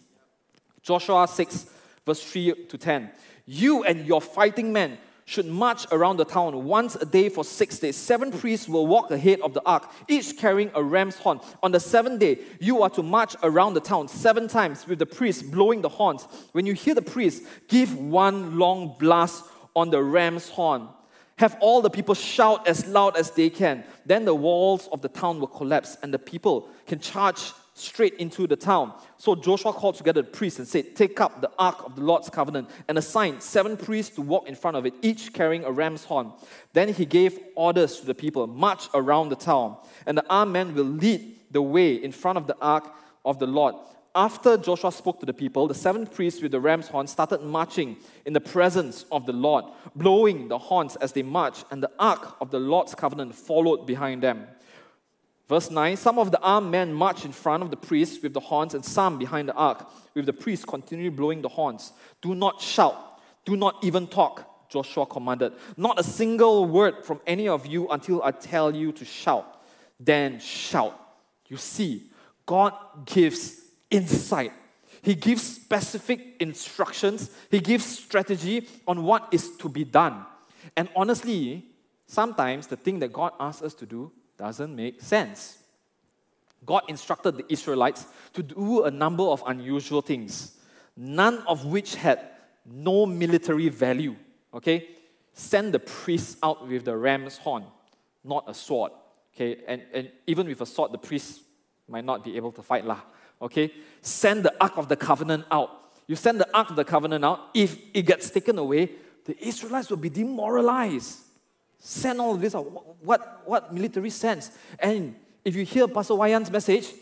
Joshua 0.82 1.28
6, 1.28 1.66
verse 2.04 2.22
3 2.22 2.66
to 2.68 2.78
10. 2.78 3.10
You 3.46 3.84
and 3.84 4.06
your 4.06 4.20
fighting 4.20 4.72
men 4.72 4.98
should 5.28 5.44
march 5.44 5.86
around 5.92 6.16
the 6.16 6.24
town 6.24 6.64
once 6.64 6.96
a 6.96 7.04
day 7.04 7.28
for 7.28 7.44
six 7.44 7.78
days. 7.78 7.96
Seven 7.96 8.32
priests 8.32 8.66
will 8.66 8.86
walk 8.86 9.10
ahead 9.10 9.38
of 9.42 9.52
the 9.52 9.62
ark, 9.66 9.86
each 10.08 10.38
carrying 10.38 10.70
a 10.74 10.82
ram's 10.82 11.16
horn. 11.16 11.38
On 11.62 11.70
the 11.70 11.78
seventh 11.78 12.18
day, 12.18 12.38
you 12.60 12.82
are 12.82 12.88
to 12.88 13.02
march 13.02 13.36
around 13.42 13.74
the 13.74 13.80
town 13.80 14.08
seven 14.08 14.48
times 14.48 14.86
with 14.86 14.98
the 14.98 15.04
priests 15.04 15.42
blowing 15.42 15.82
the 15.82 15.88
horns. 15.90 16.26
When 16.52 16.64
you 16.64 16.72
hear 16.72 16.94
the 16.94 17.02
priests, 17.02 17.46
give 17.68 17.94
one 17.98 18.58
long 18.58 18.96
blast 18.98 19.44
on 19.76 19.90
the 19.90 20.02
ram's 20.02 20.48
horn. 20.48 20.88
Have 21.36 21.58
all 21.60 21.82
the 21.82 21.90
people 21.90 22.14
shout 22.14 22.66
as 22.66 22.86
loud 22.86 23.18
as 23.18 23.30
they 23.32 23.50
can. 23.50 23.84
Then 24.06 24.24
the 24.24 24.34
walls 24.34 24.88
of 24.92 25.02
the 25.02 25.10
town 25.10 25.40
will 25.40 25.46
collapse 25.46 25.98
and 26.02 26.12
the 26.12 26.18
people 26.18 26.70
can 26.86 27.00
charge 27.00 27.52
straight 27.78 28.14
into 28.14 28.46
the 28.46 28.56
town. 28.56 28.92
So 29.16 29.34
Joshua 29.34 29.72
called 29.72 29.94
together 29.94 30.22
the 30.22 30.28
priests 30.28 30.58
and 30.58 30.68
said, 30.68 30.96
Take 30.96 31.20
up 31.20 31.40
the 31.40 31.50
ark 31.58 31.84
of 31.84 31.96
the 31.96 32.02
Lord's 32.02 32.28
covenant 32.28 32.70
and 32.88 32.98
assigned 32.98 33.42
seven 33.42 33.76
priests 33.76 34.14
to 34.16 34.22
walk 34.22 34.48
in 34.48 34.54
front 34.54 34.76
of 34.76 34.86
it, 34.86 34.94
each 35.02 35.32
carrying 35.32 35.64
a 35.64 35.70
ram's 35.70 36.04
horn. 36.04 36.32
Then 36.72 36.92
he 36.92 37.04
gave 37.04 37.38
orders 37.54 38.00
to 38.00 38.06
the 38.06 38.14
people, 38.14 38.46
March 38.46 38.88
around 38.94 39.28
the 39.28 39.36
town, 39.36 39.76
and 40.06 40.16
the 40.16 40.26
armed 40.28 40.52
men 40.52 40.74
will 40.74 40.84
lead 40.84 41.36
the 41.50 41.62
way 41.62 41.94
in 41.94 42.12
front 42.12 42.38
of 42.38 42.46
the 42.46 42.56
ark 42.60 42.92
of 43.24 43.38
the 43.38 43.46
Lord. 43.46 43.74
After 44.14 44.56
Joshua 44.56 44.90
spoke 44.90 45.20
to 45.20 45.26
the 45.26 45.34
people, 45.34 45.68
the 45.68 45.74
seven 45.74 46.06
priests 46.06 46.42
with 46.42 46.50
the 46.50 46.60
ram's 46.60 46.88
horn 46.88 47.06
started 47.06 47.42
marching 47.42 47.96
in 48.26 48.32
the 48.32 48.40
presence 48.40 49.04
of 49.12 49.26
the 49.26 49.32
Lord, 49.32 49.64
blowing 49.94 50.48
the 50.48 50.58
horns 50.58 50.96
as 50.96 51.12
they 51.12 51.22
marched, 51.22 51.64
and 51.70 51.82
the 51.82 51.90
ark 51.98 52.36
of 52.40 52.50
the 52.50 52.58
Lord's 52.58 52.94
covenant 52.94 53.34
followed 53.34 53.86
behind 53.86 54.22
them. 54.22 54.46
Verse 55.48 55.70
9 55.70 55.96
Some 55.96 56.18
of 56.18 56.30
the 56.30 56.40
armed 56.40 56.70
men 56.70 56.92
marched 56.92 57.24
in 57.24 57.32
front 57.32 57.62
of 57.62 57.70
the 57.70 57.76
priests 57.76 58.22
with 58.22 58.34
the 58.34 58.40
horns, 58.40 58.74
and 58.74 58.84
some 58.84 59.18
behind 59.18 59.48
the 59.48 59.54
ark, 59.54 59.88
with 60.14 60.26
the 60.26 60.32
priests 60.32 60.64
continually 60.64 61.10
blowing 61.10 61.42
the 61.42 61.48
horns. 61.48 61.92
Do 62.20 62.34
not 62.34 62.60
shout, 62.60 63.20
do 63.44 63.56
not 63.56 63.82
even 63.82 64.06
talk, 64.06 64.68
Joshua 64.68 65.06
commanded. 65.06 65.54
Not 65.76 65.98
a 65.98 66.04
single 66.04 66.66
word 66.66 67.04
from 67.04 67.20
any 67.26 67.48
of 67.48 67.66
you 67.66 67.88
until 67.88 68.22
I 68.22 68.32
tell 68.32 68.74
you 68.74 68.92
to 68.92 69.04
shout. 69.04 69.62
Then 69.98 70.38
shout. 70.38 70.98
You 71.48 71.56
see, 71.56 72.10
God 72.44 72.74
gives 73.06 73.62
insight. 73.90 74.52
He 75.00 75.14
gives 75.14 75.42
specific 75.42 76.36
instructions, 76.40 77.30
He 77.50 77.60
gives 77.60 77.86
strategy 77.86 78.68
on 78.86 79.02
what 79.02 79.28
is 79.32 79.56
to 79.56 79.68
be 79.68 79.84
done. 79.84 80.26
And 80.76 80.88
honestly, 80.94 81.64
sometimes 82.06 82.66
the 82.66 82.76
thing 82.76 82.98
that 82.98 83.12
God 83.12 83.32
asks 83.40 83.62
us 83.62 83.74
to 83.74 83.86
do 83.86 84.12
doesn't 84.38 84.74
make 84.74 85.02
sense. 85.02 85.58
God 86.64 86.82
instructed 86.88 87.36
the 87.36 87.52
Israelites 87.52 88.06
to 88.34 88.42
do 88.42 88.84
a 88.84 88.90
number 88.90 89.24
of 89.24 89.42
unusual 89.46 90.00
things, 90.00 90.56
none 90.96 91.38
of 91.46 91.64
which 91.64 91.94
had 91.94 92.20
no 92.64 93.06
military 93.06 93.68
value. 93.68 94.16
Okay? 94.54 94.88
Send 95.32 95.74
the 95.74 95.78
priests 95.78 96.36
out 96.42 96.66
with 96.66 96.84
the 96.84 96.96
ram's 96.96 97.38
horn, 97.38 97.64
not 98.24 98.44
a 98.48 98.54
sword. 98.54 98.92
Okay? 99.34 99.62
And, 99.66 99.82
and 99.92 100.10
even 100.26 100.46
with 100.46 100.60
a 100.60 100.66
sword, 100.66 100.92
the 100.92 100.98
priests 100.98 101.40
might 101.88 102.04
not 102.04 102.24
be 102.24 102.36
able 102.36 102.52
to 102.52 102.62
fight. 102.62 102.84
Lah. 102.84 103.00
Okay? 103.40 103.72
Send 104.02 104.44
the 104.44 104.54
Ark 104.60 104.76
of 104.76 104.88
the 104.88 104.96
Covenant 104.96 105.44
out. 105.50 105.70
You 106.06 106.16
send 106.16 106.40
the 106.40 106.48
Ark 106.56 106.70
of 106.70 106.76
the 106.76 106.84
Covenant 106.84 107.24
out, 107.24 107.50
if 107.54 107.78
it 107.94 108.02
gets 108.02 108.30
taken 108.30 108.58
away, 108.58 108.90
the 109.24 109.46
Israelites 109.46 109.90
will 109.90 109.98
be 109.98 110.08
demoralized 110.08 111.20
send 111.78 112.20
all 112.20 112.34
of 112.34 112.40
this 112.40 112.54
out. 112.54 112.64
What, 113.04 113.42
what 113.46 113.72
military 113.72 114.10
sense? 114.10 114.50
And 114.78 115.14
if 115.44 115.54
you 115.54 115.64
hear 115.64 115.88
Pastor 115.88 116.14
Wayan's 116.14 116.50
message, 116.50 116.92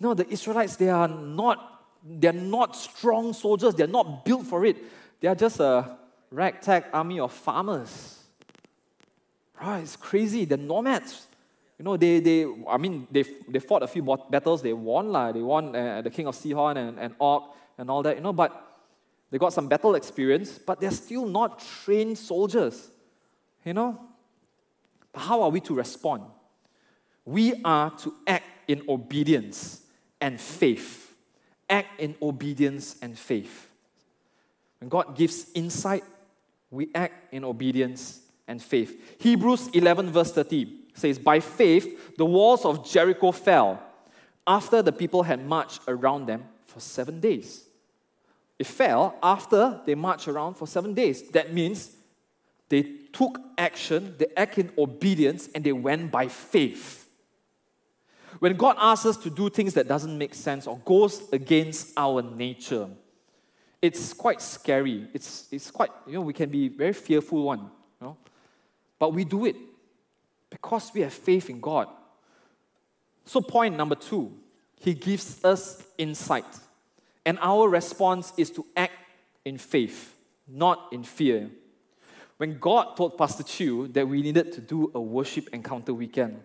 no, 0.00 0.14
the 0.14 0.28
Israelites, 0.28 0.76
they 0.76 0.90
are 0.90 1.08
not, 1.08 1.82
they're 2.04 2.32
not 2.32 2.76
strong 2.76 3.32
soldiers. 3.32 3.74
They're 3.74 3.86
not 3.86 4.24
built 4.24 4.46
for 4.46 4.64
it. 4.64 4.76
They 5.20 5.28
are 5.28 5.34
just 5.34 5.60
a 5.60 5.96
ragtag 6.30 6.84
army 6.92 7.20
of 7.20 7.32
farmers. 7.32 8.22
Right, 9.60 9.80
it's 9.80 9.96
crazy. 9.96 10.44
They're 10.44 10.58
nomads. 10.58 11.26
You 11.78 11.84
know, 11.84 11.96
they, 11.96 12.20
they 12.20 12.46
I 12.68 12.76
mean, 12.76 13.06
they, 13.10 13.24
they 13.48 13.58
fought 13.58 13.82
a 13.82 13.88
few 13.88 14.02
battles. 14.30 14.62
They 14.62 14.72
won. 14.72 15.10
La. 15.10 15.32
They 15.32 15.42
won 15.42 15.74
uh, 15.74 16.02
the 16.02 16.10
king 16.10 16.26
of 16.26 16.34
Sihon 16.34 16.76
and, 16.76 16.98
and 16.98 17.14
Og 17.20 17.42
and 17.78 17.88
all 17.90 18.02
that, 18.02 18.16
you 18.16 18.22
know, 18.22 18.32
but 18.32 18.64
they 19.30 19.38
got 19.38 19.52
some 19.52 19.68
battle 19.68 19.94
experience, 19.94 20.58
but 20.58 20.80
they're 20.80 20.90
still 20.90 21.26
not 21.26 21.64
trained 21.84 22.18
soldiers. 22.18 22.90
You 23.68 23.74
know, 23.74 24.00
But 25.12 25.20
how 25.20 25.42
are 25.42 25.50
we 25.50 25.60
to 25.60 25.74
respond? 25.74 26.22
We 27.26 27.60
are 27.62 27.90
to 27.98 28.14
act 28.26 28.46
in 28.66 28.82
obedience 28.88 29.82
and 30.22 30.40
faith. 30.40 31.14
Act 31.68 32.00
in 32.00 32.16
obedience 32.22 32.96
and 33.02 33.18
faith. 33.18 33.68
When 34.80 34.88
God 34.88 35.14
gives 35.14 35.50
insight, 35.54 36.02
we 36.70 36.88
act 36.94 37.34
in 37.34 37.44
obedience 37.44 38.22
and 38.46 38.62
faith. 38.62 39.18
Hebrews 39.20 39.68
11, 39.74 40.12
verse 40.12 40.32
30 40.32 40.84
says, 40.94 41.18
By 41.18 41.38
faith, 41.38 42.16
the 42.16 42.24
walls 42.24 42.64
of 42.64 42.88
Jericho 42.88 43.32
fell 43.32 43.82
after 44.46 44.80
the 44.80 44.92
people 44.92 45.24
had 45.24 45.46
marched 45.46 45.82
around 45.86 46.24
them 46.24 46.44
for 46.64 46.80
seven 46.80 47.20
days. 47.20 47.66
It 48.58 48.66
fell 48.66 49.18
after 49.22 49.82
they 49.84 49.94
marched 49.94 50.26
around 50.26 50.54
for 50.54 50.66
seven 50.66 50.94
days. 50.94 51.28
That 51.32 51.52
means 51.52 51.97
they 52.68 52.82
took 53.12 53.40
action, 53.56 54.14
they 54.18 54.26
acted 54.36 54.66
in 54.66 54.72
obedience, 54.78 55.48
and 55.54 55.64
they 55.64 55.72
went 55.72 56.10
by 56.10 56.28
faith. 56.28 57.08
When 58.38 58.56
God 58.56 58.76
asks 58.78 59.06
us 59.06 59.16
to 59.18 59.30
do 59.30 59.48
things 59.48 59.74
that 59.74 59.88
doesn't 59.88 60.16
make 60.16 60.34
sense 60.34 60.66
or 60.66 60.78
goes 60.78 61.28
against 61.32 61.92
our 61.96 62.22
nature, 62.22 62.88
it's 63.80 64.12
quite 64.12 64.42
scary. 64.42 65.08
It's, 65.14 65.48
it's 65.50 65.70
quite, 65.70 65.90
you 66.06 66.14
know, 66.14 66.20
we 66.20 66.32
can 66.32 66.50
be 66.50 66.68
very 66.68 66.92
fearful 66.92 67.42
one, 67.42 67.60
you 67.60 68.06
know. 68.06 68.16
But 68.98 69.14
we 69.14 69.24
do 69.24 69.46
it 69.46 69.56
because 70.50 70.92
we 70.92 71.00
have 71.00 71.12
faith 71.12 71.48
in 71.48 71.60
God. 71.60 71.88
So, 73.24 73.40
point 73.40 73.76
number 73.76 73.94
two, 73.94 74.32
He 74.76 74.94
gives 74.94 75.44
us 75.44 75.82
insight. 75.96 76.44
And 77.24 77.38
our 77.40 77.68
response 77.68 78.32
is 78.36 78.50
to 78.52 78.64
act 78.76 78.94
in 79.44 79.58
faith, 79.58 80.14
not 80.46 80.88
in 80.92 81.02
fear 81.02 81.50
when 82.38 82.58
God 82.58 82.96
told 82.96 83.18
Pastor 83.18 83.42
Chu 83.42 83.88
that 83.88 84.08
we 84.08 84.22
needed 84.22 84.52
to 84.52 84.60
do 84.60 84.90
a 84.94 85.00
worship 85.00 85.48
encounter 85.52 85.92
weekend, 85.92 86.40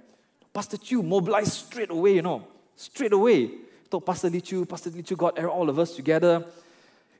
Pastor 0.52 0.78
Chu 0.78 1.02
mobilized 1.02 1.54
straight 1.54 1.92
away, 1.92 2.16
you 2.16 2.22
know, 2.22 2.46
straight 2.76 3.14
away. 3.14 3.52
Told 3.90 4.06
Pastor 4.06 4.30
Lee 4.30 4.42
Chu, 4.42 4.66
Pastor 4.66 4.90
Lee 4.90 5.04
Chu 5.04 5.16
got 5.16 5.38
all 5.46 5.70
of 5.70 5.78
us 5.78 5.96
together. 5.96 6.44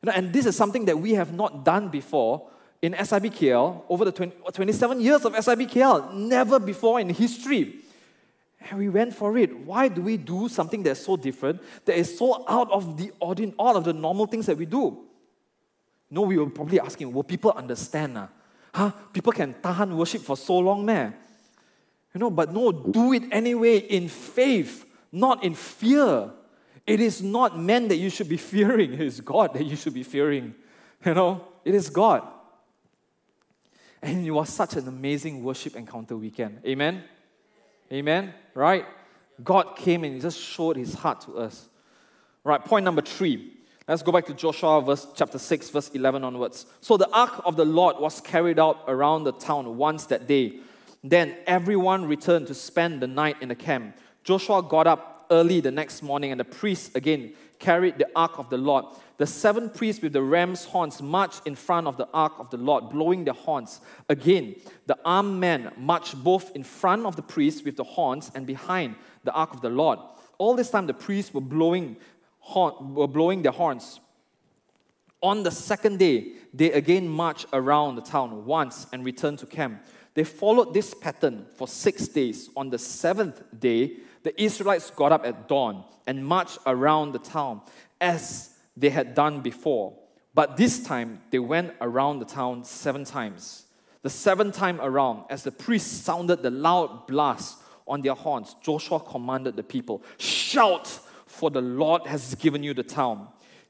You 0.02 0.08
know, 0.08 0.12
and 0.12 0.34
this 0.34 0.46
is 0.46 0.56
something 0.56 0.86
that 0.86 0.98
we 0.98 1.14
have 1.14 1.34
not 1.34 1.64
done 1.64 1.90
before 1.90 2.50
in 2.82 2.94
SIBKL 2.94 3.84
over 3.90 4.06
the 4.06 4.12
20, 4.12 4.36
27 4.52 5.02
years 5.02 5.24
of 5.24 5.34
SIBKL. 5.34 6.14
Never 6.14 6.60
before 6.60 7.00
in 7.00 7.10
history. 7.10 7.76
And 8.70 8.80
we 8.80 8.90
went 8.90 9.14
for 9.14 9.38
it. 9.38 9.56
Why 9.56 9.88
do 9.88 10.02
we 10.02 10.18
do 10.18 10.48
something 10.50 10.82
that's 10.84 11.06
so 11.06 11.16
different, 11.16 11.62
that 11.86 11.96
is 11.98 12.18
so 12.18 12.44
out 12.48 12.72
of 12.72 12.98
the 12.98 13.12
ordinary, 13.20 13.56
all 13.58 13.78
of 13.78 13.84
the 13.84 13.94
normal 13.94 14.26
things 14.26 14.48
that 14.48 14.58
we 14.58 14.66
do? 14.66 14.98
No, 16.10 16.22
we 16.22 16.38
were 16.38 16.50
probably 16.50 16.80
asking, 16.80 17.12
will 17.12 17.24
people 17.24 17.52
understand? 17.52 18.18
Uh? 18.18 18.28
Huh? 18.74 18.92
People 19.12 19.32
can 19.32 19.54
tahan 19.54 19.96
worship 19.96 20.22
for 20.22 20.36
so 20.36 20.58
long, 20.58 20.86
man. 20.86 21.14
You 22.14 22.20
know, 22.20 22.30
but 22.30 22.54
no, 22.54 22.72
do 22.72 23.14
it 23.14 23.24
anyway 23.32 23.78
in 23.78 24.08
faith, 24.08 24.86
not 25.12 25.44
in 25.44 25.56
fear. 25.56 26.32
It 26.86 27.00
is 27.00 27.22
not 27.22 27.58
men 27.58 27.88
that 27.88 27.98
you 27.98 28.10
should 28.10 28.30
be 28.30 28.38
fearing, 28.52 28.94
it 28.94 29.02
is 29.02 29.22
God 29.22 29.54
that 29.54 29.64
you 29.64 29.76
should 29.76 29.94
be 29.94 30.04
fearing. 30.04 30.56
You 31.06 31.14
know, 31.14 31.46
it 31.66 31.76
is 31.76 31.90
God. 31.90 32.28
And 34.02 34.26
it 34.26 34.32
was 34.32 34.50
such 34.50 34.76
an 34.76 34.88
amazing 34.88 35.44
worship 35.44 35.76
encounter 35.76 36.18
weekend. 36.18 36.60
Amen? 36.66 37.04
Amen? 37.92 38.34
Right? 38.54 38.86
God 39.44 39.76
came 39.76 40.04
and 40.04 40.16
He 40.16 40.20
just 40.20 40.40
showed 40.40 40.78
His 40.78 40.94
heart 40.94 41.22
to 41.22 41.38
us. 41.38 41.68
Right, 42.44 42.64
point 42.64 42.84
number 42.84 43.02
three 43.02 43.54
Let's 43.86 44.02
go 44.02 44.14
back 44.14 44.26
to 44.28 44.34
Joshua 44.34 44.82
verse 44.82 45.06
chapter 45.14 45.38
6 45.38 45.70
verse 45.70 45.90
11 45.90 46.24
onwards. 46.24 46.68
So 46.80 46.96
the 46.96 47.10
ark 47.12 47.42
of 47.44 47.58
the 47.58 47.66
Lord 47.66 47.98
was 48.00 48.22
carried 48.22 48.58
out 48.58 48.80
around 48.88 49.26
the 49.26 49.34
town 49.34 49.78
once 49.78 50.06
that 50.06 50.26
day. 50.26 50.60
Then 51.04 51.36
everyone 51.46 52.06
returned 52.06 52.48
to 52.48 52.54
spend 52.54 53.02
the 53.02 53.08
night 53.08 53.42
in 53.42 53.50
the 53.50 53.56
camp. 53.56 53.98
Joshua 54.24 54.64
got 54.64 54.88
up 54.88 55.26
early 55.30 55.60
the 55.60 55.72
next 55.72 56.02
morning 56.02 56.32
and 56.32 56.40
the 56.40 56.46
priests 56.46 56.96
again 56.96 57.34
carried 57.60 57.98
the 57.98 58.08
ark 58.16 58.40
of 58.40 58.50
the 58.50 58.58
Lord. 58.58 58.86
The 59.18 59.28
seven 59.28 59.70
priests 59.70 60.02
with 60.02 60.14
the 60.14 60.22
ram's 60.22 60.64
horns 60.64 61.02
marched 61.02 61.46
in 61.46 61.56
front 61.56 61.88
of 61.88 61.98
the 61.98 62.08
ark 62.14 62.34
of 62.40 62.50
the 62.52 62.58
Lord, 62.58 62.90
blowing 62.90 63.26
their 63.26 63.34
horns. 63.34 63.82
Again, 64.08 64.56
the 64.86 64.98
armed 65.04 65.42
men 65.42 65.74
marched 65.78 66.24
both 66.24 66.56
in 66.56 66.64
front 66.64 67.06
of 67.06 67.18
the 67.18 67.22
priests 67.22 67.64
with 67.64 67.76
the 67.76 67.84
horns 67.84 68.32
and 68.34 68.48
behind 68.48 68.96
the 69.26 69.34
ark 69.34 69.54
of 69.54 69.60
the 69.60 69.70
Lord. 69.70 70.00
All 70.38 70.56
this 70.56 70.72
time, 70.72 70.88
the 70.88 70.94
priests 70.94 71.34
were 71.34 71.42
blowing 71.42 71.96
horn, 72.44 72.94
were 72.94 73.08
blowing 73.08 73.42
their 73.42 73.52
horns. 73.52 74.00
On 75.22 75.44
the 75.44 75.52
second 75.52 76.00
day, 76.00 76.34
they 76.54 76.72
again 76.74 77.08
marched 77.08 77.48
around 77.54 77.96
the 77.96 78.02
town 78.02 78.46
once 78.46 78.86
and 78.92 79.06
returned 79.06 79.40
to 79.40 79.46
camp. 79.46 79.86
They 80.14 80.26
followed 80.26 80.74
this 80.74 80.94
pattern 80.94 81.46
for 81.56 81.68
six 81.68 82.08
days. 82.08 82.50
On 82.56 82.70
the 82.70 82.78
seventh 82.78 83.42
day, 83.58 83.98
the 84.24 84.40
Israelites 84.42 84.92
got 84.92 85.12
up 85.12 85.26
at 85.26 85.48
dawn 85.48 85.86
and 86.06 86.26
marched 86.26 86.60
around 86.66 87.14
the 87.14 87.20
town 87.20 87.62
as 88.00 88.52
they 88.76 88.90
had 88.90 89.16
done 89.16 89.40
before. 89.42 89.98
But 90.34 90.58
this 90.58 90.84
time, 90.84 91.22
they 91.32 91.40
went 91.40 91.74
around 91.80 92.20
the 92.20 92.26
town 92.26 92.66
seven 92.66 93.06
times. 93.06 93.66
The 94.02 94.10
seventh 94.10 94.56
time 94.56 94.82
around, 94.82 95.24
as 95.30 95.44
the 95.44 95.52
priests 95.52 96.02
sounded 96.04 96.42
the 96.42 96.52
loud 96.52 97.08
blast 97.08 97.60
on 97.88 98.02
their 98.02 98.16
horns, 98.16 98.56
Joshua 98.62 99.00
commanded 99.00 99.56
the 99.56 99.64
people, 99.64 100.04
Shout, 100.18 101.00
for 101.34 101.50
the 101.50 101.62
Lord 101.62 102.06
has 102.06 102.36
given 102.36 102.62
you 102.64 102.74
the 102.74 102.84
town. 102.84 103.28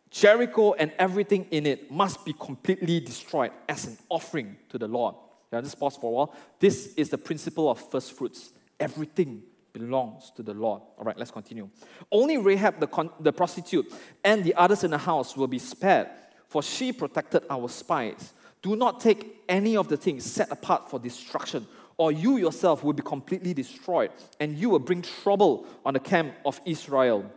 Jericho 0.10 0.74
and 0.74 0.92
everything 1.00 1.48
in 1.50 1.66
it 1.66 1.90
must 1.90 2.24
be 2.26 2.34
completely 2.34 3.00
destroyed 3.00 3.52
as 3.68 3.86
an 3.86 3.98
offering 4.10 4.58
to 4.70 4.78
the 4.78 4.88
Lord. 4.88 5.16
Now, 5.52 5.62
just 5.62 5.80
pause 5.80 5.96
for 5.96 6.08
a 6.08 6.14
while. 6.14 6.36
This 6.60 6.94
is 6.96 7.10
the 7.10 7.18
principle 7.18 7.72
of 7.72 7.80
first 7.90 8.14
fruits. 8.14 8.52
Everything 8.80 9.44
belongs 9.72 10.32
to 10.36 10.44
the 10.44 10.54
Lord. 10.54 10.82
All 10.98 11.06
right, 11.06 11.18
let's 11.18 11.32
continue. 11.32 11.70
Only 12.12 12.38
Rahab, 12.38 12.80
the, 12.80 12.88
con- 12.88 13.12
the 13.20 13.32
prostitute, 13.32 13.92
and 14.24 14.44
the 14.44 14.54
others 14.56 14.84
in 14.84 14.92
the 14.92 14.98
house 14.98 15.38
will 15.38 15.48
be 15.48 15.60
spared, 15.60 16.10
for 16.48 16.62
she 16.62 16.92
protected 16.92 17.44
our 17.50 17.70
spies. 17.70 18.34
Do 18.62 18.76
not 18.76 19.00
take 19.00 19.42
any 19.48 19.78
of 19.78 19.88
the 19.88 19.98
things 19.98 20.26
set 20.26 20.52
apart 20.52 20.90
for 20.90 21.00
destruction, 21.00 21.66
or 21.98 22.12
you 22.12 22.38
yourself 22.38 22.84
will 22.84 22.94
be 22.94 23.04
completely 23.04 23.54
destroyed, 23.54 24.12
and 24.40 24.58
you 24.58 24.70
will 24.70 24.80
bring 24.80 25.02
trouble 25.02 25.66
on 25.86 25.94
the 25.94 26.00
camp 26.00 26.34
of 26.46 26.60
Israel. 26.66 27.32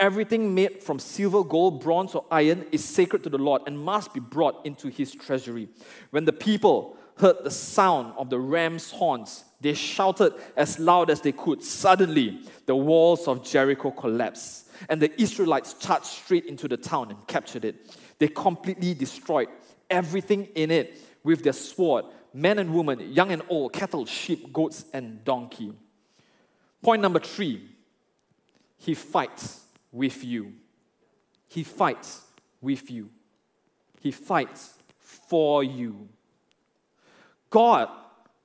Everything 0.00 0.54
made 0.54 0.82
from 0.82 0.98
silver, 0.98 1.44
gold, 1.44 1.82
bronze, 1.82 2.14
or 2.14 2.24
iron 2.30 2.64
is 2.72 2.82
sacred 2.82 3.22
to 3.22 3.28
the 3.28 3.38
Lord 3.38 3.62
and 3.66 3.78
must 3.78 4.14
be 4.14 4.18
brought 4.18 4.64
into 4.64 4.88
his 4.88 5.12
treasury. 5.12 5.68
When 6.10 6.24
the 6.24 6.32
people 6.32 6.96
heard 7.18 7.36
the 7.44 7.50
sound 7.50 8.14
of 8.16 8.30
the 8.30 8.38
ram's 8.38 8.90
horns, 8.90 9.44
they 9.60 9.74
shouted 9.74 10.32
as 10.56 10.78
loud 10.78 11.10
as 11.10 11.20
they 11.20 11.32
could. 11.32 11.62
Suddenly, 11.62 12.40
the 12.64 12.74
walls 12.74 13.28
of 13.28 13.44
Jericho 13.44 13.90
collapsed, 13.90 14.70
and 14.88 15.02
the 15.02 15.20
Israelites 15.20 15.74
charged 15.74 16.06
straight 16.06 16.46
into 16.46 16.66
the 16.66 16.78
town 16.78 17.10
and 17.10 17.26
captured 17.26 17.66
it. 17.66 17.94
They 18.18 18.28
completely 18.28 18.94
destroyed 18.94 19.48
everything 19.90 20.46
in 20.54 20.70
it 20.70 20.98
with 21.22 21.44
their 21.44 21.52
sword 21.52 22.06
men 22.32 22.58
and 22.58 22.72
women, 22.72 23.00
young 23.12 23.32
and 23.32 23.42
old, 23.48 23.72
cattle, 23.72 24.06
sheep, 24.06 24.52
goats, 24.52 24.84
and 24.92 25.24
donkey. 25.24 25.72
Point 26.82 27.02
number 27.02 27.18
three 27.18 27.68
he 28.78 28.94
fights 28.94 29.59
with 29.92 30.24
you. 30.24 30.52
He 31.48 31.64
fights 31.64 32.22
with 32.60 32.90
you. 32.90 33.10
He 34.00 34.10
fights 34.10 34.74
for 34.98 35.62
you. 35.64 36.08
God 37.50 37.88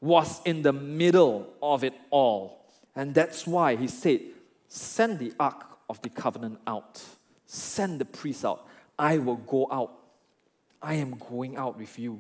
was 0.01 0.41
in 0.45 0.61
the 0.61 0.73
middle 0.73 1.53
of 1.61 1.83
it 1.83 1.93
all. 2.09 2.65
And 2.95 3.13
that's 3.13 3.45
why 3.45 3.75
he 3.75 3.87
said, 3.87 4.21
Send 4.67 5.19
the 5.19 5.33
ark 5.39 5.63
of 5.89 6.01
the 6.01 6.09
covenant 6.09 6.59
out, 6.65 7.01
send 7.45 7.99
the 7.99 8.05
priest 8.05 8.43
out. 8.43 8.67
I 8.97 9.17
will 9.17 9.37
go 9.37 9.67
out. 9.71 9.91
I 10.81 10.95
am 10.95 11.15
going 11.29 11.57
out 11.57 11.77
with 11.77 11.97
you. 11.99 12.19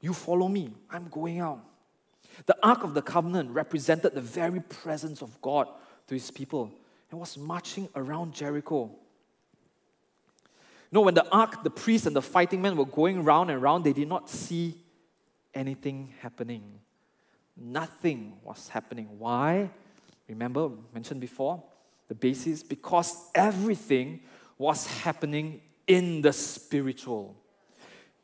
You 0.00 0.12
follow 0.12 0.48
me, 0.48 0.72
I'm 0.90 1.08
going 1.08 1.40
out. 1.40 1.60
The 2.44 2.56
ark 2.62 2.84
of 2.84 2.94
the 2.94 3.02
covenant 3.02 3.50
represented 3.50 4.14
the 4.14 4.20
very 4.20 4.60
presence 4.60 5.22
of 5.22 5.40
God 5.40 5.68
to 6.08 6.14
his 6.14 6.30
people 6.30 6.72
and 7.10 7.20
was 7.20 7.36
marching 7.36 7.88
around 7.94 8.34
Jericho. 8.34 8.90
Know, 10.92 11.00
when 11.00 11.14
the 11.14 11.28
ark, 11.30 11.62
the 11.62 11.70
priest, 11.70 12.06
and 12.06 12.14
the 12.14 12.22
fighting 12.22 12.62
men 12.62 12.76
were 12.76 12.86
going 12.86 13.22
round 13.24 13.50
and 13.50 13.60
round, 13.60 13.84
they 13.84 13.92
did 13.92 14.08
not 14.08 14.30
see 14.30 14.74
anything 15.54 16.14
happening. 16.20 16.80
Nothing 17.56 18.34
was 18.42 18.68
happening. 18.68 19.08
Why? 19.18 19.70
Remember, 20.28 20.70
mentioned 20.94 21.20
before, 21.20 21.62
the 22.08 22.14
basis 22.14 22.62
because 22.62 23.16
everything 23.34 24.20
was 24.58 24.86
happening 24.86 25.60
in 25.86 26.22
the 26.22 26.32
spiritual. 26.32 27.36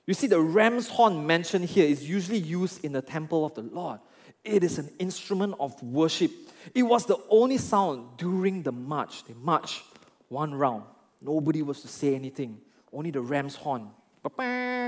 You 0.06 0.14
see, 0.14 0.26
the 0.26 0.40
ram's 0.40 0.88
horn 0.88 1.26
mentioned 1.26 1.66
here 1.66 1.86
is 1.86 2.08
usually 2.08 2.38
used 2.38 2.84
in 2.84 2.92
the 2.92 3.02
temple 3.02 3.44
of 3.44 3.54
the 3.54 3.62
Lord. 3.62 4.00
It 4.44 4.64
is 4.64 4.78
an 4.78 4.90
instrument 4.98 5.54
of 5.60 5.80
worship. 5.82 6.32
It 6.74 6.82
was 6.82 7.06
the 7.06 7.18
only 7.30 7.58
sound 7.58 8.16
during 8.16 8.62
the 8.62 8.72
march. 8.72 9.24
They 9.24 9.34
marched 9.34 9.82
one 10.28 10.54
round. 10.54 10.84
Nobody 11.20 11.62
was 11.62 11.82
to 11.82 11.88
say 11.88 12.14
anything. 12.14 12.60
Only 12.92 13.10
the 13.10 13.20
ram's 13.20 13.54
horn 13.54 13.90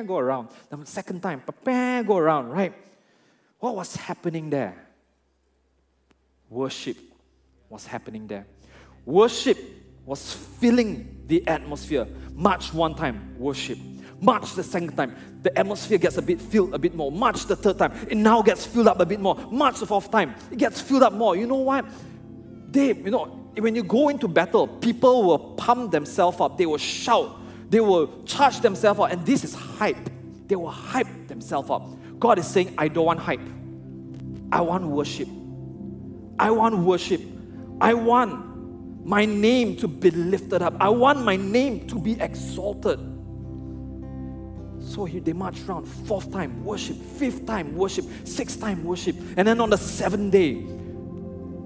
go 0.07 0.18
around. 0.18 0.48
The 0.70 0.84
second 0.84 1.20
time, 1.22 1.42
go 1.64 2.16
around, 2.16 2.48
right? 2.48 2.72
What 3.59 3.76
was 3.76 3.96
happening 3.96 4.50
there? 4.50 4.76
Worship 6.48 6.96
was 7.68 7.86
happening 7.86 8.26
there. 8.26 8.46
Worship 9.05 9.59
was 10.05 10.32
filling 10.32 11.24
the 11.26 11.46
atmosphere. 11.46 12.07
March 12.34 12.72
one 12.72 12.94
time, 12.94 13.36
worship. 13.38 13.78
March 14.20 14.54
the 14.54 14.62
second 14.62 14.96
time, 14.96 15.14
the 15.42 15.56
atmosphere 15.58 15.98
gets 15.98 16.16
a 16.16 16.22
bit 16.22 16.40
filled 16.40 16.74
a 16.74 16.78
bit 16.78 16.94
more. 16.94 17.12
March 17.12 17.46
the 17.46 17.56
third 17.56 17.78
time, 17.78 17.92
it 18.08 18.16
now 18.16 18.42
gets 18.42 18.64
filled 18.64 18.88
up 18.88 19.00
a 19.00 19.06
bit 19.06 19.20
more. 19.20 19.36
March 19.50 19.80
the 19.80 19.86
fourth 19.86 20.10
time, 20.10 20.34
it 20.50 20.58
gets 20.58 20.80
filled 20.80 21.02
up 21.02 21.12
more. 21.12 21.36
You 21.36 21.46
know 21.46 21.56
what? 21.56 21.84
They, 22.70 22.88
you 22.88 23.10
know, 23.10 23.26
when 23.56 23.74
you 23.74 23.82
go 23.82 24.08
into 24.08 24.26
battle, 24.26 24.66
people 24.66 25.24
will 25.24 25.38
pump 25.38 25.92
themselves 25.92 26.40
up. 26.40 26.58
They 26.58 26.66
will 26.66 26.78
shout. 26.78 27.40
They 27.70 27.80
will 27.80 28.24
charge 28.24 28.60
themselves 28.60 29.00
up. 29.00 29.10
And 29.12 29.24
this 29.24 29.44
is 29.44 29.54
hype. 29.54 30.10
They 30.48 30.56
will 30.56 30.70
hype 30.70 31.28
themselves 31.28 31.70
up. 31.70 31.88
God 32.18 32.38
is 32.38 32.46
saying, 32.46 32.74
I 32.78 32.88
don't 32.88 33.06
want 33.06 33.20
hype. 33.20 33.40
I 34.50 34.60
want 34.60 34.86
worship. 34.86 35.28
I 36.38 36.50
want 36.50 36.78
worship. 36.78 37.20
I 37.80 37.94
want 37.94 39.06
my 39.06 39.24
name 39.24 39.76
to 39.76 39.88
be 39.88 40.10
lifted 40.10 40.62
up. 40.62 40.74
I 40.80 40.88
want 40.88 41.24
my 41.24 41.36
name 41.36 41.86
to 41.88 41.98
be 41.98 42.20
exalted. 42.20 42.98
So 44.85 45.05
he, 45.05 45.18
they 45.18 45.32
march 45.32 45.61
around, 45.66 45.87
fourth 45.87 46.30
time 46.30 46.64
worship, 46.64 46.97
fifth 46.97 47.47
time 47.47 47.76
worship, 47.76 48.05
sixth 48.24 48.61
time 48.61 48.85
worship. 48.85 49.16
And 49.37 49.49
then 49.49 49.61
on 49.61 49.70
the 49.70 49.78
seventh 49.78 50.32
day, 50.32 50.55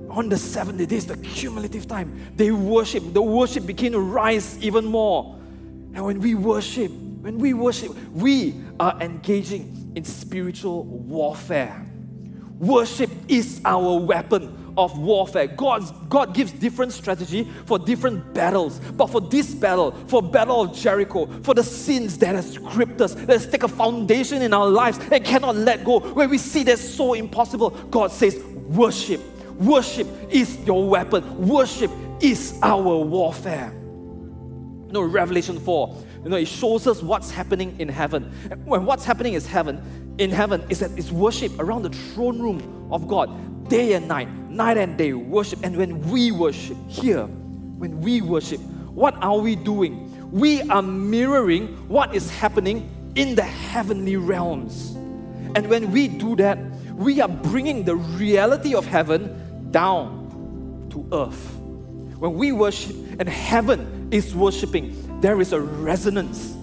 on 0.09 0.29
the 0.29 0.39
seventh 0.39 0.79
day, 0.79 0.85
this 0.87 1.05
is 1.05 1.07
the 1.07 1.17
cumulative 1.19 1.87
time, 1.87 2.33
they 2.37 2.51
worship. 2.51 3.13
The 3.13 3.23
worship 3.23 3.67
began 3.67 3.93
to 3.93 4.01
rise 4.01 4.59
even 4.63 4.85
more. 4.85 5.35
And 5.95 6.05
when 6.05 6.21
we 6.21 6.35
worship, 6.35 6.91
when 6.91 7.39
we 7.39 7.55
worship, 7.55 7.95
we 8.13 8.55
are 8.79 8.99
engaging 9.01 9.93
in 9.95 10.05
spiritual 10.05 10.85
warfare. 10.85 11.85
Worship 12.59 13.11
is 13.29 13.61
our 13.65 13.99
weapon 13.99 14.68
of 14.79 14.97
warfare. 14.97 15.49
God's, 15.49 15.91
God 16.09 16.35
gives 16.35 16.53
different 16.53 16.93
strategy 16.93 17.47
for 17.67 17.81
different 17.81 18.33
battles. 18.33 18.79
But 18.79 19.09
for 19.09 19.21
this 19.21 19.53
battle, 19.53 19.91
for 20.07 20.23
battle 20.23 20.63
of 20.63 20.75
Jericho, 20.75 21.27
for 21.43 21.53
the 21.53 21.65
sins 21.65 22.17
that 22.19 22.37
has 22.37 22.57
gripped 22.57 23.01
us, 23.01 23.15
that 23.15 23.29
has 23.29 23.47
taken 23.47 23.65
a 23.65 23.69
foundation 23.69 24.41
in 24.41 24.55
our 24.55 24.69
lives 24.69 24.99
and 25.11 25.25
cannot 25.25 25.57
let 25.57 25.85
go, 25.85 25.99
where 25.99 26.29
we 26.29 26.39
see 26.39 26.63
that's 26.63 26.89
so 26.89 27.15
impossible, 27.15 27.71
God 27.91 28.13
says, 28.13 28.39
worship. 28.69 29.21
Worship 29.59 30.07
is 30.31 30.57
your 30.61 30.89
weapon. 30.89 31.49
Worship 31.49 31.91
is 32.21 32.57
our 32.63 32.99
warfare. 32.99 33.73
You 33.75 34.93
know, 34.93 35.03
Revelation 35.03 35.59
4, 35.59 35.97
you 36.23 36.31
know, 36.31 36.37
it 36.37 36.47
shows 36.47 36.87
us 36.87 37.03
what's 37.03 37.33
happening 37.33 37.79
in 37.81 37.89
heaven. 37.89 38.25
When 38.65 38.85
what's 38.87 39.05
happening 39.05 39.35
is 39.35 39.45
heaven, 39.45 39.83
in 40.19 40.31
heaven 40.31 40.65
is 40.69 40.81
that 40.81 40.91
it's 40.99 41.11
worship 41.11 41.59
around 41.59 41.83
the 41.83 41.91
throne 41.91 42.41
room 42.41 42.89
of 42.93 43.07
God 43.07 43.31
day 43.69 43.93
and 43.93 44.09
night, 44.09 44.29
night 44.51 44.77
and 44.77 44.97
day, 44.97 45.13
worship. 45.13 45.61
And 45.63 45.77
when 45.77 46.01
we 46.11 46.33
worship 46.33 46.77
here, 46.89 47.27
when 47.27 48.01
we 48.01 48.21
worship, 48.21 48.61
what 48.91 49.15
are 49.23 49.39
we 49.39 49.57
doing? 49.57 50.33
We 50.33 50.63
are 50.63 50.83
mirroring 50.83 51.69
what 51.89 52.15
is 52.15 52.31
happening 52.31 52.91
in 53.15 53.35
the 53.35 53.43
heavenly 53.43 54.17
realms. 54.17 54.93
And 55.55 55.69
when 55.69 55.93
we 55.93 56.09
do 56.09 56.35
that, 56.37 56.59
we 56.95 57.21
are 57.21 57.29
bringing 57.29 57.85
the 57.85 57.97
reality 57.97 58.75
of 58.75 58.87
heaven 58.87 59.71
down 59.71 60.89
to 60.91 61.07
earth. 61.13 61.55
When 62.19 62.35
we 62.35 62.53
worship 62.53 62.97
and 63.21 63.29
heaven 63.29 64.09
is 64.11 64.35
worshiping, 64.35 65.21
there 65.21 65.41
is 65.41 65.53
a 65.53 65.61
resonance. 65.61 66.57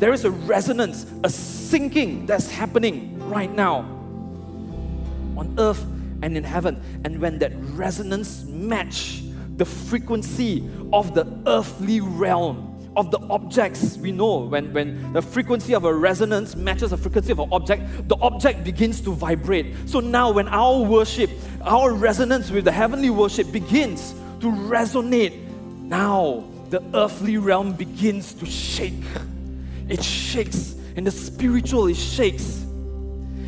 There 0.00 0.14
is 0.14 0.24
a 0.24 0.30
resonance, 0.30 1.04
a 1.04 1.28
syncing 1.28 2.26
that's 2.26 2.50
happening 2.50 3.18
right 3.28 3.52
now 3.52 3.80
on 5.36 5.54
earth 5.58 5.84
and 6.22 6.38
in 6.38 6.42
heaven. 6.42 6.80
And 7.04 7.20
when 7.20 7.38
that 7.40 7.52
resonance 7.74 8.44
match 8.44 9.22
the 9.58 9.66
frequency 9.66 10.66
of 10.90 11.12
the 11.12 11.26
earthly 11.46 12.00
realm, 12.00 12.66
of 12.96 13.10
the 13.10 13.18
objects, 13.28 13.98
we 13.98 14.10
know 14.10 14.38
when, 14.38 14.72
when 14.72 15.12
the 15.12 15.20
frequency 15.20 15.74
of 15.74 15.84
a 15.84 15.94
resonance 15.94 16.56
matches 16.56 16.92
the 16.92 16.96
frequency 16.96 17.32
of 17.32 17.38
an 17.38 17.50
object, 17.52 18.08
the 18.08 18.16
object 18.22 18.64
begins 18.64 19.02
to 19.02 19.12
vibrate. 19.12 19.76
So 19.84 20.00
now, 20.00 20.30
when 20.32 20.48
our 20.48 20.82
worship, 20.82 21.30
our 21.60 21.92
resonance 21.92 22.50
with 22.50 22.64
the 22.64 22.72
heavenly 22.72 23.10
worship 23.10 23.52
begins 23.52 24.12
to 24.40 24.46
resonate, 24.46 25.38
now 25.82 26.44
the 26.70 26.82
earthly 26.94 27.36
realm 27.36 27.74
begins 27.74 28.32
to 28.32 28.46
shake. 28.46 28.94
It 29.90 30.02
shakes, 30.02 30.74
and 30.96 31.06
the 31.06 31.10
spiritual 31.10 31.88
it 31.88 31.96
shakes. 31.96 32.64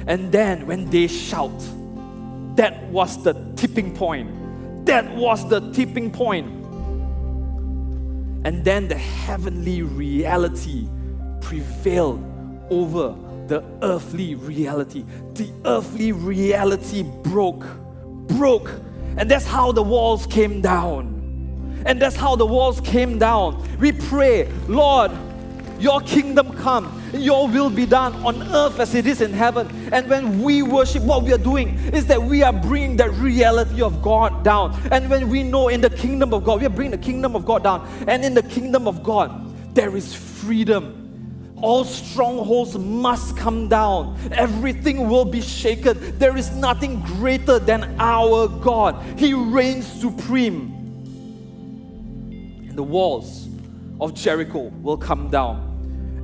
And 0.06 0.30
then, 0.30 0.66
when 0.66 0.90
they 0.90 1.06
shout, 1.06 1.58
that 2.56 2.82
was 2.90 3.22
the 3.22 3.34
tipping 3.56 3.94
point. 3.94 4.84
That 4.86 5.14
was 5.14 5.48
the 5.48 5.60
tipping 5.72 6.10
point. 6.10 6.48
And 8.44 8.64
then 8.64 8.88
the 8.88 8.98
heavenly 8.98 9.82
reality 9.82 10.88
prevailed 11.40 12.20
over 12.68 13.14
the 13.46 13.52
the 13.52 13.62
earthly 13.82 14.34
reality. 14.34 15.04
The 15.34 15.50
earthly 15.66 16.12
reality 16.12 17.02
broke. 17.22 17.66
Broke. 18.38 18.70
And 19.18 19.30
that's 19.30 19.44
how 19.44 19.72
the 19.72 19.82
walls 19.82 20.26
came 20.26 20.62
down. 20.62 21.82
And 21.84 22.00
that's 22.00 22.16
how 22.16 22.34
the 22.34 22.46
walls 22.46 22.80
came 22.80 23.18
down. 23.18 23.62
We 23.78 23.92
pray, 23.92 24.48
Lord, 24.68 25.10
your 25.82 26.00
kingdom 26.00 26.56
come, 26.56 27.02
your 27.12 27.48
will 27.48 27.68
be 27.68 27.86
done 27.86 28.14
on 28.24 28.42
earth 28.54 28.78
as 28.78 28.94
it 28.94 29.06
is 29.06 29.20
in 29.20 29.32
heaven. 29.32 29.68
And 29.92 30.08
when 30.08 30.40
we 30.42 30.62
worship, 30.62 31.02
what 31.02 31.24
we 31.24 31.32
are 31.32 31.38
doing 31.38 31.76
is 31.92 32.06
that 32.06 32.22
we 32.22 32.42
are 32.42 32.52
bringing 32.52 32.96
the 32.96 33.10
reality 33.10 33.82
of 33.82 34.00
God 34.00 34.44
down. 34.44 34.80
And 34.92 35.10
when 35.10 35.28
we 35.28 35.42
know 35.42 35.68
in 35.68 35.80
the 35.80 35.90
kingdom 35.90 36.32
of 36.32 36.44
God, 36.44 36.60
we 36.60 36.66
are 36.66 36.70
bringing 36.70 36.92
the 36.92 37.04
kingdom 37.04 37.34
of 37.34 37.44
God 37.44 37.64
down. 37.64 37.86
And 38.06 38.24
in 38.24 38.34
the 38.34 38.44
kingdom 38.44 38.86
of 38.86 39.02
God, 39.02 39.74
there 39.74 39.96
is 39.96 40.14
freedom. 40.14 41.00
All 41.60 41.84
strongholds 41.84 42.76
must 42.76 43.36
come 43.36 43.68
down. 43.68 44.18
Everything 44.32 45.08
will 45.08 45.24
be 45.24 45.40
shaken. 45.40 46.18
There 46.18 46.36
is 46.36 46.50
nothing 46.52 47.00
greater 47.02 47.58
than 47.58 47.96
our 47.98 48.48
God. 48.48 49.02
He 49.18 49.34
reigns 49.34 49.86
supreme. 49.86 50.70
And 52.68 52.76
the 52.76 52.82
walls 52.82 53.48
of 54.00 54.14
Jericho 54.14 54.72
will 54.82 54.96
come 54.96 55.28
down. 55.30 55.71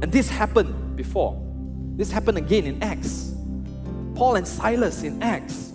And 0.02 0.12
this 0.12 0.28
happened 0.28 0.96
before. 0.96 1.40
This 1.96 2.10
happened 2.10 2.38
again 2.38 2.64
in 2.64 2.82
Acts. 2.82 3.34
Paul 4.14 4.36
and 4.36 4.46
Silas 4.46 5.02
in 5.02 5.22
Acts. 5.22 5.72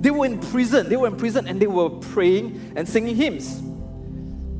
They 0.00 0.10
were 0.10 0.26
in 0.26 0.38
prison. 0.38 0.88
They 0.88 0.96
were 0.96 1.06
in 1.06 1.16
prison 1.16 1.48
and 1.48 1.60
they 1.60 1.66
were 1.66 1.88
praying 1.88 2.74
and 2.76 2.88
singing 2.88 3.16
hymns. 3.16 3.58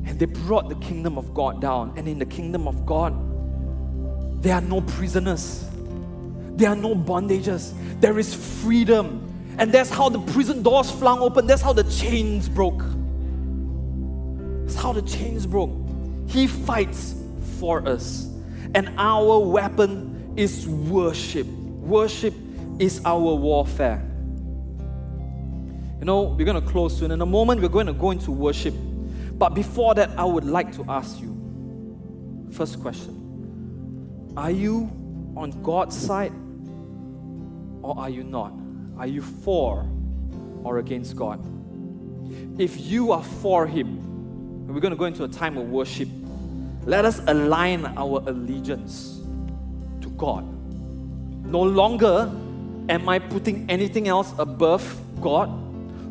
And 0.07 0.19
they 0.19 0.25
brought 0.25 0.69
the 0.69 0.75
kingdom 0.75 1.17
of 1.17 1.33
God 1.33 1.61
down. 1.61 1.93
And 1.97 2.07
in 2.07 2.19
the 2.19 2.25
kingdom 2.25 2.67
of 2.67 2.85
God, 2.85 3.13
there 4.41 4.53
are 4.53 4.61
no 4.61 4.81
prisoners, 4.81 5.65
there 6.51 6.69
are 6.69 6.75
no 6.75 6.93
bondages, 6.93 7.73
there 7.99 8.19
is 8.19 8.61
freedom. 8.61 9.55
And 9.57 9.71
that's 9.71 9.89
how 9.89 10.09
the 10.09 10.19
prison 10.19 10.61
doors 10.61 10.91
flung 10.91 11.19
open, 11.19 11.47
that's 11.47 11.63
how 11.63 11.73
the 11.73 11.83
chains 11.85 12.47
broke. 12.47 12.83
That's 14.65 14.75
how 14.75 14.93
the 14.93 15.01
chains 15.01 15.47
broke. 15.47 15.71
He 16.27 16.45
fights 16.45 17.15
for 17.59 17.87
us. 17.87 18.27
And 18.75 18.93
our 18.97 19.39
weapon 19.39 20.33
is 20.35 20.67
worship. 20.67 21.47
Worship 21.47 22.33
is 22.77 23.01
our 23.05 23.35
warfare. 23.35 24.03
You 25.99 26.05
know, 26.05 26.23
we're 26.23 26.43
going 26.43 26.61
to 26.61 26.69
close 26.69 26.97
soon. 26.97 27.11
In 27.11 27.21
a 27.21 27.25
moment, 27.25 27.61
we're 27.61 27.69
going 27.69 27.87
to 27.87 27.93
go 27.93 28.11
into 28.11 28.31
worship. 28.31 28.73
But 29.37 29.53
before 29.53 29.95
that, 29.95 30.09
I 30.17 30.25
would 30.25 30.43
like 30.43 30.75
to 30.75 30.83
ask 30.89 31.21
you 31.21 31.31
first 32.51 32.81
question 32.81 34.33
Are 34.35 34.51
you 34.51 34.91
on 35.37 35.51
God's 35.63 35.95
side 35.97 36.33
or 37.81 37.97
are 37.97 38.09
you 38.09 38.23
not? 38.23 38.53
Are 38.97 39.07
you 39.07 39.21
for 39.21 39.89
or 40.63 40.79
against 40.79 41.15
God? 41.15 41.39
If 42.59 42.81
you 42.81 43.13
are 43.13 43.23
for 43.23 43.67
Him, 43.67 44.67
we're 44.67 44.81
going 44.81 44.91
to 44.91 44.97
go 44.97 45.05
into 45.05 45.23
a 45.23 45.29
time 45.29 45.55
of 45.57 45.69
worship 45.69 46.09
let 46.85 47.03
us 47.03 47.19
align 47.27 47.85
our 47.97 48.23
allegiance 48.27 49.21
to 50.01 50.09
God. 50.11 50.45
No 51.43 51.61
longer 51.61 52.31
am 52.89 53.09
I 53.09 53.17
putting 53.17 53.67
anything 53.69 54.07
else 54.07 54.33
above 54.37 54.99
God. 55.19 55.49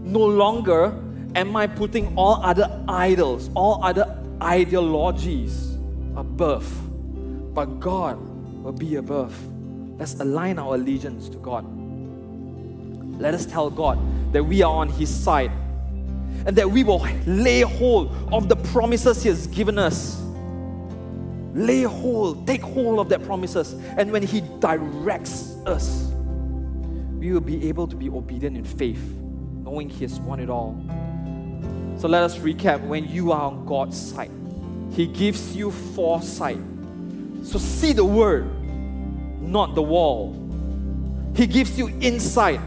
No 0.04 0.18
longer 0.18 1.00
am 1.36 1.56
I 1.56 1.68
putting 1.68 2.16
all 2.16 2.42
other 2.42 2.84
idols, 2.88 3.50
all 3.54 3.84
other 3.84 4.18
ideologies 4.42 5.74
above. 6.16 6.66
But 7.54 7.78
God 7.78 8.18
will 8.62 8.72
be 8.72 8.96
above. 8.96 9.32
Let's 9.98 10.14
align 10.14 10.58
our 10.58 10.74
allegiance 10.74 11.28
to 11.28 11.36
God. 11.38 11.64
Let 13.20 13.32
us 13.32 13.46
tell 13.46 13.70
God 13.70 13.98
that 14.32 14.42
we 14.42 14.62
are 14.62 14.72
on 14.74 14.88
His 14.88 15.08
side 15.08 15.52
and 16.46 16.56
that 16.56 16.68
we 16.68 16.82
will 16.82 17.06
lay 17.26 17.60
hold 17.60 18.12
of 18.32 18.48
the 18.48 18.56
promises 18.56 19.22
He 19.22 19.28
has 19.28 19.46
given 19.46 19.78
us 19.78 20.23
lay 21.54 21.82
hold, 21.82 22.46
take 22.46 22.62
hold 22.62 22.98
of 22.98 23.08
that 23.08 23.22
promises. 23.24 23.72
And 23.96 24.10
when 24.10 24.22
He 24.22 24.42
directs 24.58 25.54
us, 25.66 26.12
we 27.18 27.32
will 27.32 27.40
be 27.40 27.68
able 27.68 27.86
to 27.86 27.96
be 27.96 28.10
obedient 28.10 28.56
in 28.56 28.64
faith, 28.64 29.02
knowing 29.62 29.88
He 29.88 30.04
has 30.04 30.18
won 30.20 30.40
it 30.40 30.50
all. 30.50 30.74
So 31.96 32.08
let 32.08 32.22
us 32.24 32.36
recap 32.38 32.84
when 32.84 33.08
you 33.08 33.32
are 33.32 33.42
on 33.42 33.64
God's 33.64 33.98
side, 33.98 34.32
He 34.92 35.06
gives 35.06 35.56
you 35.56 35.70
foresight. 35.70 36.58
So 37.44 37.58
see 37.58 37.92
the 37.92 38.04
word, 38.04 38.50
not 39.40 39.74
the 39.74 39.82
wall. 39.82 40.40
He 41.36 41.46
gives 41.46 41.78
you 41.78 41.88
insight. 42.00 42.60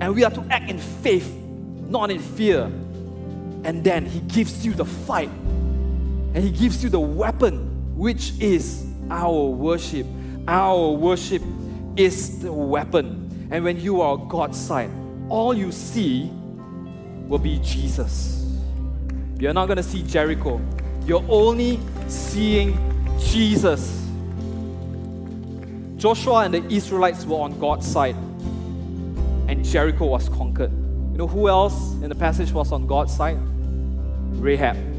And 0.00 0.14
we 0.14 0.24
are 0.24 0.30
to 0.30 0.40
act 0.50 0.70
in 0.70 0.78
faith, 0.78 1.30
not 1.88 2.10
in 2.10 2.20
fear. 2.20 2.62
And 3.64 3.84
then 3.84 4.06
He 4.06 4.20
gives 4.20 4.64
you 4.64 4.72
the 4.72 4.86
fight 4.86 5.30
and 6.34 6.44
He 6.44 6.50
gives 6.50 6.82
you 6.82 6.90
the 6.90 7.00
weapon, 7.00 7.96
which 7.96 8.32
is 8.40 8.86
our 9.10 9.46
worship. 9.46 10.06
Our 10.46 10.92
worship 10.92 11.42
is 11.96 12.40
the 12.40 12.52
weapon. 12.52 13.48
And 13.50 13.64
when 13.64 13.80
you 13.80 14.00
are 14.00 14.16
God's 14.16 14.58
side, 14.58 14.90
all 15.28 15.54
you 15.54 15.72
see 15.72 16.30
will 17.26 17.38
be 17.38 17.58
Jesus. 17.60 18.46
You're 19.38 19.54
not 19.54 19.66
going 19.66 19.78
to 19.78 19.82
see 19.82 20.02
Jericho, 20.02 20.60
you're 21.06 21.24
only 21.28 21.80
seeing 22.08 22.78
Jesus. 23.18 23.96
Joshua 25.96 26.44
and 26.44 26.54
the 26.54 26.64
Israelites 26.72 27.24
were 27.24 27.38
on 27.38 27.58
God's 27.58 27.86
side, 27.86 28.16
and 29.48 29.64
Jericho 29.64 30.06
was 30.06 30.28
conquered. 30.28 30.72
You 31.12 31.18
know 31.18 31.26
who 31.26 31.48
else 31.48 31.92
in 32.02 32.08
the 32.08 32.14
passage 32.14 32.52
was 32.52 32.72
on 32.72 32.86
God's 32.86 33.14
side? 33.14 33.38
Rahab. 34.40 34.89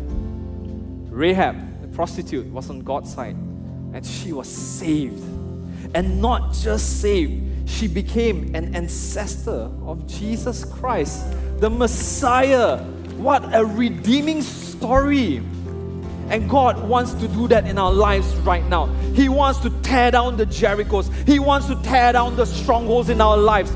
Rahab, 1.22 1.84
the 1.84 1.88
prostitute, 1.90 2.48
was 2.48 2.72
on 2.72 2.80
God's 2.80 3.14
side 3.14 3.36
and 3.94 4.04
she 4.04 4.34
was 4.34 4.50
saved. 4.50 5.22
And 5.94 6.20
not 6.20 6.52
just 6.52 7.00
saved, 7.00 7.70
she 7.70 7.88
became 7.88 8.56
an 8.56 8.74
ancestor 8.74 9.70
of 9.86 10.08
Jesus 10.08 10.66
Christ, 10.66 11.24
the 11.60 11.70
Messiah. 11.70 12.78
What 13.18 13.44
a 13.54 13.64
redeeming 13.64 14.42
story! 14.42 15.44
And 16.30 16.50
God 16.50 16.88
wants 16.90 17.14
to 17.14 17.28
do 17.28 17.48
that 17.50 17.68
in 17.68 17.78
our 17.78 17.94
lives 17.94 18.34
right 18.38 18.66
now. 18.68 18.88
He 19.14 19.30
wants 19.30 19.60
to 19.60 19.70
tear 19.82 20.10
down 20.10 20.38
the 20.38 20.48
Jerichos, 20.48 21.12
He 21.28 21.38
wants 21.38 21.68
to 21.68 21.76
tear 21.84 22.14
down 22.14 22.36
the 22.36 22.46
strongholds 22.46 23.10
in 23.10 23.22
our 23.22 23.38
lives. 23.38 23.72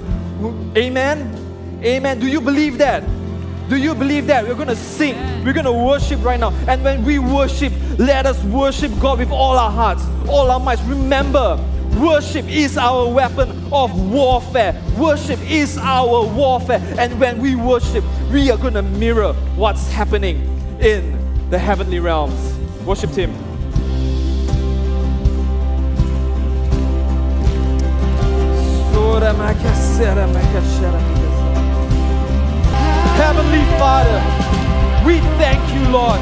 Amen? 0.76 1.80
Amen. 1.84 2.20
Do 2.20 2.26
you 2.26 2.42
believe 2.42 2.80
that? 2.80 3.04
Do 3.70 3.78
you 3.78 3.96
believe 3.96 4.28
that? 4.28 4.46
We're 4.46 4.56
going 4.56 4.68
to 4.68 4.76
sing. 4.76 5.16
We're 5.44 5.54
going 5.54 5.66
to 5.66 5.74
worship 5.74 6.24
right 6.24 6.40
now. 6.40 6.52
And 6.68 6.84
when 6.84 7.04
we 7.04 7.18
worship, 7.18 7.74
let 7.98 8.26
us 8.26 8.42
worship 8.44 8.92
God 9.00 9.20
with 9.20 9.32
all 9.32 9.58
our 9.58 9.72
hearts, 9.72 10.06
all 10.30 10.52
our 10.52 10.60
minds. 10.60 10.84
Remember, 10.84 11.60
worship 12.00 12.48
is 12.48 12.78
our 12.78 13.12
weapon 13.12 13.50
of 13.74 14.12
warfare. 14.12 14.80
Worship 14.98 15.40
is 15.50 15.78
our 15.80 16.28
warfare. 16.28 16.82
And 17.00 17.20
when 17.20 17.42
we 17.42 17.56
worship, 17.56 18.04
we 18.32 18.52
are 18.52 18.58
going 18.58 18.76
to 18.76 18.84
mirror 18.84 19.34
what's 19.56 19.90
happening 19.90 20.38
in 20.80 21.50
the 21.50 21.58
heavenly 21.58 22.00
realms. 22.00 22.54
Worship 22.86 23.12
Him. 23.12 23.34
Heavenly 33.16 33.64
Father, 33.80 34.20
we 35.06 35.20
thank 35.40 35.62
you, 35.74 35.90
Lord. 35.90 36.20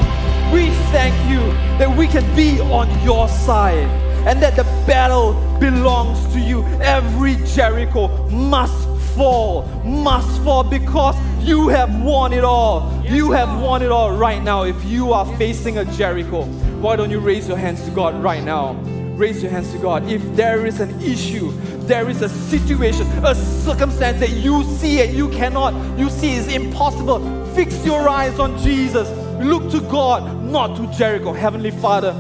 We 0.54 0.70
thank 0.92 1.16
you 1.28 1.40
that 1.80 1.90
we 1.98 2.08
can 2.08 2.24
be 2.36 2.60
on 2.62 2.88
your 3.04 3.28
side 3.28 3.88
and 4.28 4.40
that 4.44 4.56
the 4.56 4.64
battle 4.86 5.34
belongs 5.60 6.32
to 6.34 6.40
you. 6.40 6.64
Every 6.82 7.36
Jericho 7.48 8.30
must 8.30 8.88
fall, 9.16 9.64
must 9.84 10.40
fall 10.44 10.64
because 10.64 11.16
you 11.42 11.68
have 11.70 12.02
won 12.04 12.32
it 12.32 12.44
all. 12.44 13.04
You 13.04 13.32
have 13.32 13.60
won 13.60 13.82
it 13.82 13.92
all 13.92 14.16
right 14.16 14.42
now. 14.42 14.64
If 14.64 14.86
you 14.86 15.14
are 15.14 15.26
facing 15.38 15.80
a 15.80 15.86
Jericho, 15.86 16.44
why 16.80 16.96
don't 16.96 17.10
you 17.10 17.20
raise 17.20 17.48
your 17.48 17.58
hands 17.58 17.84
to 17.86 17.92
God 17.92 18.22
right 18.22 18.44
now? 18.44 18.74
Raise 19.16 19.42
your 19.42 19.52
hands 19.52 19.72
to 19.72 19.80
God. 19.80 20.08
If 20.10 20.22
there 20.36 20.66
is 20.66 20.80
an 20.80 21.02
issue, 21.02 21.52
there 21.88 22.10
is 22.10 22.22
a 22.22 22.30
situation, 22.30 23.06
a 23.26 23.36
circumstance 23.36 24.20
that 24.20 24.32
you 24.32 24.64
see 24.64 25.02
and 25.02 25.16
you 25.16 25.30
cannot, 25.30 25.74
you 26.00 26.10
see 26.10 26.34
is 26.34 26.48
impossible, 26.54 27.20
fix 27.54 27.86
your 27.86 28.08
eyes 28.08 28.40
on 28.40 28.58
Jesus. 28.60 29.10
Look 29.44 29.70
to 29.72 29.82
God, 29.82 30.46
not 30.46 30.78
to 30.78 30.88
Jericho. 30.98 31.34
Heavenly 31.34 31.72
Father, 31.72 32.16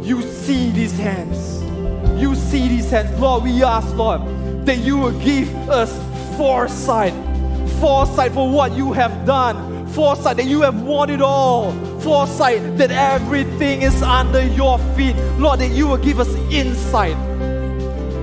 you 0.00 0.22
see 0.22 0.70
these 0.70 0.96
hands. 0.98 1.62
You 2.20 2.34
see 2.34 2.68
these 2.68 2.90
hands. 2.90 3.18
Lord, 3.20 3.44
we 3.44 3.62
ask, 3.62 3.94
Lord, 3.94 4.22
that 4.64 4.78
you 4.78 4.96
will 4.96 5.18
give 5.20 5.54
us 5.68 5.92
foresight. 6.38 7.12
Foresight 7.80 8.32
for 8.32 8.48
what 8.50 8.72
you 8.72 8.92
have 8.92 9.26
done. 9.26 9.86
Foresight 9.88 10.38
that 10.38 10.46
you 10.46 10.62
have 10.62 10.80
won 10.80 11.10
it 11.10 11.20
all. 11.20 11.72
Foresight 12.00 12.78
that 12.78 12.90
everything 12.90 13.82
is 13.82 14.02
under 14.02 14.46
your 14.46 14.78
feet. 14.96 15.16
Lord, 15.38 15.60
that 15.60 15.72
you 15.72 15.88
will 15.88 15.98
give 15.98 16.18
us 16.18 16.32
insight 16.50 17.16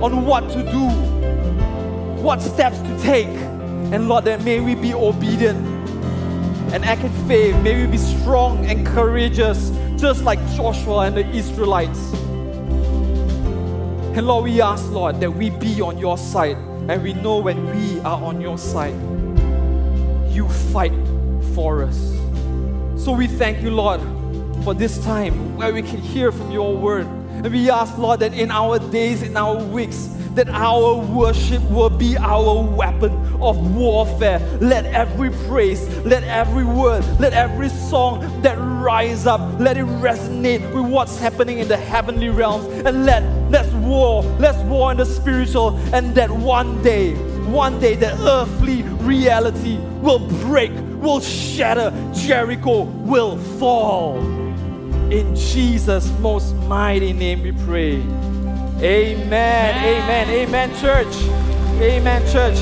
on 0.02 0.24
what 0.24 0.48
to 0.50 0.62
do, 0.62 0.88
what 2.22 2.40
steps 2.40 2.78
to 2.78 2.98
take. 3.00 3.28
And 3.28 4.08
Lord, 4.08 4.24
that 4.24 4.42
may 4.42 4.60
we 4.60 4.74
be 4.74 4.94
obedient 4.94 5.58
and 6.72 6.84
act 6.84 7.02
in 7.02 7.12
faith. 7.26 7.56
May 7.62 7.84
we 7.84 7.90
be 7.90 7.98
strong 7.98 8.64
and 8.66 8.86
courageous, 8.86 9.70
just 9.96 10.24
like 10.24 10.38
Joshua 10.54 11.06
and 11.06 11.16
the 11.16 11.26
Israelites. 11.30 12.12
And 14.16 14.26
Lord, 14.26 14.44
we 14.44 14.60
ask, 14.60 14.90
Lord, 14.90 15.20
that 15.20 15.30
we 15.30 15.50
be 15.50 15.80
on 15.80 15.98
your 15.98 16.16
side. 16.18 16.56
And 16.88 17.02
we 17.02 17.12
know 17.12 17.38
when 17.38 17.66
we 17.66 18.00
are 18.00 18.22
on 18.22 18.40
your 18.40 18.58
side, 18.58 18.94
you 20.32 20.48
fight 20.48 20.92
for 21.54 21.82
us. 21.82 21.98
So 22.96 23.12
we 23.12 23.26
thank 23.26 23.62
you, 23.62 23.70
Lord, 23.70 24.00
for 24.64 24.74
this 24.74 25.02
time 25.04 25.56
where 25.56 25.72
we 25.72 25.82
can 25.82 25.98
hear 25.98 26.32
from 26.32 26.50
your 26.50 26.76
word. 26.76 27.06
And 27.42 27.52
we 27.52 27.70
ask, 27.70 27.96
Lord, 27.96 28.20
that 28.20 28.34
in 28.34 28.50
our 28.50 28.78
days, 28.78 29.22
in 29.22 29.36
our 29.36 29.56
weeks, 29.56 30.10
that 30.34 30.48
our 30.50 30.96
worship 30.96 31.62
will 31.70 31.90
be 31.90 32.16
our 32.18 32.62
weapon 32.62 33.12
of 33.40 33.74
warfare. 33.74 34.38
Let 34.60 34.84
every 34.86 35.30
praise, 35.48 35.88
let 36.04 36.22
every 36.24 36.64
word, 36.64 37.04
let 37.18 37.32
every 37.32 37.68
song 37.68 38.42
that 38.42 38.56
rise 38.56 39.26
up, 39.26 39.40
let 39.58 39.76
it 39.76 39.86
resonate 39.86 40.62
with 40.74 40.90
what's 40.90 41.18
happening 41.18 41.58
in 41.58 41.68
the 41.68 41.76
heavenly 41.76 42.28
realms. 42.28 42.66
And 42.84 43.06
let 43.06 43.22
let's 43.50 43.72
war, 43.72 44.22
let's 44.38 44.58
war 44.64 44.92
in 44.92 44.98
the 44.98 45.06
spiritual, 45.06 45.76
and 45.94 46.14
that 46.14 46.30
one 46.30 46.82
day, 46.82 47.14
one 47.46 47.80
day 47.80 47.94
that 47.96 48.18
earthly 48.20 48.82
reality 48.82 49.78
will 50.00 50.20
break, 50.42 50.72
will 51.00 51.20
shatter, 51.20 51.90
Jericho 52.14 52.82
will 52.82 53.38
fall. 53.58 54.18
In 55.10 55.34
Jesus' 55.34 56.08
most 56.20 56.54
mighty 56.70 57.12
name 57.12 57.42
we 57.42 57.50
pray. 57.50 57.96
Amen. 58.80 59.74
Amen. 59.74 60.28
Amen, 60.28 60.70
church. 60.80 61.12
Amen, 61.82 62.22
church. 62.30 62.58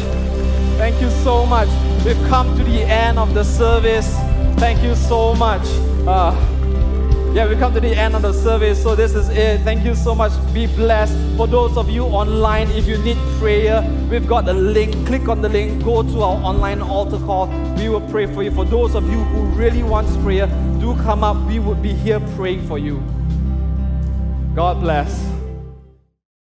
Thank 0.78 0.98
you 1.02 1.10
so 1.22 1.44
much. 1.44 1.68
We've 2.06 2.16
come 2.26 2.56
to 2.56 2.64
the 2.64 2.84
end 2.84 3.18
of 3.18 3.34
the 3.34 3.44
service. 3.44 4.16
Thank 4.58 4.82
you 4.82 4.94
so 4.94 5.34
much. 5.34 5.60
Uh, 6.06 6.32
yeah, 7.34 7.46
we 7.46 7.54
come 7.56 7.74
to 7.74 7.80
the 7.80 7.94
end 7.94 8.16
of 8.16 8.22
the 8.22 8.32
service, 8.32 8.82
so 8.82 8.94
this 8.94 9.14
is 9.14 9.28
it. 9.28 9.60
Thank 9.60 9.84
you 9.84 9.94
so 9.94 10.14
much. 10.14 10.32
Be 10.54 10.66
blessed. 10.66 11.14
For 11.36 11.46
those 11.46 11.76
of 11.76 11.90
you 11.90 12.04
online, 12.04 12.70
if 12.70 12.86
you 12.86 12.96
need 13.02 13.18
prayer, 13.38 13.82
we've 14.10 14.26
got 14.26 14.46
the 14.46 14.54
link. 14.54 15.06
Click 15.06 15.28
on 15.28 15.42
the 15.42 15.50
link, 15.50 15.84
go 15.84 16.02
to 16.02 16.22
our 16.22 16.42
online 16.42 16.80
altar 16.80 17.18
call. 17.18 17.48
We 17.76 17.90
will 17.90 18.08
pray 18.08 18.24
for 18.24 18.42
you. 18.42 18.52
For 18.52 18.64
those 18.64 18.94
of 18.94 19.04
you 19.10 19.18
who 19.18 19.42
really 19.48 19.82
want 19.82 20.08
prayer, 20.22 20.46
do 20.80 20.96
come 21.02 21.22
up. 21.22 21.36
We 21.46 21.58
would 21.58 21.82
be 21.82 21.92
here 21.92 22.20
praying 22.36 22.66
for 22.66 22.78
you. 22.78 23.02
God 24.54 24.80
bless. 24.80 25.37